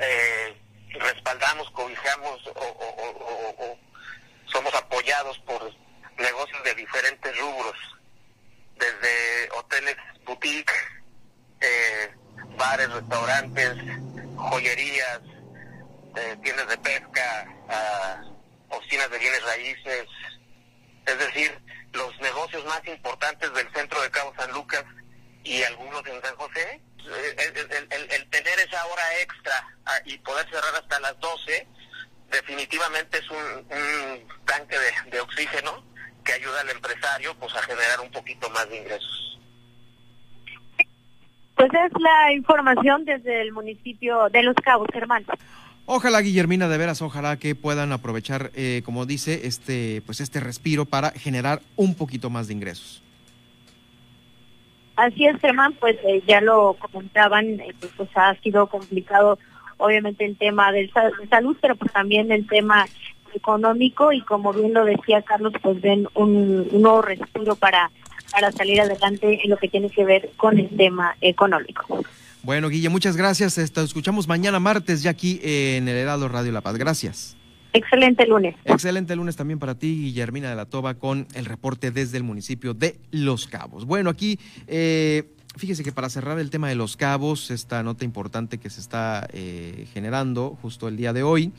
eh, 0.00 0.56
respaldamos, 0.90 1.70
cobijamos 1.70 2.44
o, 2.48 2.50
o, 2.50 3.10
o, 3.10 3.64
o 3.64 3.78
somos 4.46 4.74
apoyados 4.74 5.38
por 5.40 5.72
negocios 6.16 6.64
de 6.64 6.74
diferentes 6.74 7.38
rubros 7.38 7.76
desde 8.78 9.50
hoteles 9.56 9.96
boutique, 10.24 10.72
eh, 11.60 12.14
bares, 12.56 12.90
restaurantes, 12.90 13.74
joyerías, 14.36 15.20
eh, 16.16 16.36
tiendas 16.42 16.68
de 16.68 16.78
pesca, 16.78 17.46
uh, 17.68 18.76
oficinas 18.76 19.10
de 19.10 19.18
bienes 19.18 19.42
raíces, 19.42 20.06
es 21.06 21.18
decir, 21.18 21.58
los 21.92 22.18
negocios 22.20 22.64
más 22.66 22.84
importantes 22.86 23.52
del 23.52 23.72
centro 23.72 24.00
de 24.02 24.10
Cabo 24.10 24.32
San 24.36 24.52
Lucas 24.52 24.84
y 25.42 25.62
algunos 25.62 26.06
en 26.06 26.20
San 26.22 26.36
José, 26.36 26.80
el, 26.98 27.56
el, 27.56 27.88
el, 27.90 28.10
el 28.12 28.30
tener 28.30 28.58
esa 28.60 28.84
hora 28.86 29.20
extra 29.20 29.76
uh, 29.86 30.08
y 30.08 30.18
poder 30.18 30.48
cerrar 30.50 30.74
hasta 30.74 31.00
las 31.00 31.18
12, 31.20 31.66
definitivamente 32.30 33.18
es 33.18 33.30
un, 33.30 33.66
un 33.70 34.44
tanque 34.44 34.76
de, 34.78 35.10
de 35.10 35.20
oxígeno 35.20 35.88
que 36.28 36.34
ayuda 36.34 36.60
al 36.60 36.68
empresario 36.68 37.34
pues 37.38 37.54
a 37.54 37.62
generar 37.62 38.00
un 38.00 38.10
poquito 38.10 38.50
más 38.50 38.68
de 38.68 38.76
ingresos. 38.76 39.38
Pues 41.56 41.70
es 41.72 41.92
la 42.28 42.34
información 42.34 43.06
desde 43.06 43.40
el 43.40 43.52
municipio 43.52 44.28
de 44.28 44.42
Los 44.42 44.54
Cabos, 44.56 44.88
hermanos. 44.92 45.28
Ojalá, 45.86 46.20
Guillermina, 46.20 46.68
de 46.68 46.76
veras, 46.76 47.00
ojalá 47.00 47.38
que 47.38 47.54
puedan 47.54 47.90
aprovechar, 47.92 48.50
eh, 48.54 48.82
como 48.84 49.06
dice, 49.06 49.46
este, 49.46 50.02
pues 50.04 50.20
este 50.20 50.38
respiro 50.38 50.84
para 50.84 51.10
generar 51.12 51.62
un 51.76 51.94
poquito 51.94 52.28
más 52.28 52.46
de 52.46 52.52
ingresos. 52.52 53.02
Así 54.96 55.24
es, 55.24 55.40
Germán, 55.40 55.72
pues 55.80 55.96
eh, 56.04 56.22
ya 56.26 56.42
lo 56.42 56.74
comentaban, 56.74 57.60
eh, 57.60 57.74
pues 57.96 58.10
ha 58.14 58.34
sido 58.42 58.66
complicado, 58.66 59.38
obviamente, 59.78 60.26
el 60.26 60.36
tema 60.36 60.70
del 60.70 60.92
sal 60.92 61.10
de 61.18 61.28
salud, 61.28 61.56
pero 61.62 61.76
pues 61.76 61.90
también 61.92 62.30
el 62.30 62.46
tema 62.46 62.84
económico 63.32 64.12
y 64.12 64.20
como 64.20 64.52
bien 64.52 64.74
lo 64.74 64.84
decía 64.84 65.22
Carlos, 65.22 65.54
pues 65.62 65.80
ven 65.80 66.08
un, 66.14 66.68
un 66.70 66.82
nuevo 66.82 67.00
respiro 67.00 67.56
para, 67.56 67.90
para 68.38 68.52
salir 68.52 68.80
adelante 68.80 69.40
en 69.42 69.50
lo 69.50 69.56
que 69.56 69.66
tiene 69.66 69.90
que 69.90 70.04
ver 70.04 70.30
con 70.36 70.56
el 70.58 70.68
tema 70.68 71.16
económico. 71.20 72.04
Bueno, 72.44 72.68
Guille, 72.68 72.88
muchas 72.88 73.16
gracias. 73.16 73.58
Esto, 73.58 73.82
escuchamos 73.82 74.28
mañana 74.28 74.60
martes 74.60 75.02
ya 75.02 75.10
aquí 75.10 75.40
en 75.42 75.88
el 75.88 75.96
Heraldo 75.96 76.28
Radio 76.28 76.52
La 76.52 76.60
Paz. 76.60 76.76
Gracias. 76.76 77.36
Excelente 77.72 78.26
lunes. 78.28 78.54
Excelente 78.64 79.16
lunes 79.16 79.34
también 79.34 79.58
para 79.58 79.74
ti, 79.74 79.88
Guillermina 79.88 80.48
de 80.48 80.54
la 80.54 80.66
Toba, 80.66 80.94
con 80.94 81.26
el 81.34 81.46
reporte 81.46 81.90
desde 81.90 82.16
el 82.16 82.22
municipio 82.22 82.74
de 82.74 83.00
Los 83.10 83.48
Cabos. 83.48 83.86
Bueno, 83.86 84.08
aquí, 84.08 84.38
eh, 84.68 85.24
fíjese 85.56 85.84
que 85.84 85.92
para 85.92 86.08
cerrar 86.08 86.38
el 86.38 86.50
tema 86.50 86.68
de 86.68 86.74
Los 86.74 86.96
Cabos, 86.96 87.50
esta 87.50 87.82
nota 87.82 88.04
importante 88.04 88.58
que 88.58 88.70
se 88.70 88.80
está 88.80 89.28
eh, 89.32 89.88
generando 89.92 90.58
justo 90.62 90.88
el 90.88 90.96
día 90.96 91.12
de 91.12 91.22
hoy, 91.22 91.52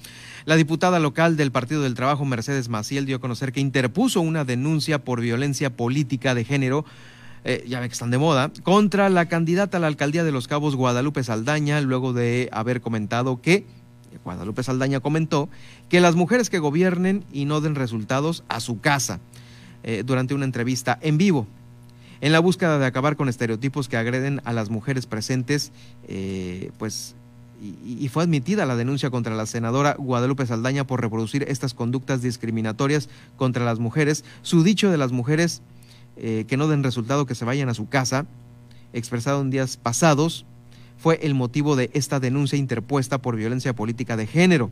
la 0.46 0.56
diputada 0.56 1.00
local 1.00 1.38
del 1.38 1.52
Partido 1.52 1.82
del 1.82 1.96
Trabajo, 1.96 2.26
Mercedes 2.26 2.70
Maciel, 2.70 3.06
dio 3.06 3.18
a 3.18 3.20
conocer 3.20 3.52
que 3.52 3.60
interpuso 3.60 4.22
una 4.22 4.46
denuncia 4.46 5.04
por 5.04 5.22
violencia 5.22 5.76
política 5.76 6.36
de 6.36 6.46
género 6.46 6.86
eh, 7.46 7.64
ya 7.68 7.80
ve 7.80 7.88
que 7.88 7.94
están 7.94 8.12
de 8.12 8.18
moda, 8.18 8.52
contra 8.64 9.10
la 9.10 9.28
candidata 9.28 9.78
a 9.78 9.80
la 9.80 9.88
alcaldía 9.88 10.24
de 10.24 10.32
Los 10.32 10.48
Cabos, 10.48 10.76
Guadalupe 10.76 11.24
Saldaña, 11.24 11.80
luego 11.80 12.12
de 12.12 12.50
haber 12.52 12.82
comentado 12.82 13.42
que 13.42 13.66
Guadalupe 14.24 14.64
Saldaña 14.64 15.00
comentó 15.00 15.50
que 15.88 16.02
las 16.02 16.16
mujeres 16.16 16.50
que 16.50 16.60
gobiernen 16.60 17.24
y 17.32 17.46
no 17.46 17.62
den 17.62 17.76
resultados 17.76 18.44
a 18.50 18.60
su 18.60 18.82
casa 18.82 19.20
eh, 19.84 20.04
durante 20.06 20.34
una 20.34 20.46
entrevista 20.46 21.00
en 21.02 21.18
vivo. 21.18 21.48
En 22.22 22.32
la 22.32 22.40
búsqueda 22.40 22.80
de 22.80 22.86
acabar 22.86 23.16
con 23.16 23.30
estereotipos 23.30 23.88
que 23.88 23.98
agreden 23.98 24.42
a 24.44 24.54
las 24.54 24.70
mujeres 24.70 25.06
presentes, 25.06 25.72
eh, 26.08 26.72
pues 26.78 27.16
y, 27.62 28.08
fue 28.08 28.24
admitida 28.24 28.66
la 28.66 28.76
denuncia 28.76 29.10
contra 29.10 29.36
la 29.36 29.46
senadora 29.46 29.96
Guadalupe 29.98 30.46
Saldaña 30.46 30.88
por 30.88 31.02
reproducir 31.02 31.44
estas 31.48 31.74
conductas 31.74 32.22
discriminatorias 32.22 33.10
contra 33.36 33.66
las 33.66 33.80
mujeres. 33.80 34.24
Su 34.42 34.64
dicho 34.64 34.90
de 34.90 34.98
las 34.98 35.12
mujeres 35.12 35.62
eh, 36.16 36.46
que 36.48 36.58
no 36.58 36.68
den 36.68 36.84
resultado, 36.84 37.26
que 37.26 37.36
se 37.36 37.46
vayan 37.46 37.70
a 37.70 37.74
su 37.74 37.90
casa, 37.90 38.26
expresado 38.94 39.42
en 39.42 39.50
días 39.50 39.78
pasados, 39.78 40.46
fue 40.98 41.20
el 41.22 41.34
motivo 41.34 41.76
de 41.76 41.90
esta 41.94 42.20
denuncia 42.20 42.58
interpuesta 42.58 43.22
por 43.22 43.36
violencia 43.36 43.74
política 43.74 44.18
de 44.18 44.28
género. 44.28 44.72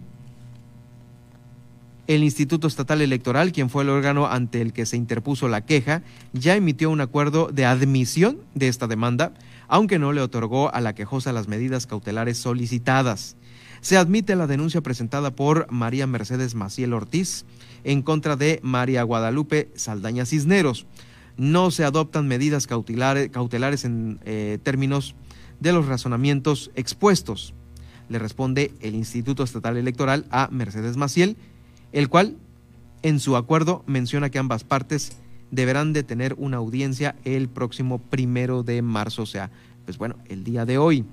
El 2.08 2.24
Instituto 2.24 2.68
Estatal 2.68 3.02
Electoral, 3.02 3.52
quien 3.52 3.70
fue 3.70 3.84
el 3.84 3.90
órgano 3.90 4.28
ante 4.28 4.62
el 4.62 4.72
que 4.72 4.86
se 4.86 4.96
interpuso 4.96 5.50
la 5.50 5.66
queja, 5.66 6.04
ya 6.32 6.56
emitió 6.56 6.90
un 6.90 7.02
acuerdo 7.02 7.50
de 7.52 7.66
admisión 7.66 8.40
de 8.56 8.70
esta 8.70 8.88
demanda, 8.88 9.34
aunque 9.68 10.00
no 10.00 10.14
le 10.14 10.22
otorgó 10.22 10.74
a 10.74 10.80
la 10.80 10.96
quejosa 10.96 11.34
las 11.34 11.50
medidas 11.50 11.86
cautelares 11.86 12.38
solicitadas. 12.38 13.36
Se 13.82 13.98
admite 13.98 14.38
la 14.38 14.48
denuncia 14.48 14.80
presentada 14.80 15.36
por 15.36 15.70
María 15.70 16.08
Mercedes 16.08 16.56
Maciel 16.56 16.94
Ortiz 16.94 17.46
en 17.84 18.02
contra 18.02 18.38
de 18.38 18.62
María 18.64 19.04
Guadalupe 19.04 19.70
Saldaña 19.76 20.26
Cisneros. 20.26 20.88
No 21.36 21.72
se 21.72 21.84
adoptan 21.84 22.28
medidas 22.28 22.68
cautelares, 22.68 23.86
en 23.86 24.20
eh, 24.24 24.60
términos 24.64 25.14
de 25.60 25.74
los 25.74 25.86
razonamientos 25.88 26.72
expuestos, 26.76 27.54
le 28.10 28.20
responde 28.20 28.74
el 28.80 28.96
Instituto 28.96 29.44
Estatal 29.44 29.78
Electoral 29.78 30.26
a 30.32 30.48
Mercedes 30.52 30.98
Maciel, 30.98 31.36
el 31.92 32.10
cual 32.10 32.38
en 33.02 33.20
su 33.20 33.36
acuerdo 33.36 33.84
menciona 33.88 34.30
que 34.30 34.40
ambas 34.40 34.64
partes 34.64 35.18
deberán 35.52 35.94
de 35.94 36.04
tener 36.04 36.36
una 36.38 36.58
audiencia 36.58 37.16
el 37.24 37.48
próximo 37.48 38.00
primero 38.00 38.64
de 38.64 38.82
marzo, 38.82 39.24
o 39.24 39.28
sea, 39.28 39.50
pues 39.86 39.98
bueno, 39.98 40.18
el 40.26 40.44
día 40.44 40.66
de 40.66 40.78
hoy. 40.78 41.06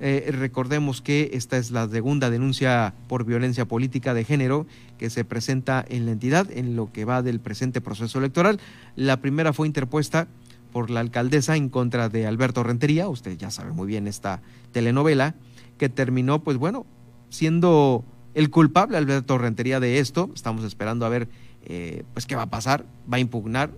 Eh, 0.00 0.30
recordemos 0.32 1.02
que 1.02 1.30
esta 1.32 1.56
es 1.56 1.72
la 1.72 1.88
segunda 1.88 2.30
denuncia 2.30 2.94
por 3.08 3.24
violencia 3.24 3.64
política 3.64 4.14
de 4.14 4.24
género 4.24 4.66
que 4.96 5.10
se 5.10 5.24
presenta 5.24 5.84
en 5.88 6.06
la 6.06 6.12
entidad 6.12 6.48
en 6.52 6.76
lo 6.76 6.92
que 6.92 7.04
va 7.04 7.22
del 7.22 7.40
presente 7.40 7.80
proceso 7.80 8.18
electoral. 8.18 8.60
La 8.94 9.20
primera 9.20 9.52
fue 9.52 9.66
interpuesta 9.66 10.28
por 10.72 10.90
la 10.90 11.00
alcaldesa 11.00 11.56
en 11.56 11.68
contra 11.68 12.08
de 12.08 12.26
Alberto 12.26 12.62
Rentería, 12.62 13.08
usted 13.08 13.36
ya 13.36 13.50
sabe 13.50 13.72
muy 13.72 13.86
bien 13.86 14.06
esta 14.06 14.42
telenovela, 14.70 15.34
que 15.78 15.88
terminó, 15.88 16.44
pues 16.44 16.58
bueno, 16.58 16.86
siendo 17.30 18.04
el 18.34 18.50
culpable 18.50 18.96
Alberto 18.96 19.38
Rentería 19.38 19.80
de 19.80 19.98
esto. 19.98 20.30
Estamos 20.34 20.64
esperando 20.64 21.06
a 21.06 21.08
ver, 21.08 21.28
eh, 21.64 22.04
pues, 22.12 22.26
qué 22.26 22.36
va 22.36 22.42
a 22.42 22.50
pasar. 22.50 22.84
Va 23.10 23.16
a 23.16 23.20
impugnar, 23.20 23.70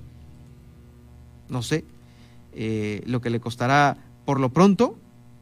no 1.49 1.63
sé, 1.63 1.85
eh, 2.53 3.03
lo 3.07 3.21
que 3.21 3.31
le 3.31 3.41
costará 3.41 3.97
por 4.25 4.41
lo 4.41 4.51
pronto, 4.51 4.99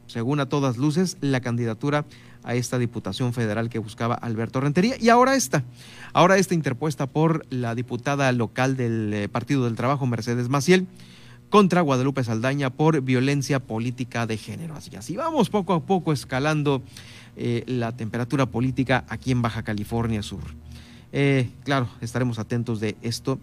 según 0.07 0.39
a 0.39 0.47
todas 0.47 0.77
luces, 0.77 1.17
la 1.21 1.41
candidatura 1.41 2.05
a 2.43 2.55
esta 2.55 2.77
diputación 2.77 3.33
federal 3.33 3.69
que 3.69 3.79
buscaba 3.79 4.15
Alberto 4.15 4.61
Rentería. 4.61 4.95
Y 4.99 5.09
ahora 5.09 5.35
esta, 5.35 5.63
ahora 6.13 6.37
esta 6.37 6.53
interpuesta 6.53 7.07
por 7.07 7.45
la 7.49 7.75
diputada 7.75 8.31
local 8.31 8.77
del 8.77 9.13
eh, 9.13 9.29
Partido 9.29 9.65
del 9.65 9.75
Trabajo, 9.75 10.05
Mercedes 10.07 10.49
Maciel, 10.49 10.87
contra 11.49 11.81
Guadalupe 11.81 12.23
Saldaña 12.23 12.69
por 12.69 13.01
violencia 13.01 13.59
política 13.59 14.27
de 14.27 14.37
género. 14.37 14.75
Así, 14.75 14.95
así 14.95 15.15
vamos 15.15 15.49
poco 15.49 15.73
a 15.73 15.81
poco 15.81 16.13
escalando 16.13 16.81
eh, 17.35 17.63
la 17.67 17.95
temperatura 17.95 18.45
política 18.45 19.05
aquí 19.09 19.31
en 19.31 19.41
Baja 19.41 19.63
California 19.63 20.21
Sur. 20.23 20.43
Eh, 21.11 21.49
claro, 21.63 21.89
estaremos 22.01 22.37
atentos 22.37 22.79
de 22.79 22.95
esto 23.01 23.39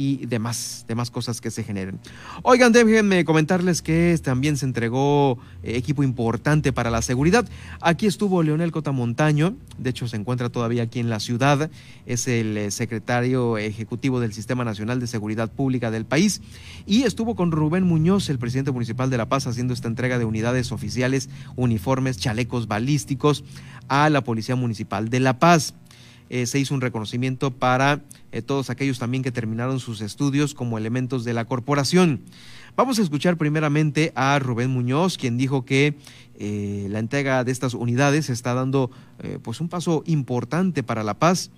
y 0.00 0.24
demás, 0.24 0.86
demás 0.88 1.10
cosas 1.10 1.42
que 1.42 1.50
se 1.50 1.62
generen. 1.62 2.00
Oigan, 2.42 2.72
déjenme 2.72 3.26
comentarles 3.26 3.82
que 3.82 4.18
también 4.22 4.56
se 4.56 4.64
entregó 4.64 5.38
eh, 5.62 5.76
equipo 5.76 6.02
importante 6.02 6.72
para 6.72 6.90
la 6.90 7.02
seguridad. 7.02 7.46
Aquí 7.82 8.06
estuvo 8.06 8.42
Leonel 8.42 8.72
Cotamontaño, 8.72 9.56
de 9.76 9.90
hecho 9.90 10.08
se 10.08 10.16
encuentra 10.16 10.48
todavía 10.48 10.84
aquí 10.84 11.00
en 11.00 11.10
la 11.10 11.20
ciudad, 11.20 11.70
es 12.06 12.28
el 12.28 12.56
eh, 12.56 12.70
secretario 12.70 13.58
ejecutivo 13.58 14.20
del 14.20 14.32
Sistema 14.32 14.64
Nacional 14.64 15.00
de 15.00 15.06
Seguridad 15.06 15.52
Pública 15.52 15.90
del 15.90 16.06
país, 16.06 16.40
y 16.86 17.02
estuvo 17.02 17.36
con 17.36 17.52
Rubén 17.52 17.84
Muñoz, 17.84 18.30
el 18.30 18.38
presidente 18.38 18.70
municipal 18.70 19.10
de 19.10 19.18
La 19.18 19.28
Paz, 19.28 19.46
haciendo 19.46 19.74
esta 19.74 19.88
entrega 19.88 20.18
de 20.18 20.24
unidades 20.24 20.72
oficiales, 20.72 21.28
uniformes, 21.56 22.16
chalecos 22.16 22.68
balísticos 22.68 23.44
a 23.88 24.08
la 24.08 24.24
Policía 24.24 24.56
Municipal 24.56 25.10
de 25.10 25.20
La 25.20 25.38
Paz. 25.38 25.74
Eh, 26.30 26.46
se 26.46 26.60
hizo 26.60 26.74
un 26.74 26.80
reconocimiento 26.80 27.50
para 27.50 28.00
eh, 28.32 28.42
todos 28.42 28.70
aquellos 28.70 28.98
también 28.98 29.22
que 29.22 29.32
terminaron 29.32 29.80
sus 29.80 30.00
estudios 30.00 30.54
como 30.54 30.78
elementos 30.78 31.24
de 31.24 31.34
la 31.34 31.44
corporación. 31.44 32.22
Vamos 32.76 32.98
a 32.98 33.02
escuchar 33.02 33.36
primeramente 33.36 34.12
a 34.14 34.38
Rubén 34.38 34.70
Muñoz, 34.70 35.18
quien 35.18 35.36
dijo 35.36 35.64
que 35.64 35.96
eh, 36.38 36.86
la 36.90 37.00
entrega 37.00 37.42
de 37.44 37.52
estas 37.52 37.74
unidades 37.74 38.30
está 38.30 38.54
dando 38.54 38.90
pues 39.42 39.60
un 39.60 39.68
paso 39.68 40.02
importante 40.06 40.82
para 40.82 41.04
la 41.04 41.18
paz, 41.18 41.50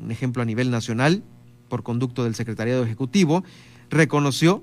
un 0.00 0.12
ejemplo 0.12 0.42
a 0.42 0.44
nivel 0.44 0.70
nacional 0.70 1.24
por 1.68 1.82
conducto 1.82 2.22
del 2.22 2.36
Secretariado 2.36 2.84
Ejecutivo. 2.84 3.42
Reconoció 3.90 4.62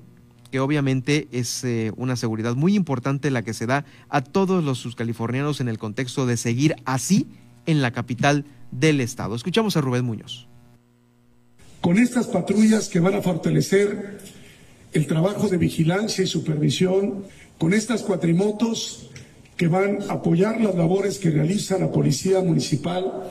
que 0.50 0.60
obviamente 0.60 1.28
es 1.30 1.66
una 1.96 2.16
seguridad 2.16 2.54
muy 2.54 2.74
importante 2.74 3.30
la 3.30 3.42
que 3.42 3.52
se 3.52 3.66
da 3.66 3.84
a 4.08 4.22
todos 4.22 4.64
los 4.64 4.78
suscalifornianos 4.78 5.60
en 5.60 5.68
el 5.68 5.76
contexto 5.76 6.24
de 6.24 6.38
seguir 6.38 6.76
así 6.86 7.28
en 7.66 7.82
la 7.82 7.90
capital 7.90 8.44
del 8.70 9.00
Estado. 9.00 9.34
Escuchamos 9.34 9.76
a 9.76 9.80
Rubén 9.80 10.04
Muñoz. 10.04 10.48
Con 11.84 11.98
estas 11.98 12.28
patrullas 12.28 12.88
que 12.88 12.98
van 12.98 13.12
a 13.12 13.20
fortalecer 13.20 14.16
el 14.94 15.06
trabajo 15.06 15.48
de 15.48 15.58
vigilancia 15.58 16.24
y 16.24 16.26
supervisión, 16.26 17.24
con 17.58 17.74
estas 17.74 18.00
cuatrimotos 18.00 19.10
que 19.58 19.68
van 19.68 19.98
a 20.08 20.14
apoyar 20.14 20.62
las 20.62 20.74
labores 20.76 21.18
que 21.18 21.28
realiza 21.28 21.76
la 21.76 21.92
Policía 21.92 22.40
Municipal 22.40 23.28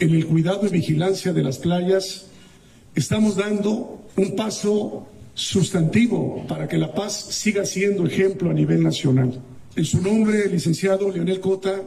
en 0.00 0.10
el 0.16 0.26
cuidado 0.26 0.66
y 0.66 0.70
vigilancia 0.70 1.32
de 1.32 1.44
las 1.44 1.58
playas, 1.58 2.26
estamos 2.96 3.36
dando 3.36 4.04
un 4.16 4.34
paso 4.34 5.06
sustantivo 5.34 6.44
para 6.48 6.66
que 6.66 6.78
La 6.78 6.92
Paz 6.92 7.12
siga 7.30 7.64
siendo 7.64 8.04
ejemplo 8.04 8.50
a 8.50 8.52
nivel 8.52 8.82
nacional. 8.82 9.40
En 9.76 9.84
su 9.84 10.02
nombre, 10.02 10.48
licenciado 10.48 11.08
Leonel 11.08 11.38
Cota, 11.38 11.80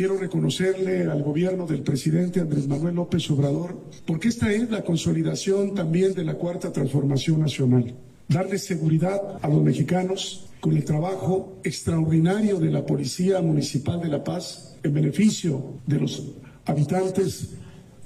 Quiero 0.00 0.16
reconocerle 0.16 1.02
al 1.10 1.22
gobierno 1.22 1.66
del 1.66 1.82
presidente 1.82 2.40
Andrés 2.40 2.66
Manuel 2.66 2.94
López 2.94 3.30
Obrador, 3.30 3.78
porque 4.06 4.28
esta 4.28 4.50
es 4.50 4.70
la 4.70 4.82
consolidación 4.82 5.74
también 5.74 6.14
de 6.14 6.24
la 6.24 6.36
cuarta 6.36 6.72
transformación 6.72 7.38
nacional. 7.38 7.94
Darle 8.26 8.56
seguridad 8.56 9.20
a 9.42 9.48
los 9.48 9.62
mexicanos 9.62 10.46
con 10.60 10.74
el 10.74 10.86
trabajo 10.86 11.58
extraordinario 11.64 12.58
de 12.58 12.70
la 12.70 12.86
Policía 12.86 13.42
Municipal 13.42 14.00
de 14.00 14.08
La 14.08 14.24
Paz 14.24 14.74
en 14.82 14.94
beneficio 14.94 15.74
de 15.86 16.00
los 16.00 16.32
habitantes 16.64 17.50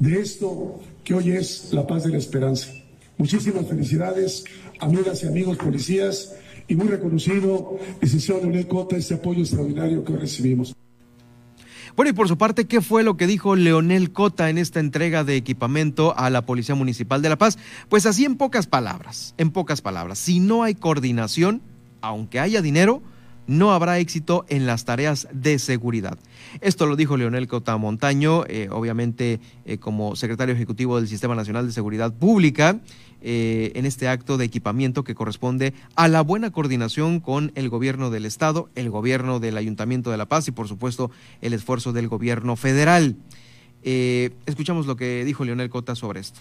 de 0.01 0.19
esto 0.19 0.81
que 1.05 1.15
hoy 1.15 1.31
es 1.31 1.73
la 1.73 1.87
paz 1.87 2.03
de 2.03 2.11
la 2.11 2.19
esperanza. 2.19 2.73
Muchísimas 3.19 3.69
felicidades, 3.69 4.43
amigas 4.81 5.23
y 5.23 5.29
amigos 5.29 5.59
policías, 5.59 6.35
y 6.67 6.75
muy 6.75 6.89
reconocido, 6.89 7.79
licenciado 8.01 8.41
Leonel 8.41 8.67
Cota, 8.67 8.97
este 8.97 9.15
apoyo 9.15 9.43
extraordinario 9.43 10.03
que 10.03 10.13
hoy 10.13 10.19
recibimos. 10.19 10.75
Bueno, 11.97 12.11
y 12.11 12.13
por 12.13 12.27
su 12.27 12.37
parte, 12.37 12.65
¿qué 12.65 12.81
fue 12.81 13.05
lo 13.05 13.17
que 13.17 13.29
dijo 13.29 13.55
Leonel 13.55 14.11
Cota 14.11 14.51
en 14.51 14.59
esta 14.59 14.81
entrega 14.81 15.23
de 15.23 15.37
equipamiento 15.37 16.13
a 16.19 16.29
la 16.29 16.43
Policía 16.45 16.75
Municipal 16.75 17.23
de 17.23 17.29
La 17.29 17.39
Paz? 17.39 17.57
Pues 17.89 18.05
así 18.05 18.25
en 18.25 18.37
pocas 18.37 18.67
palabras, 18.67 19.35
en 19.39 19.53
pocas 19.53 19.81
palabras, 19.81 20.19
si 20.19 20.41
no 20.41 20.65
hay 20.65 20.75
coordinación, 20.75 21.63
aunque 22.01 22.41
haya 22.41 22.63
dinero, 22.63 23.01
no 23.47 23.73
habrá 23.73 23.99
éxito 23.99 24.45
en 24.49 24.67
las 24.67 24.85
tareas 24.85 25.29
de 25.33 25.59
seguridad. 25.59 26.19
Esto 26.61 26.87
lo 26.87 26.97
dijo 26.97 27.17
Leonel 27.17 27.49
Cotamontaño, 27.49 28.45
eh, 28.47 28.69
obviamente 28.71 29.41
eh, 29.67 29.79
como 29.79 30.17
secretario 30.17 30.55
ejecutivo 30.55 30.97
del 30.97 31.09
Sistema 31.09 31.35
Nacional 31.35 31.67
de 31.67 31.73
Seguridad 31.73 32.13
Pública, 32.13 32.81
eh, 33.23 33.73
en 33.75 33.87
este 33.87 34.09
acto 34.09 34.37
de 34.37 34.45
equipamiento 34.45 35.05
que 35.05 35.15
corresponde 35.15 35.73
a 35.97 36.09
la 36.09 36.21
buena 36.21 36.51
coordinación 36.51 37.21
con 37.21 37.53
el 37.55 37.69
gobierno 37.69 38.11
del 38.11 38.27
Estado, 38.27 38.69
el 38.75 38.91
gobierno 38.91 39.41
del 39.41 39.57
Ayuntamiento 39.57 40.11
de 40.11 40.19
La 40.19 40.27
Paz 40.27 40.47
y 40.49 40.53
por 40.53 40.69
supuesto 40.69 41.11
el 41.41 41.55
esfuerzo 41.55 41.93
del 41.93 42.09
gobierno 42.09 42.57
federal. 42.57 43.17
escuchamos 43.83 44.87
lo 44.87 44.97
que 44.97 45.25
dijo 45.25 45.45
Leonel 45.45 45.71
Cota 45.71 45.95
sobre 45.95 46.21
esto. 46.21 46.41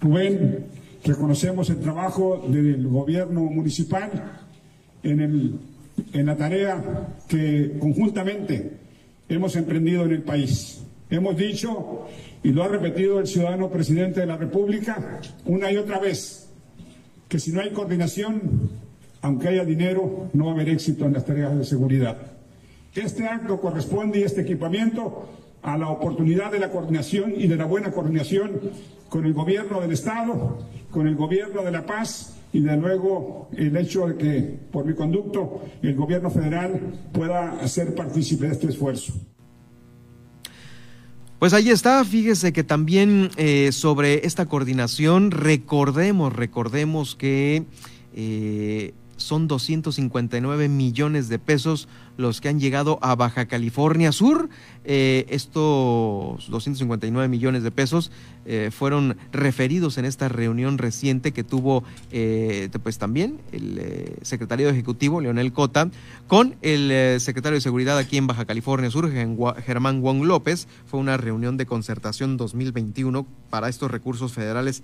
Rubén, 0.00 0.66
reconocemos 1.04 1.68
el 1.70 1.80
trabajo 1.80 2.44
del 2.48 2.86
gobierno 2.86 3.42
municipal 3.42 4.47
en, 5.02 5.20
el, 5.20 5.58
en 6.12 6.26
la 6.26 6.36
tarea 6.36 7.16
que 7.28 7.76
conjuntamente 7.78 8.72
hemos 9.28 9.56
emprendido 9.56 10.04
en 10.04 10.12
el 10.12 10.22
país. 10.22 10.82
Hemos 11.10 11.36
dicho, 11.36 12.06
y 12.42 12.50
lo 12.50 12.62
ha 12.62 12.68
repetido 12.68 13.18
el 13.18 13.26
ciudadano 13.26 13.70
presidente 13.70 14.20
de 14.20 14.26
la 14.26 14.36
República 14.36 15.20
una 15.46 15.70
y 15.72 15.76
otra 15.76 15.98
vez, 15.98 16.50
que 17.28 17.38
si 17.38 17.52
no 17.52 17.60
hay 17.60 17.70
coordinación, 17.70 18.70
aunque 19.22 19.48
haya 19.48 19.64
dinero, 19.64 20.28
no 20.32 20.46
va 20.46 20.52
a 20.52 20.54
haber 20.54 20.68
éxito 20.70 21.06
en 21.06 21.12
las 21.14 21.24
tareas 21.24 21.56
de 21.56 21.64
seguridad. 21.64 22.16
Este 22.94 23.26
acto 23.26 23.60
corresponde 23.60 24.20
y 24.20 24.22
este 24.22 24.42
equipamiento 24.42 25.28
a 25.62 25.76
la 25.76 25.88
oportunidad 25.88 26.52
de 26.52 26.60
la 26.60 26.70
coordinación 26.70 27.34
y 27.36 27.46
de 27.46 27.56
la 27.56 27.64
buena 27.64 27.90
coordinación 27.90 28.60
con 29.08 29.24
el 29.24 29.32
gobierno 29.32 29.80
del 29.80 29.92
Estado, 29.92 30.58
con 30.90 31.06
el 31.06 31.16
gobierno 31.16 31.62
de 31.62 31.70
La 31.70 31.84
Paz 31.84 32.37
y 32.52 32.60
de 32.60 32.76
luego 32.76 33.48
el 33.56 33.76
hecho 33.76 34.06
de 34.06 34.16
que 34.16 34.58
por 34.72 34.86
mi 34.86 34.94
conducto 34.94 35.62
el 35.82 35.94
gobierno 35.94 36.30
federal 36.30 36.80
pueda 37.12 37.66
ser 37.68 37.94
partícipe 37.94 38.46
de 38.46 38.52
este 38.52 38.68
esfuerzo. 38.68 39.12
Pues 41.38 41.52
ahí 41.52 41.70
está, 41.70 42.04
fíjese 42.04 42.52
que 42.52 42.64
también 42.64 43.30
eh, 43.36 43.70
sobre 43.70 44.26
esta 44.26 44.46
coordinación 44.46 45.30
recordemos, 45.30 46.32
recordemos 46.32 47.14
que 47.14 47.64
eh, 48.12 48.92
son 49.18 49.46
259 49.46 50.68
millones 50.68 51.28
de 51.28 51.38
pesos 51.38 51.88
los 52.16 52.40
que 52.40 52.48
han 52.48 52.58
llegado 52.58 52.98
a 53.02 53.14
Baja 53.14 53.46
California 53.46 54.10
Sur. 54.10 54.48
Eh, 54.84 55.26
estos 55.28 56.50
259 56.50 57.28
millones 57.28 57.62
de 57.62 57.70
pesos 57.70 58.10
eh, 58.50 58.70
fueron 58.72 59.18
referidos 59.30 59.98
en 59.98 60.06
esta 60.06 60.28
reunión 60.30 60.78
reciente 60.78 61.32
que 61.32 61.44
tuvo 61.44 61.84
eh, 62.10 62.70
pues 62.82 62.96
también 62.96 63.38
el 63.52 64.16
secretario 64.22 64.70
ejecutivo 64.70 65.20
Leonel 65.20 65.52
Cota 65.52 65.90
con 66.26 66.56
el 66.62 67.20
secretario 67.20 67.56
de 67.56 67.60
Seguridad 67.60 67.98
aquí 67.98 68.16
en 68.16 68.26
Baja 68.26 68.46
California 68.46 68.90
Sur, 68.90 69.10
Germán 69.10 70.00
Wong 70.00 70.24
López. 70.24 70.66
Fue 70.86 70.98
una 70.98 71.18
reunión 71.18 71.58
de 71.58 71.66
concertación 71.66 72.38
2021 72.38 73.26
para 73.50 73.68
estos 73.68 73.90
recursos 73.90 74.32
federales 74.32 74.82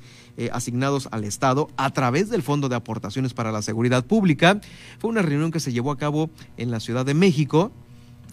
asignados 0.52 1.08
al 1.10 1.24
Estado 1.24 1.68
a 1.76 1.90
través 1.90 2.28
del 2.28 2.42
Fondo 2.42 2.68
de 2.68 2.76
Aportaciones 2.76 3.32
para 3.32 3.50
la 3.50 3.62
Seguridad 3.62 4.04
Pública. 4.04 4.60
Fue 4.98 5.10
una 5.10 5.22
reunión 5.22 5.50
que 5.50 5.60
se 5.60 5.72
llevó 5.72 5.90
a 5.90 5.98
cabo 5.98 6.30
en 6.56 6.70
la 6.70 6.80
Ciudad 6.80 7.06
de 7.06 7.14
México. 7.14 7.72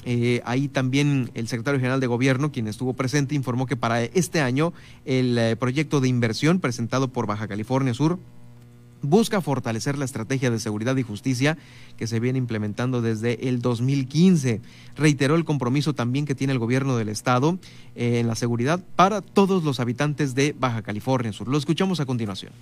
Eh, 0.06 0.42
ahí 0.46 0.68
también 0.68 1.30
el 1.34 1.48
secretario 1.48 1.80
general 1.80 2.00
de 2.00 2.08
gobierno, 2.08 2.52
quien 2.52 2.68
estuvo 2.68 2.94
presente, 2.94 3.36
informó 3.36 3.66
que 3.66 3.78
para 3.78 4.04
este 4.04 4.42
año 4.42 4.74
el 5.06 5.38
eh, 5.38 5.56
proyecto 5.56 6.02
de 6.02 6.08
inversión 6.08 6.60
presentado 6.60 7.10
por 7.10 7.28
Baja 7.28 7.48
California 7.48 7.94
Sur 7.94 8.20
busca 9.02 9.42
fortalecer 9.42 9.98
la 9.98 10.06
estrategia 10.06 10.52
de 10.52 10.60
seguridad 10.60 10.96
y 10.96 11.04
justicia 11.04 11.58
que 11.98 12.08
se 12.08 12.20
viene 12.20 12.38
implementando 12.38 13.02
desde 13.02 13.48
el 13.50 13.62
2015. 13.62 14.62
Reiteró 14.96 15.36
el 15.36 15.46
compromiso 15.46 15.94
también 15.94 16.26
que 16.26 16.36
tiene 16.36 16.54
el 16.54 16.60
gobierno 16.60 16.98
del 16.98 17.10
estado 17.10 17.60
eh, 17.96 18.20
en 18.20 18.28
la 18.28 18.36
seguridad 18.36 18.84
para 18.96 19.22
todos 19.22 19.64
los 19.64 19.80
habitantes 19.80 20.36
de 20.36 20.56
Baja 20.58 20.82
California 20.82 21.34
Sur. 21.34 21.48
Lo 21.48 21.58
escuchamos 21.58 22.00
a 22.00 22.06
continuación. 22.06 22.54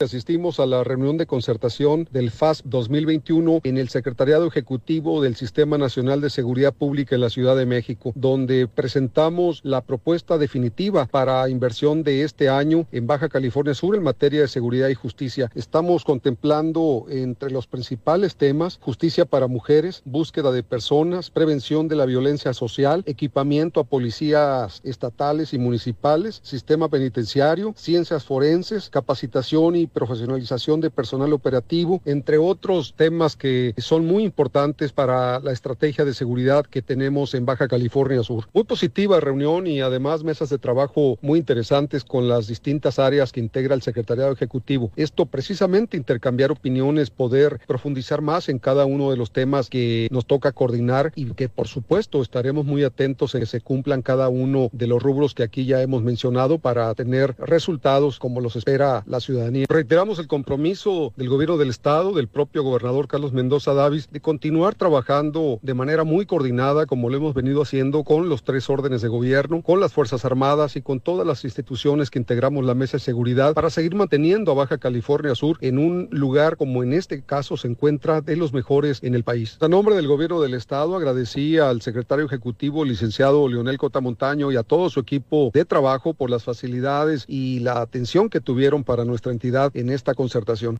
Asistimos 0.00 0.60
a 0.60 0.66
la 0.66 0.84
reunión 0.84 1.16
de 1.16 1.26
concertación 1.26 2.08
del 2.12 2.30
FAS 2.30 2.62
2021 2.64 3.62
en 3.64 3.78
el 3.78 3.88
Secretariado 3.88 4.46
Ejecutivo 4.46 5.20
del 5.20 5.34
Sistema 5.34 5.76
Nacional 5.76 6.20
de 6.20 6.30
Seguridad 6.30 6.72
Pública 6.72 7.16
en 7.16 7.20
la 7.20 7.30
Ciudad 7.30 7.56
de 7.56 7.66
México, 7.66 8.12
donde 8.14 8.68
presentamos 8.68 9.60
la 9.64 9.80
propuesta 9.80 10.38
definitiva 10.38 11.06
para 11.06 11.48
inversión 11.48 12.04
de 12.04 12.22
este 12.22 12.48
año 12.48 12.86
en 12.92 13.08
Baja 13.08 13.28
California 13.28 13.74
Sur 13.74 13.96
en 13.96 14.04
materia 14.04 14.42
de 14.42 14.48
seguridad 14.48 14.88
y 14.88 14.94
justicia. 14.94 15.50
Estamos 15.56 16.04
contemplando 16.04 17.06
entre 17.10 17.50
los 17.50 17.66
principales 17.66 18.36
temas 18.36 18.78
justicia 18.80 19.24
para 19.24 19.48
mujeres, 19.48 20.02
búsqueda 20.04 20.52
de 20.52 20.62
personas, 20.62 21.30
prevención 21.30 21.88
de 21.88 21.96
la 21.96 22.06
violencia 22.06 22.54
social, 22.54 23.02
equipamiento 23.04 23.80
a 23.80 23.84
policías 23.84 24.80
estatales 24.84 25.52
y 25.52 25.58
municipales, 25.58 26.38
sistema 26.44 26.88
penitenciario, 26.88 27.74
ciencias 27.76 28.24
forenses, 28.24 28.90
capacitación 28.90 29.74
y 29.74 29.87
profesionalización 29.88 30.80
de 30.80 30.90
personal 30.90 31.32
operativo, 31.32 32.00
entre 32.04 32.38
otros 32.38 32.94
temas 32.96 33.36
que 33.36 33.74
son 33.78 34.06
muy 34.06 34.24
importantes 34.24 34.92
para 34.92 35.40
la 35.40 35.52
estrategia 35.52 36.04
de 36.04 36.14
seguridad 36.14 36.66
que 36.66 36.82
tenemos 36.82 37.34
en 37.34 37.46
Baja 37.46 37.68
California 37.68 38.22
Sur. 38.22 38.48
Muy 38.52 38.64
positiva 38.64 39.20
reunión 39.20 39.66
y 39.66 39.80
además 39.80 40.24
mesas 40.24 40.50
de 40.50 40.58
trabajo 40.58 41.18
muy 41.22 41.38
interesantes 41.38 42.04
con 42.04 42.28
las 42.28 42.46
distintas 42.46 42.98
áreas 42.98 43.32
que 43.32 43.40
integra 43.40 43.74
el 43.74 43.82
Secretariado 43.82 44.32
Ejecutivo. 44.32 44.90
Esto 44.96 45.26
precisamente 45.26 45.96
intercambiar 45.96 46.52
opiniones, 46.52 47.10
poder 47.10 47.60
profundizar 47.66 48.20
más 48.22 48.48
en 48.48 48.58
cada 48.58 48.86
uno 48.86 49.10
de 49.10 49.16
los 49.16 49.32
temas 49.32 49.68
que 49.68 50.08
nos 50.10 50.26
toca 50.26 50.52
coordinar 50.52 51.12
y 51.14 51.26
que 51.32 51.48
por 51.48 51.68
supuesto 51.68 52.22
estaremos 52.22 52.64
muy 52.64 52.84
atentos 52.84 53.34
en 53.34 53.40
que 53.40 53.46
se 53.46 53.60
cumplan 53.60 54.02
cada 54.02 54.28
uno 54.28 54.68
de 54.72 54.86
los 54.86 55.02
rubros 55.02 55.34
que 55.34 55.42
aquí 55.42 55.64
ya 55.64 55.82
hemos 55.82 56.02
mencionado 56.02 56.58
para 56.58 56.94
tener 56.94 57.34
resultados 57.38 58.18
como 58.18 58.40
los 58.40 58.56
espera 58.56 59.02
la 59.06 59.20
ciudadanía. 59.20 59.66
Reiteramos 59.78 60.18
el 60.18 60.26
compromiso 60.26 61.12
del 61.14 61.28
gobierno 61.28 61.56
del 61.56 61.68
estado, 61.68 62.12
del 62.12 62.26
propio 62.26 62.64
gobernador 62.64 63.06
Carlos 63.06 63.32
Mendoza 63.32 63.74
Davis, 63.74 64.08
de 64.10 64.20
continuar 64.20 64.74
trabajando 64.74 65.60
de 65.62 65.72
manera 65.72 66.02
muy 66.02 66.26
coordinada, 66.26 66.86
como 66.86 67.08
lo 67.08 67.16
hemos 67.16 67.32
venido 67.32 67.62
haciendo 67.62 68.02
con 68.02 68.28
los 68.28 68.42
tres 68.42 68.68
órdenes 68.68 69.02
de 69.02 69.08
gobierno, 69.08 69.62
con 69.62 69.78
las 69.78 69.92
Fuerzas 69.92 70.24
Armadas 70.24 70.74
y 70.74 70.82
con 70.82 70.98
todas 70.98 71.24
las 71.24 71.44
instituciones 71.44 72.10
que 72.10 72.18
integramos 72.18 72.64
la 72.64 72.74
Mesa 72.74 72.96
de 72.96 73.04
Seguridad 73.04 73.54
para 73.54 73.70
seguir 73.70 73.94
manteniendo 73.94 74.50
a 74.50 74.56
Baja 74.56 74.78
California 74.78 75.36
Sur 75.36 75.58
en 75.60 75.78
un 75.78 76.08
lugar 76.10 76.56
como 76.56 76.82
en 76.82 76.92
este 76.92 77.22
caso 77.22 77.56
se 77.56 77.68
encuentra 77.68 78.20
de 78.20 78.34
los 78.34 78.52
mejores 78.52 78.98
en 79.04 79.14
el 79.14 79.22
país. 79.22 79.58
A 79.60 79.68
nombre 79.68 79.94
del 79.94 80.08
gobierno 80.08 80.40
del 80.40 80.54
estado 80.54 80.96
agradecí 80.96 81.56
al 81.58 81.82
secretario 81.82 82.24
ejecutivo, 82.24 82.84
licenciado 82.84 83.46
Leonel 83.46 83.78
Cotamontaño 83.78 84.50
y 84.50 84.56
a 84.56 84.64
todo 84.64 84.90
su 84.90 84.98
equipo 84.98 85.52
de 85.54 85.64
trabajo 85.64 86.14
por 86.14 86.30
las 86.30 86.42
facilidades 86.42 87.24
y 87.28 87.60
la 87.60 87.80
atención 87.80 88.28
que 88.28 88.40
tuvieron 88.40 88.82
para 88.82 89.04
nuestra 89.04 89.30
entidad 89.30 89.67
en 89.74 89.90
esta 89.90 90.14
concertación. 90.14 90.78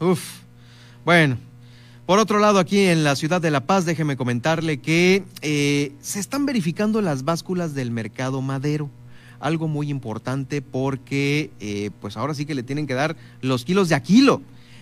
Uf, 0.00 0.40
bueno. 1.04 1.38
Por 2.08 2.18
otro 2.18 2.38
lado, 2.38 2.58
aquí 2.58 2.86
en 2.86 3.04
la 3.04 3.16
ciudad 3.16 3.38
de 3.38 3.50
La 3.50 3.66
Paz, 3.66 3.84
déjeme 3.84 4.16
comentarle 4.16 4.78
que 4.78 5.24
eh, 5.42 5.92
se 6.00 6.20
están 6.20 6.46
verificando 6.46 7.02
las 7.02 7.22
básculas 7.22 7.74
del 7.74 7.90
mercado 7.90 8.40
madero. 8.40 8.88
Algo 9.40 9.68
muy 9.68 9.90
importante 9.90 10.62
porque, 10.62 11.50
eh, 11.60 11.90
pues 12.00 12.16
ahora 12.16 12.32
sí 12.32 12.46
que 12.46 12.54
le 12.54 12.62
tienen 12.62 12.86
que 12.86 12.94
dar 12.94 13.14
los 13.42 13.66
kilos 13.66 13.90
de 13.90 13.94
a 13.94 14.02
kilo. 14.02 14.40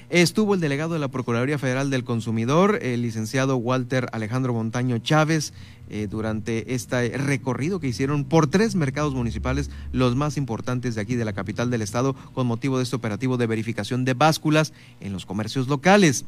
Estuvo 0.08 0.54
el 0.54 0.60
delegado 0.60 0.94
de 0.94 1.00
la 1.00 1.08
Procuraduría 1.08 1.58
Federal 1.58 1.90
del 1.90 2.04
Consumidor, 2.04 2.78
el 2.80 3.02
licenciado 3.02 3.56
Walter 3.56 4.06
Alejandro 4.12 4.54
Montaño 4.54 4.98
Chávez, 4.98 5.52
eh, 5.90 6.06
durante 6.08 6.74
este 6.74 7.18
recorrido 7.18 7.80
que 7.80 7.88
hicieron 7.88 8.24
por 8.24 8.46
tres 8.46 8.76
mercados 8.76 9.14
municipales, 9.14 9.68
los 9.90 10.14
más 10.14 10.36
importantes 10.36 10.94
de 10.94 11.00
aquí 11.00 11.16
de 11.16 11.24
la 11.24 11.32
capital 11.32 11.70
del 11.70 11.82
estado, 11.82 12.14
con 12.34 12.46
motivo 12.46 12.76
de 12.76 12.84
este 12.84 12.94
operativo 12.94 13.36
de 13.36 13.48
verificación 13.48 14.04
de 14.04 14.14
básculas 14.14 14.72
en 15.00 15.12
los 15.12 15.26
comercios 15.26 15.66
locales. 15.66 16.24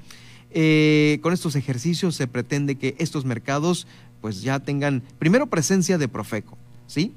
Eh, 0.50 1.20
con 1.22 1.32
estos 1.32 1.54
ejercicios 1.54 2.16
se 2.16 2.26
pretende 2.26 2.74
que 2.74 2.96
estos 2.98 3.24
mercados 3.24 3.86
pues 4.20 4.42
ya 4.42 4.58
tengan 4.58 5.04
primero 5.20 5.46
presencia 5.46 5.98
de 5.98 6.08
Profeco, 6.08 6.58
¿sí? 6.88 7.12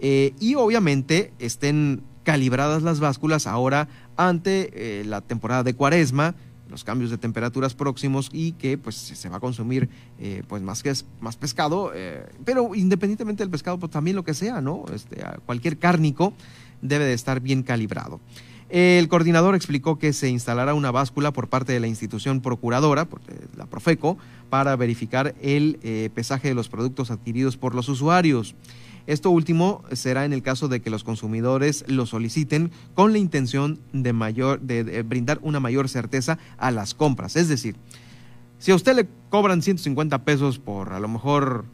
Eh, 0.00 0.32
y 0.40 0.56
obviamente 0.56 1.32
estén 1.38 2.02
calibradas 2.24 2.82
las 2.82 3.00
básculas 3.00 3.46
ahora 3.46 3.88
ante 4.16 5.00
eh, 5.00 5.04
la 5.04 5.20
temporada 5.20 5.62
de 5.62 5.74
cuaresma, 5.74 6.34
los 6.68 6.84
cambios 6.84 7.10
de 7.10 7.18
temperaturas 7.18 7.74
próximos 7.74 8.30
y 8.32 8.52
que 8.52 8.78
pues 8.78 8.94
se 8.94 9.28
va 9.28 9.38
a 9.38 9.40
consumir 9.40 9.88
eh, 10.20 10.42
pues 10.46 10.62
más 10.62 10.82
que 10.82 10.92
más 11.20 11.36
pescado, 11.36 11.92
eh, 11.94 12.24
pero 12.44 12.74
independientemente 12.74 13.42
del 13.42 13.50
pescado, 13.50 13.78
pues 13.78 13.90
también 13.90 14.14
lo 14.14 14.22
que 14.22 14.34
sea, 14.34 14.60
¿no? 14.60 14.84
Este, 14.94 15.22
cualquier 15.46 15.78
cárnico 15.78 16.32
debe 16.80 17.04
de 17.04 17.14
estar 17.14 17.40
bien 17.40 17.62
calibrado. 17.62 18.20
El 18.68 19.08
coordinador 19.08 19.56
explicó 19.56 19.98
que 19.98 20.12
se 20.12 20.28
instalará 20.28 20.74
una 20.74 20.92
báscula 20.92 21.32
por 21.32 21.48
parte 21.48 21.72
de 21.72 21.80
la 21.80 21.88
institución 21.88 22.40
procuradora, 22.40 23.08
la 23.56 23.66
Profeco, 23.66 24.16
para 24.48 24.76
verificar 24.76 25.34
el 25.42 25.80
pesaje 26.14 26.46
de 26.46 26.54
los 26.54 26.68
productos 26.68 27.10
adquiridos 27.10 27.56
por 27.56 27.74
los 27.74 27.88
usuarios. 27.88 28.54
Esto 29.06 29.30
último 29.30 29.82
será 29.92 30.24
en 30.24 30.32
el 30.32 30.42
caso 30.42 30.68
de 30.68 30.80
que 30.80 30.90
los 30.90 31.04
consumidores 31.04 31.84
lo 31.88 32.06
soliciten 32.06 32.70
con 32.94 33.12
la 33.12 33.18
intención 33.18 33.80
de, 33.92 34.12
mayor, 34.12 34.60
de, 34.60 35.02
brindar 35.02 35.38
una 35.42 35.60
mayor 35.60 35.88
certeza 35.88 36.38
a 36.58 36.70
las 36.70 36.94
compras. 36.94 37.36
Es 37.36 37.48
decir, 37.48 37.76
Si 38.58 38.70
a 38.72 38.74
usted 38.74 38.94
le 38.94 39.08
cobran 39.30 39.62
150 39.62 40.24
pesos 40.24 40.58
por 40.58 40.92
a 40.92 41.00
lo 41.00 41.08
mejor 41.08 41.64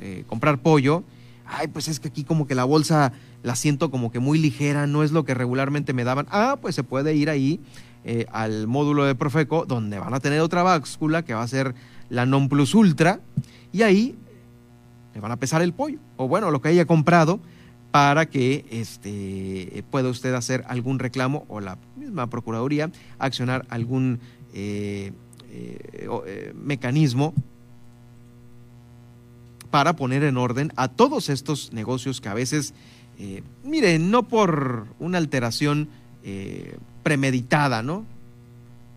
eh, 0.00 0.24
comprar 0.26 0.62
pollo, 0.62 1.04
ay, 1.46 1.68
pues 1.68 1.88
es 1.88 2.00
que 2.00 2.08
aquí 2.08 2.24
como 2.24 2.46
que 2.46 2.54
la 2.54 2.64
bolsa 2.64 3.12
la 3.42 3.54
siento 3.54 3.90
como 3.90 4.10
que 4.10 4.18
muy 4.18 4.38
ligera, 4.38 4.86
no 4.86 5.02
es 5.02 5.12
lo 5.12 5.24
que 5.24 5.34
regularmente 5.34 5.92
me 5.92 6.04
daban. 6.04 6.26
Ah, 6.30 6.56
pues 6.60 6.74
se 6.74 6.84
puede 6.84 7.14
ir 7.14 7.28
ahí 7.28 7.60
eh, 8.04 8.26
al 8.32 8.66
módulo 8.66 9.04
de 9.04 9.14
Profeco, 9.14 9.64
donde 9.66 9.98
van 9.98 10.14
a 10.14 10.20
tener 10.20 10.40
otra 10.40 10.62
báscula 10.62 11.22
que 11.22 11.34
va 11.34 11.42
a 11.42 11.48
ser 11.48 11.74
la 12.08 12.26
Non 12.26 12.48
Plus 12.48 12.74
Ultra, 12.74 13.20
y 13.72 13.82
ahí 13.82 14.16
le 15.14 15.20
van 15.20 15.32
a 15.32 15.36
pesar 15.36 15.62
el 15.62 15.72
pollo, 15.72 15.98
o 16.16 16.28
bueno, 16.28 16.50
lo 16.50 16.60
que 16.60 16.68
haya 16.68 16.86
comprado, 16.86 17.40
para 17.92 18.24
que 18.26 18.64
este, 18.70 19.84
pueda 19.90 20.08
usted 20.08 20.32
hacer 20.32 20.64
algún 20.66 20.98
reclamo 20.98 21.44
o 21.48 21.60
la 21.60 21.76
misma 21.94 22.28
Procuraduría 22.28 22.90
accionar 23.18 23.66
algún 23.68 24.18
eh, 24.54 25.12
eh, 25.50 25.78
eh, 26.26 26.52
mecanismo 26.54 27.34
para 29.70 29.94
poner 29.94 30.24
en 30.24 30.38
orden 30.38 30.72
a 30.76 30.88
todos 30.88 31.28
estos 31.28 31.72
negocios 31.72 32.20
que 32.20 32.28
a 32.28 32.34
veces, 32.34 32.74
miren, 33.64 34.10
no 34.10 34.24
por 34.24 34.86
una 34.98 35.16
alteración 35.16 35.88
premeditada, 37.02 37.82
¿no? 37.82 38.04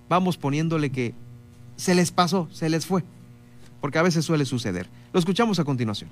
Vamos 0.09 0.35
poniéndole 0.35 0.89
que 0.89 1.13
se 1.77 1.95
les 1.95 2.11
pasó, 2.11 2.49
se 2.51 2.67
les 2.67 2.85
fue, 2.85 3.05
porque 3.85 3.99
a 3.99 4.01
veces 4.01 4.25
suele 4.25 4.45
suceder. 4.45 4.87
Lo 5.13 5.19
escuchamos 5.19 5.59
a 5.59 5.63
continuación. 5.63 6.09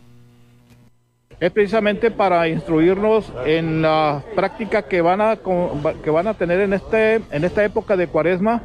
Es 1.40 1.52
precisamente 1.52 2.12
para 2.12 2.48
instruirnos 2.48 3.34
en 3.48 3.82
la 3.82 4.24
práctica 4.36 4.84
que 4.84 5.02
van 5.02 5.22
a, 5.22 5.40
que 6.04 6.10
van 6.12 6.28
a 6.28 6.36
tener 6.36 6.60
en, 6.60 6.74
este, 6.74 7.16
en 7.32 7.44
esta 7.44 7.66
época 7.66 7.98
de 7.98 8.06
cuaresma 8.06 8.62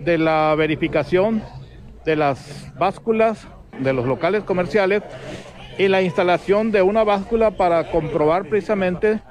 de 0.00 0.18
la 0.18 0.54
verificación 0.54 1.42
de 2.04 2.14
las 2.14 2.70
básculas 2.78 3.48
de 3.78 3.94
los 3.94 4.04
locales 4.04 4.44
comerciales 4.44 5.02
y 5.78 5.88
la 5.88 6.02
instalación 6.02 6.72
de 6.72 6.82
una 6.82 7.04
báscula 7.04 7.52
para 7.52 7.90
comprobar 7.90 8.50
precisamente 8.50 9.22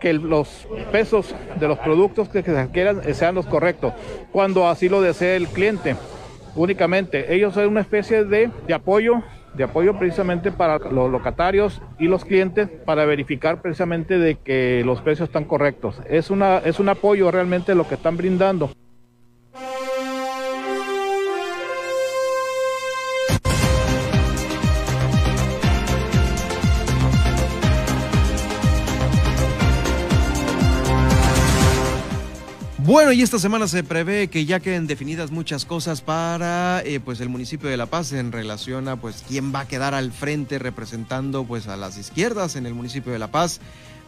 que 0.00 0.12
los 0.12 0.68
pesos 0.92 1.34
de 1.58 1.66
los 1.66 1.78
productos 1.78 2.28
que 2.28 2.42
se 2.42 2.58
adquieran 2.58 3.00
sean 3.14 3.36
los 3.36 3.46
correctos, 3.46 3.94
cuando 4.30 4.68
así 4.68 4.90
lo 4.90 5.00
desee 5.00 5.36
el 5.36 5.48
cliente 5.48 5.96
únicamente. 6.54 7.34
Ellos 7.34 7.54
son 7.54 7.68
una 7.68 7.80
especie 7.80 8.24
de, 8.24 8.50
de 8.66 8.74
apoyo 8.74 9.22
de 9.54 9.64
apoyo 9.64 9.98
precisamente 9.98 10.52
para 10.52 10.78
los 10.78 11.10
locatarios 11.10 11.82
y 11.98 12.06
los 12.06 12.24
clientes 12.24 12.68
para 12.68 13.04
verificar 13.04 13.60
precisamente 13.60 14.18
de 14.18 14.36
que 14.36 14.82
los 14.84 15.00
precios 15.00 15.28
están 15.28 15.44
correctos. 15.44 16.00
Es, 16.08 16.30
una, 16.30 16.58
es 16.58 16.78
un 16.78 16.88
apoyo 16.88 17.30
realmente 17.30 17.74
lo 17.74 17.88
que 17.88 17.96
están 17.96 18.16
brindando. 18.16 18.70
Bueno, 32.90 33.12
y 33.12 33.22
esta 33.22 33.38
semana 33.38 33.68
se 33.68 33.84
prevé 33.84 34.26
que 34.26 34.46
ya 34.46 34.58
queden 34.58 34.88
definidas 34.88 35.30
muchas 35.30 35.64
cosas 35.64 36.00
para 36.00 36.82
eh, 36.84 36.98
pues 36.98 37.20
el 37.20 37.28
municipio 37.28 37.70
de 37.70 37.76
La 37.76 37.86
Paz 37.86 38.10
en 38.10 38.32
relación 38.32 38.88
a 38.88 38.96
pues 38.96 39.22
quién 39.28 39.54
va 39.54 39.60
a 39.60 39.68
quedar 39.68 39.94
al 39.94 40.10
frente 40.10 40.58
representando 40.58 41.44
pues 41.44 41.68
a 41.68 41.76
las 41.76 41.96
izquierdas 41.98 42.56
en 42.56 42.66
el 42.66 42.74
municipio 42.74 43.12
de 43.12 43.20
La 43.20 43.28
Paz. 43.28 43.60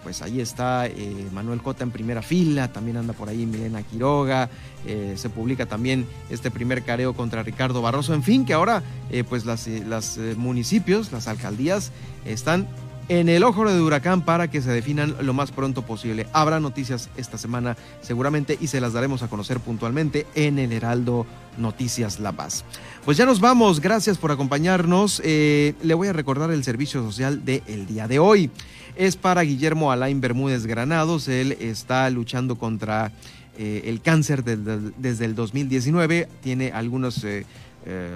Pues 0.02 0.20
ahí 0.20 0.40
está 0.40 0.88
eh, 0.88 1.28
Manuel 1.32 1.62
Cota 1.62 1.84
en 1.84 1.92
primera 1.92 2.22
fila, 2.22 2.72
también 2.72 2.96
anda 2.96 3.12
por 3.12 3.28
ahí 3.28 3.46
Milena 3.46 3.84
Quiroga, 3.84 4.50
eh, 4.84 5.14
se 5.16 5.30
publica 5.30 5.66
también 5.66 6.04
este 6.28 6.50
primer 6.50 6.82
careo 6.82 7.14
contra 7.14 7.44
Ricardo 7.44 7.82
Barroso, 7.82 8.14
en 8.14 8.24
fin, 8.24 8.44
que 8.44 8.52
ahora 8.52 8.82
pues 9.28 9.46
las, 9.46 9.68
las 9.68 10.18
municipios, 10.36 11.12
las 11.12 11.28
alcaldías 11.28 11.92
están 12.24 12.66
en 13.08 13.28
el 13.28 13.42
ojo 13.42 13.68
de 13.68 13.80
huracán 13.80 14.22
para 14.22 14.48
que 14.48 14.62
se 14.62 14.70
definan 14.70 15.14
lo 15.20 15.34
más 15.34 15.50
pronto 15.50 15.82
posible. 15.82 16.26
Habrá 16.32 16.60
noticias 16.60 17.10
esta 17.16 17.38
semana 17.38 17.76
seguramente 18.00 18.56
y 18.60 18.68
se 18.68 18.80
las 18.80 18.92
daremos 18.92 19.22
a 19.22 19.28
conocer 19.28 19.60
puntualmente 19.60 20.26
en 20.34 20.58
el 20.58 20.72
Heraldo 20.72 21.26
Noticias 21.58 22.20
La 22.20 22.32
Paz. 22.32 22.64
Pues 23.04 23.16
ya 23.16 23.26
nos 23.26 23.40
vamos, 23.40 23.80
gracias 23.80 24.18
por 24.18 24.30
acompañarnos. 24.30 25.20
Eh, 25.24 25.74
le 25.82 25.94
voy 25.94 26.08
a 26.08 26.12
recordar 26.12 26.50
el 26.50 26.64
servicio 26.64 27.02
social 27.02 27.44
del 27.44 27.86
día 27.86 28.08
de 28.08 28.18
hoy. 28.18 28.50
Es 28.96 29.16
para 29.16 29.42
Guillermo 29.42 29.90
Alain 29.90 30.20
Bermúdez 30.20 30.66
Granados, 30.66 31.28
él 31.28 31.56
está 31.60 32.08
luchando 32.10 32.56
contra 32.56 33.10
eh, 33.58 33.82
el 33.86 34.00
cáncer 34.00 34.44
desde 34.44 35.24
el 35.24 35.34
2019, 35.34 36.28
tiene 36.42 36.72
algunos 36.72 37.24
eh, 37.24 37.44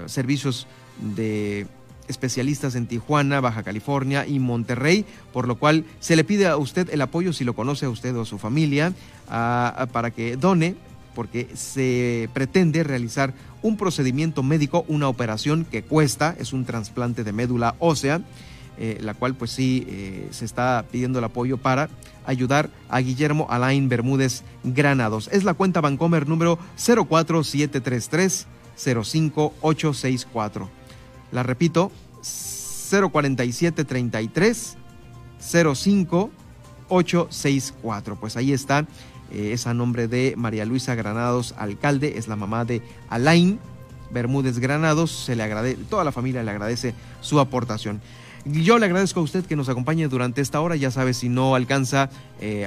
servicios 0.06 0.66
de 1.00 1.66
especialistas 2.08 2.74
en 2.74 2.86
Tijuana, 2.86 3.40
Baja 3.40 3.62
California 3.62 4.26
y 4.26 4.38
Monterrey, 4.38 5.04
por 5.32 5.48
lo 5.48 5.56
cual 5.56 5.84
se 6.00 6.16
le 6.16 6.24
pide 6.24 6.46
a 6.46 6.56
usted 6.56 6.88
el 6.90 7.00
apoyo 7.00 7.32
si 7.32 7.44
lo 7.44 7.54
conoce 7.54 7.86
a 7.86 7.90
usted 7.90 8.16
o 8.16 8.22
a 8.22 8.26
su 8.26 8.38
familia 8.38 8.92
para 9.26 10.10
que 10.10 10.36
done 10.36 10.76
porque 11.16 11.48
se 11.54 12.28
pretende 12.34 12.84
realizar 12.84 13.32
un 13.62 13.78
procedimiento 13.78 14.42
médico, 14.42 14.84
una 14.86 15.08
operación 15.08 15.64
que 15.64 15.82
cuesta, 15.82 16.36
es 16.38 16.52
un 16.52 16.66
trasplante 16.66 17.24
de 17.24 17.32
médula 17.32 17.74
ósea, 17.78 18.20
eh, 18.78 18.98
la 19.00 19.14
cual 19.14 19.34
pues 19.34 19.50
sí 19.50 19.86
eh, 19.88 20.28
se 20.30 20.44
está 20.44 20.84
pidiendo 20.92 21.18
el 21.18 21.24
apoyo 21.24 21.56
para 21.56 21.88
ayudar 22.26 22.68
a 22.90 23.00
Guillermo 23.00 23.46
Alain 23.48 23.88
Bermúdez 23.88 24.42
Granados. 24.62 25.30
Es 25.32 25.44
la 25.44 25.54
cuenta 25.54 25.80
Bancomer 25.80 26.28
número 26.28 26.58
04733 26.76 28.46
05864. 28.76 30.68
La 31.36 31.42
repito, 31.42 31.92
04733 32.22 34.76
05 35.38 36.30
864. 36.88 38.16
Pues 38.16 38.38
ahí 38.38 38.54
está, 38.54 38.86
eh, 39.30 39.50
es 39.52 39.66
a 39.66 39.74
nombre 39.74 40.08
de 40.08 40.32
María 40.38 40.64
Luisa 40.64 40.94
Granados, 40.94 41.54
alcalde, 41.58 42.16
es 42.16 42.26
la 42.26 42.36
mamá 42.36 42.64
de 42.64 42.80
Alain 43.10 43.60
Bermúdez 44.10 44.60
Granados. 44.60 45.10
Se 45.10 45.36
le 45.36 45.74
toda 45.90 46.04
la 46.04 46.12
familia 46.12 46.42
le 46.42 46.52
agradece 46.52 46.94
su 47.20 47.38
aportación. 47.38 48.00
Yo 48.46 48.78
le 48.78 48.86
agradezco 48.86 49.20
a 49.20 49.22
usted 49.22 49.44
que 49.44 49.56
nos 49.56 49.68
acompañe 49.68 50.08
durante 50.08 50.40
esta 50.40 50.62
hora. 50.62 50.74
Ya 50.74 50.90
sabe, 50.90 51.12
si 51.12 51.28
no 51.28 51.54
alcanza, 51.54 52.08
eh, 52.40 52.66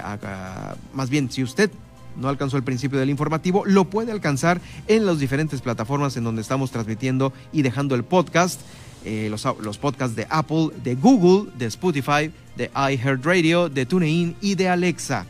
más 0.94 1.10
bien, 1.10 1.32
si 1.32 1.42
usted 1.42 1.72
no 2.20 2.30
alcanzó 2.30 2.58
el 2.58 2.64
principio 2.64 3.00
del 3.00 3.10
informativo, 3.10 3.66
lo 3.66 3.86
puede 3.86 4.12
alcanzar 4.12 4.62
en 4.88 5.06
las 5.06 5.20
diferentes 5.20 5.62
plataformas 5.62 6.18
en 6.18 6.24
donde 6.24 6.42
estamos 6.42 6.72
transmitiendo 6.72 7.34
y 7.52 7.62
dejando 7.62 7.96
el 7.96 8.04
podcast. 8.04 8.62
Eh, 9.06 9.30
los, 9.30 9.78
podcasts 9.78 10.16
de 10.16 10.28
Apple, 10.30 10.72
de 10.84 10.96
Google, 10.96 11.52
de 11.58 11.68
Spotify, 11.68 12.32
de 12.58 12.70
iHeartRadio, 12.76 13.70
de 13.70 13.86
TuneIn 13.86 14.36
y 14.42 14.56
de 14.56 14.68
Alexa. 14.68 15.26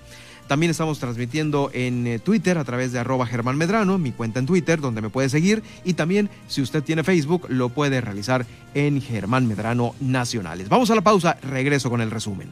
También 0.47 0.71
estamos 0.71 0.97
transmitiendo 0.97 1.69
en 1.73 2.07
eh, 2.07 2.17
Twitter 2.17 2.57
a 2.57 2.63
través 2.63 2.91
de 2.91 2.97
arroba 2.97 3.27
Germán 3.27 3.55
Medrano, 3.55 3.99
mi 3.99 4.11
cuenta 4.11 4.39
en 4.39 4.47
Twitter, 4.47 4.81
donde 4.81 5.01
me 5.01 5.11
puede 5.11 5.29
seguir. 5.29 5.61
Y 5.85 5.93
también, 5.93 6.31
si 6.47 6.63
usted 6.63 6.81
tiene 6.81 7.03
Facebook, 7.03 7.45
lo 7.49 7.69
puede 7.69 8.01
realizar 8.01 8.47
en 8.73 8.99
Germán 8.99 9.47
Medrano 9.47 9.93
Nacionales. 9.99 10.67
Vamos 10.67 10.89
a 10.89 10.95
la 10.95 11.01
pausa, 11.01 11.37
regreso 11.43 11.91
con 11.91 12.01
el 12.01 12.09
resumen. 12.09 12.49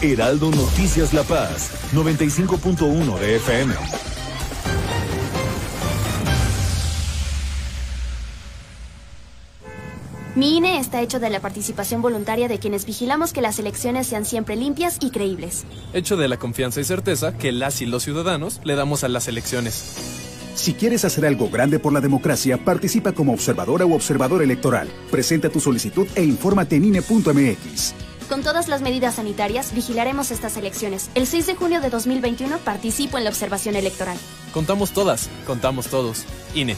Heraldo 0.00 0.52
Noticias 0.52 1.12
La 1.12 1.24
Paz, 1.24 1.72
95.1 1.92 3.18
de 3.18 3.36
FM. 3.36 3.74
Mi 10.36 10.56
INE 10.56 10.78
está 10.78 11.02
hecho 11.02 11.18
de 11.18 11.30
la 11.30 11.40
participación 11.40 12.00
voluntaria 12.00 12.46
de 12.46 12.60
quienes 12.60 12.86
vigilamos 12.86 13.32
que 13.32 13.40
las 13.40 13.58
elecciones 13.58 14.06
sean 14.06 14.24
siempre 14.24 14.54
limpias 14.54 14.98
y 15.00 15.10
creíbles. 15.10 15.64
Hecho 15.92 16.16
de 16.16 16.28
la 16.28 16.36
confianza 16.36 16.80
y 16.80 16.84
certeza 16.84 17.36
que 17.36 17.50
las 17.50 17.82
y 17.82 17.86
los 17.86 18.04
ciudadanos 18.04 18.60
le 18.62 18.76
damos 18.76 19.02
a 19.02 19.08
las 19.08 19.26
elecciones. 19.26 19.96
Si 20.54 20.74
quieres 20.74 21.04
hacer 21.04 21.26
algo 21.26 21.50
grande 21.50 21.80
por 21.80 21.92
la 21.92 22.00
democracia, 22.00 22.56
participa 22.64 23.10
como 23.10 23.32
observadora 23.32 23.84
o 23.84 23.94
observador 23.94 24.44
electoral. 24.44 24.88
Presenta 25.10 25.48
tu 25.48 25.58
solicitud 25.58 26.06
e 26.14 26.22
infórmate 26.22 26.76
en 26.76 26.84
INE.mx. 26.84 28.07
Con 28.28 28.42
todas 28.42 28.68
las 28.68 28.82
medidas 28.82 29.14
sanitarias, 29.14 29.72
vigilaremos 29.74 30.30
estas 30.30 30.56
elecciones. 30.58 31.10
El 31.14 31.26
6 31.26 31.46
de 31.46 31.54
junio 31.54 31.80
de 31.80 31.88
2021 31.88 32.58
participo 32.58 33.16
en 33.16 33.24
la 33.24 33.30
observación 33.30 33.74
electoral. 33.74 34.18
Contamos 34.52 34.92
todas, 34.92 35.30
contamos 35.46 35.86
todos. 35.88 36.24
INE. 36.54 36.76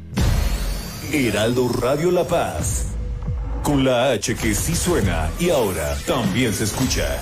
Heraldo 1.12 1.68
Radio 1.68 2.12
La 2.12 2.22
Paz. 2.22 2.90
Con 3.64 3.84
la 3.84 4.12
H 4.12 4.36
que 4.36 4.55
sí 4.55 4.76
suena 4.76 5.28
y 5.40 5.51
ahora 5.51 5.96
también 6.07 6.55
se 6.55 6.62
escucha. 6.62 7.20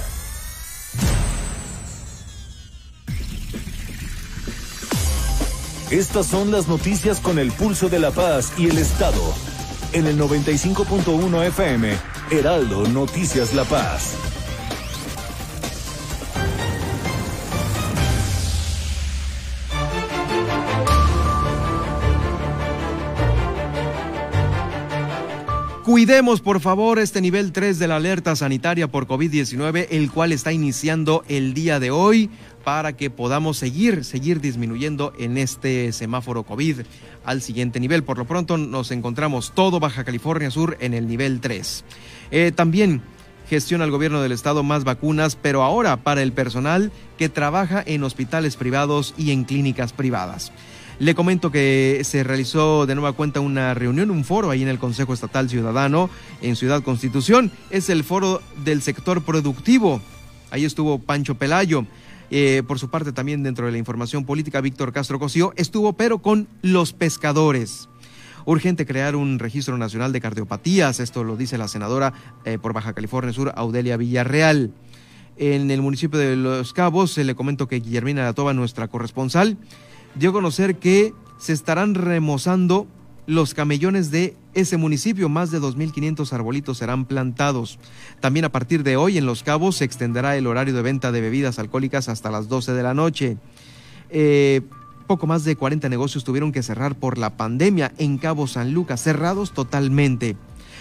Estas 5.91 6.27
son 6.27 6.51
las 6.51 6.69
noticias 6.69 7.21
con 7.21 7.39
el 7.39 7.53
pulso 7.53 7.89
de 7.89 8.01
La 8.01 8.11
Paz 8.11 8.53
y 8.59 8.69
el 8.69 8.77
Estado. 8.77 9.23
En 9.95 10.07
el 10.07 10.19
95.1 10.21 11.43
FM, 11.47 11.97
Heraldo 12.31 12.87
Noticias 12.87 13.55
La 13.55 13.65
Paz. 13.65 14.36
Cuidemos, 25.87 26.41
por 26.41 26.59
favor, 26.59 26.99
este 26.99 27.21
nivel 27.21 27.53
3 27.53 27.79
de 27.79 27.87
la 27.87 27.95
alerta 27.95 28.35
sanitaria 28.35 28.89
por 28.89 29.07
COVID-19, 29.07 29.87
el 29.91 30.11
cual 30.11 30.33
está 30.33 30.53
iniciando 30.53 31.23
el 31.29 31.55
día 31.55 31.79
de 31.79 31.93
hoy 31.93 32.29
para 32.65 32.95
que 32.95 33.09
podamos 33.09 33.57
seguir, 33.57 34.05
seguir 34.05 34.41
disminuyendo 34.41 35.13
en 35.17 35.39
este 35.39 35.93
semáforo 35.93 36.43
COVID 36.43 36.81
al 37.25 37.41
siguiente 37.41 37.79
nivel. 37.79 38.03
Por 38.03 38.19
lo 38.19 38.25
pronto 38.25 38.59
nos 38.59 38.91
encontramos 38.91 39.53
todo 39.55 39.79
Baja 39.79 40.03
California 40.03 40.51
Sur 40.51 40.77
en 40.81 40.93
el 40.93 41.07
nivel 41.07 41.41
3. 41.41 41.85
Eh, 42.33 42.51
también 42.53 43.03
gestiona 43.49 43.85
el 43.85 43.93
gobierno 43.93 44.21
del 44.21 44.33
estado 44.33 44.65
más 44.65 44.83
vacunas, 44.83 45.37
pero 45.37 45.63
ahora 45.63 45.99
para 45.99 46.21
el 46.21 46.33
personal 46.33 46.91
que 47.17 47.29
trabaja 47.29 47.81
en 47.87 48.03
hospitales 48.03 48.57
privados 48.57 49.15
y 49.17 49.31
en 49.31 49.45
clínicas 49.45 49.93
privadas. 49.93 50.51
Le 50.99 51.15
comento 51.15 51.51
que 51.51 52.01
se 52.05 52.25
realizó 52.25 52.87
de 52.87 52.95
nueva 52.95 53.13
cuenta 53.13 53.41
una 53.41 53.75
reunión, 53.75 54.11
un 54.11 54.25
foro 54.25 54.49
ahí 54.49 54.63
en 54.63 54.69
el 54.69 54.79
Consejo 54.79 55.13
Estatal 55.13 55.51
Ciudadano 55.51 56.09
en 56.41 56.57
Ciudad 56.57 56.83
Constitución. 56.83 57.53
Es 57.69 57.91
el 57.91 58.03
foro 58.03 58.41
del 58.65 58.81
sector 58.81 59.23
productivo. 59.23 60.01
Ahí 60.51 60.65
estuvo 60.65 60.99
Pancho 60.99 61.35
Pelayo. 61.35 61.85
Eh, 62.31 62.63
por 62.67 62.79
su 62.79 62.89
parte, 62.89 63.13
también 63.13 63.43
dentro 63.43 63.67
de 63.67 63.73
la 63.73 63.79
información 63.79 64.25
política, 64.25 64.63
Víctor 64.63 64.95
Castro 64.95 65.19
Cosío 65.19 65.53
estuvo, 65.57 65.93
pero 65.93 66.23
con 66.23 66.49
los 66.63 66.95
pescadores. 66.95 67.91
Urgente 68.47 68.87
crear 68.87 69.17
un 69.17 69.39
registro 69.39 69.77
nacional 69.77 70.13
de 70.13 70.23
cardiopatías, 70.23 70.99
esto 71.01 71.25
lo 71.25 71.37
dice 71.37 71.59
la 71.59 71.69
senadora 71.69 72.15
eh, 72.47 72.59
por 72.59 72.73
Baja 72.73 72.95
California 72.95 73.35
Sur, 73.35 73.53
Audelia 73.55 73.99
Villarreal. 73.99 74.73
En 75.37 75.71
el 75.71 75.83
municipio 75.83 76.19
de 76.19 76.37
Los 76.37 76.73
Cabos, 76.73 77.13
se 77.13 77.25
le 77.25 77.35
comento 77.35 77.69
que 77.69 77.81
Guillermina 77.81 78.25
Latova, 78.25 78.55
nuestra 78.55 78.89
corresponsal, 78.89 79.59
dio 80.17 80.31
a 80.31 80.33
conocer 80.33 80.77
que 80.77 81.15
se 81.39 81.53
estarán 81.53 81.95
remozando 81.95 82.87
los 83.27 83.55
camellones 83.55 84.11
de 84.11 84.37
ese 84.55 84.77
municipio. 84.77 85.29
Más 85.29 85.51
de 85.51 85.61
2.500 85.61 86.33
arbolitos 86.33 86.79
serán 86.79 87.05
plantados. 87.05 87.79
También 88.21 88.45
a 88.45 88.53
partir 88.53 88.83
de 88.83 88.97
hoy 88.97 89.19
en 89.19 89.27
Los 89.27 89.43
Cabos 89.43 89.77
se 89.77 89.85
extenderá 89.85 90.37
el 90.37 90.47
horario 90.47 90.75
de 90.75 90.83
venta 90.83 91.13
de 91.13 91.21
bebidas 91.21 91.59
alcohólicas 91.59 92.09
hasta 92.09 92.31
las 92.31 92.49
12 92.49 92.73
de 92.73 92.83
la 92.83 92.95
noche. 92.95 93.37
Eh, 94.11 94.63
poco 95.07 95.27
más 95.27 95.45
de 95.45 95.57
40 95.57 95.89
negocios 95.89 96.25
tuvieron 96.25 96.53
que 96.53 96.63
cerrar 96.63 96.95
por 96.97 97.19
la 97.19 97.37
pandemia 97.37 97.93
en 97.99 98.19
Cabo 98.19 98.47
San 98.47 98.73
Lucas, 98.73 99.03
cerrados 99.03 99.53
totalmente. 99.53 100.37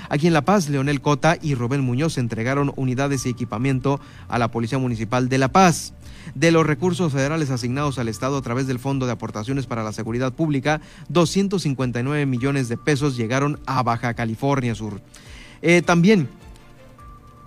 Aquí 0.10 0.28
en 0.28 0.34
La 0.34 0.44
Paz, 0.44 0.70
Leonel 0.70 1.02
Cota 1.02 1.38
y 1.42 1.56
Rubén 1.56 1.82
Muñoz 1.82 2.18
entregaron 2.18 2.72
unidades 2.76 3.26
y 3.26 3.30
equipamiento 3.30 4.00
a 4.28 4.38
la 4.38 4.52
Policía 4.52 4.78
Municipal 4.78 5.30
de 5.30 5.38
La 5.38 5.50
Paz. 5.50 5.94
De 6.36 6.52
los 6.52 6.68
recursos 6.68 7.14
federales 7.14 7.50
asignados 7.50 7.98
al 7.98 8.10
Estado 8.10 8.38
a 8.38 8.42
través 8.42 8.68
del 8.68 8.78
Fondo 8.78 9.06
de 9.06 9.14
Aportaciones 9.14 9.68
para 9.68 9.84
la 9.84 9.94
Seguridad 9.94 10.34
Pública, 10.34 10.82
259 11.10 12.26
millones 12.26 12.68
de 12.68 12.78
pesos 12.78 13.16
llegaron 13.18 13.60
a 13.66 13.82
Baja 13.84 14.14
California 14.14 14.76
Sur. 14.76 15.02
Eh, 15.62 15.82
también 15.82 16.28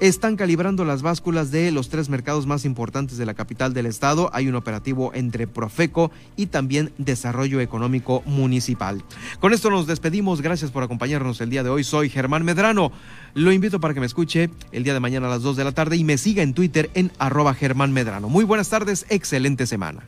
están 0.01 0.37
calibrando 0.37 0.85
las 0.85 1.03
básculas 1.03 1.51
de 1.51 1.71
los 1.73 1.89
tres 1.89 2.09
mercados 2.09 2.47
más 2.47 2.65
importantes 2.65 3.19
de 3.19 3.27
la 3.27 3.35
capital 3.35 3.75
del 3.75 3.87
estado. 3.87 4.31
Hay 4.33 4.49
un 4.49 4.55
operativo 4.55 5.13
entre 5.15 5.47
Profeco 5.47 6.11
y 6.37 6.47
también 6.47 6.93
Desarrollo 6.99 7.61
Económico 7.61 8.23
Municipal. 8.27 9.03
Con 9.41 9.53
esto 9.53 9.71
nos 9.71 9.87
despedimos. 9.87 10.41
Gracias 10.41 10.71
por 10.71 10.83
acompañarnos 10.83 11.41
el 11.41 11.51
día 11.51 11.63
de 11.63 11.71
hoy. 11.71 11.85
Soy 11.85 12.09
Germán 12.09 12.45
Medrano. 12.45 12.93
Lo 13.35 13.53
invito 13.53 13.81
para 13.81 13.95
que 13.95 14.01
me 14.01 14.07
escuche 14.07 14.51
el 14.73 14.85
día 14.85 14.95
de 14.95 15.01
mañana 15.01 15.27
a 15.27 15.31
las 15.31 15.43
2 15.43 15.57
de 15.57 15.65
la 15.65 15.73
tarde 15.73 15.97
y 15.97 16.05
me 16.05 16.19
siga 16.19 16.43
en 16.43 16.55
Twitter 16.55 16.91
en 16.95 17.11
arroba 17.19 17.55
Germán 17.55 17.93
Medrano. 17.93 18.29
Muy 18.29 18.45
buenas 18.45 18.69
tardes, 18.69 19.07
excelente 19.09 19.67
semana. 19.67 20.07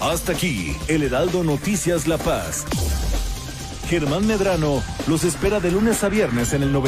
Hasta 0.00 0.32
aquí, 0.32 0.76
el 0.86 1.02
Heraldo 1.02 1.42
Noticias 1.42 2.06
La 2.06 2.18
Paz. 2.18 2.64
Germán 3.88 4.26
Medrano 4.26 4.82
los 5.06 5.24
espera 5.24 5.60
de 5.60 5.70
lunes 5.70 6.04
a 6.04 6.10
viernes 6.10 6.52
en 6.52 6.62
el 6.62 6.72
90. 6.72 6.86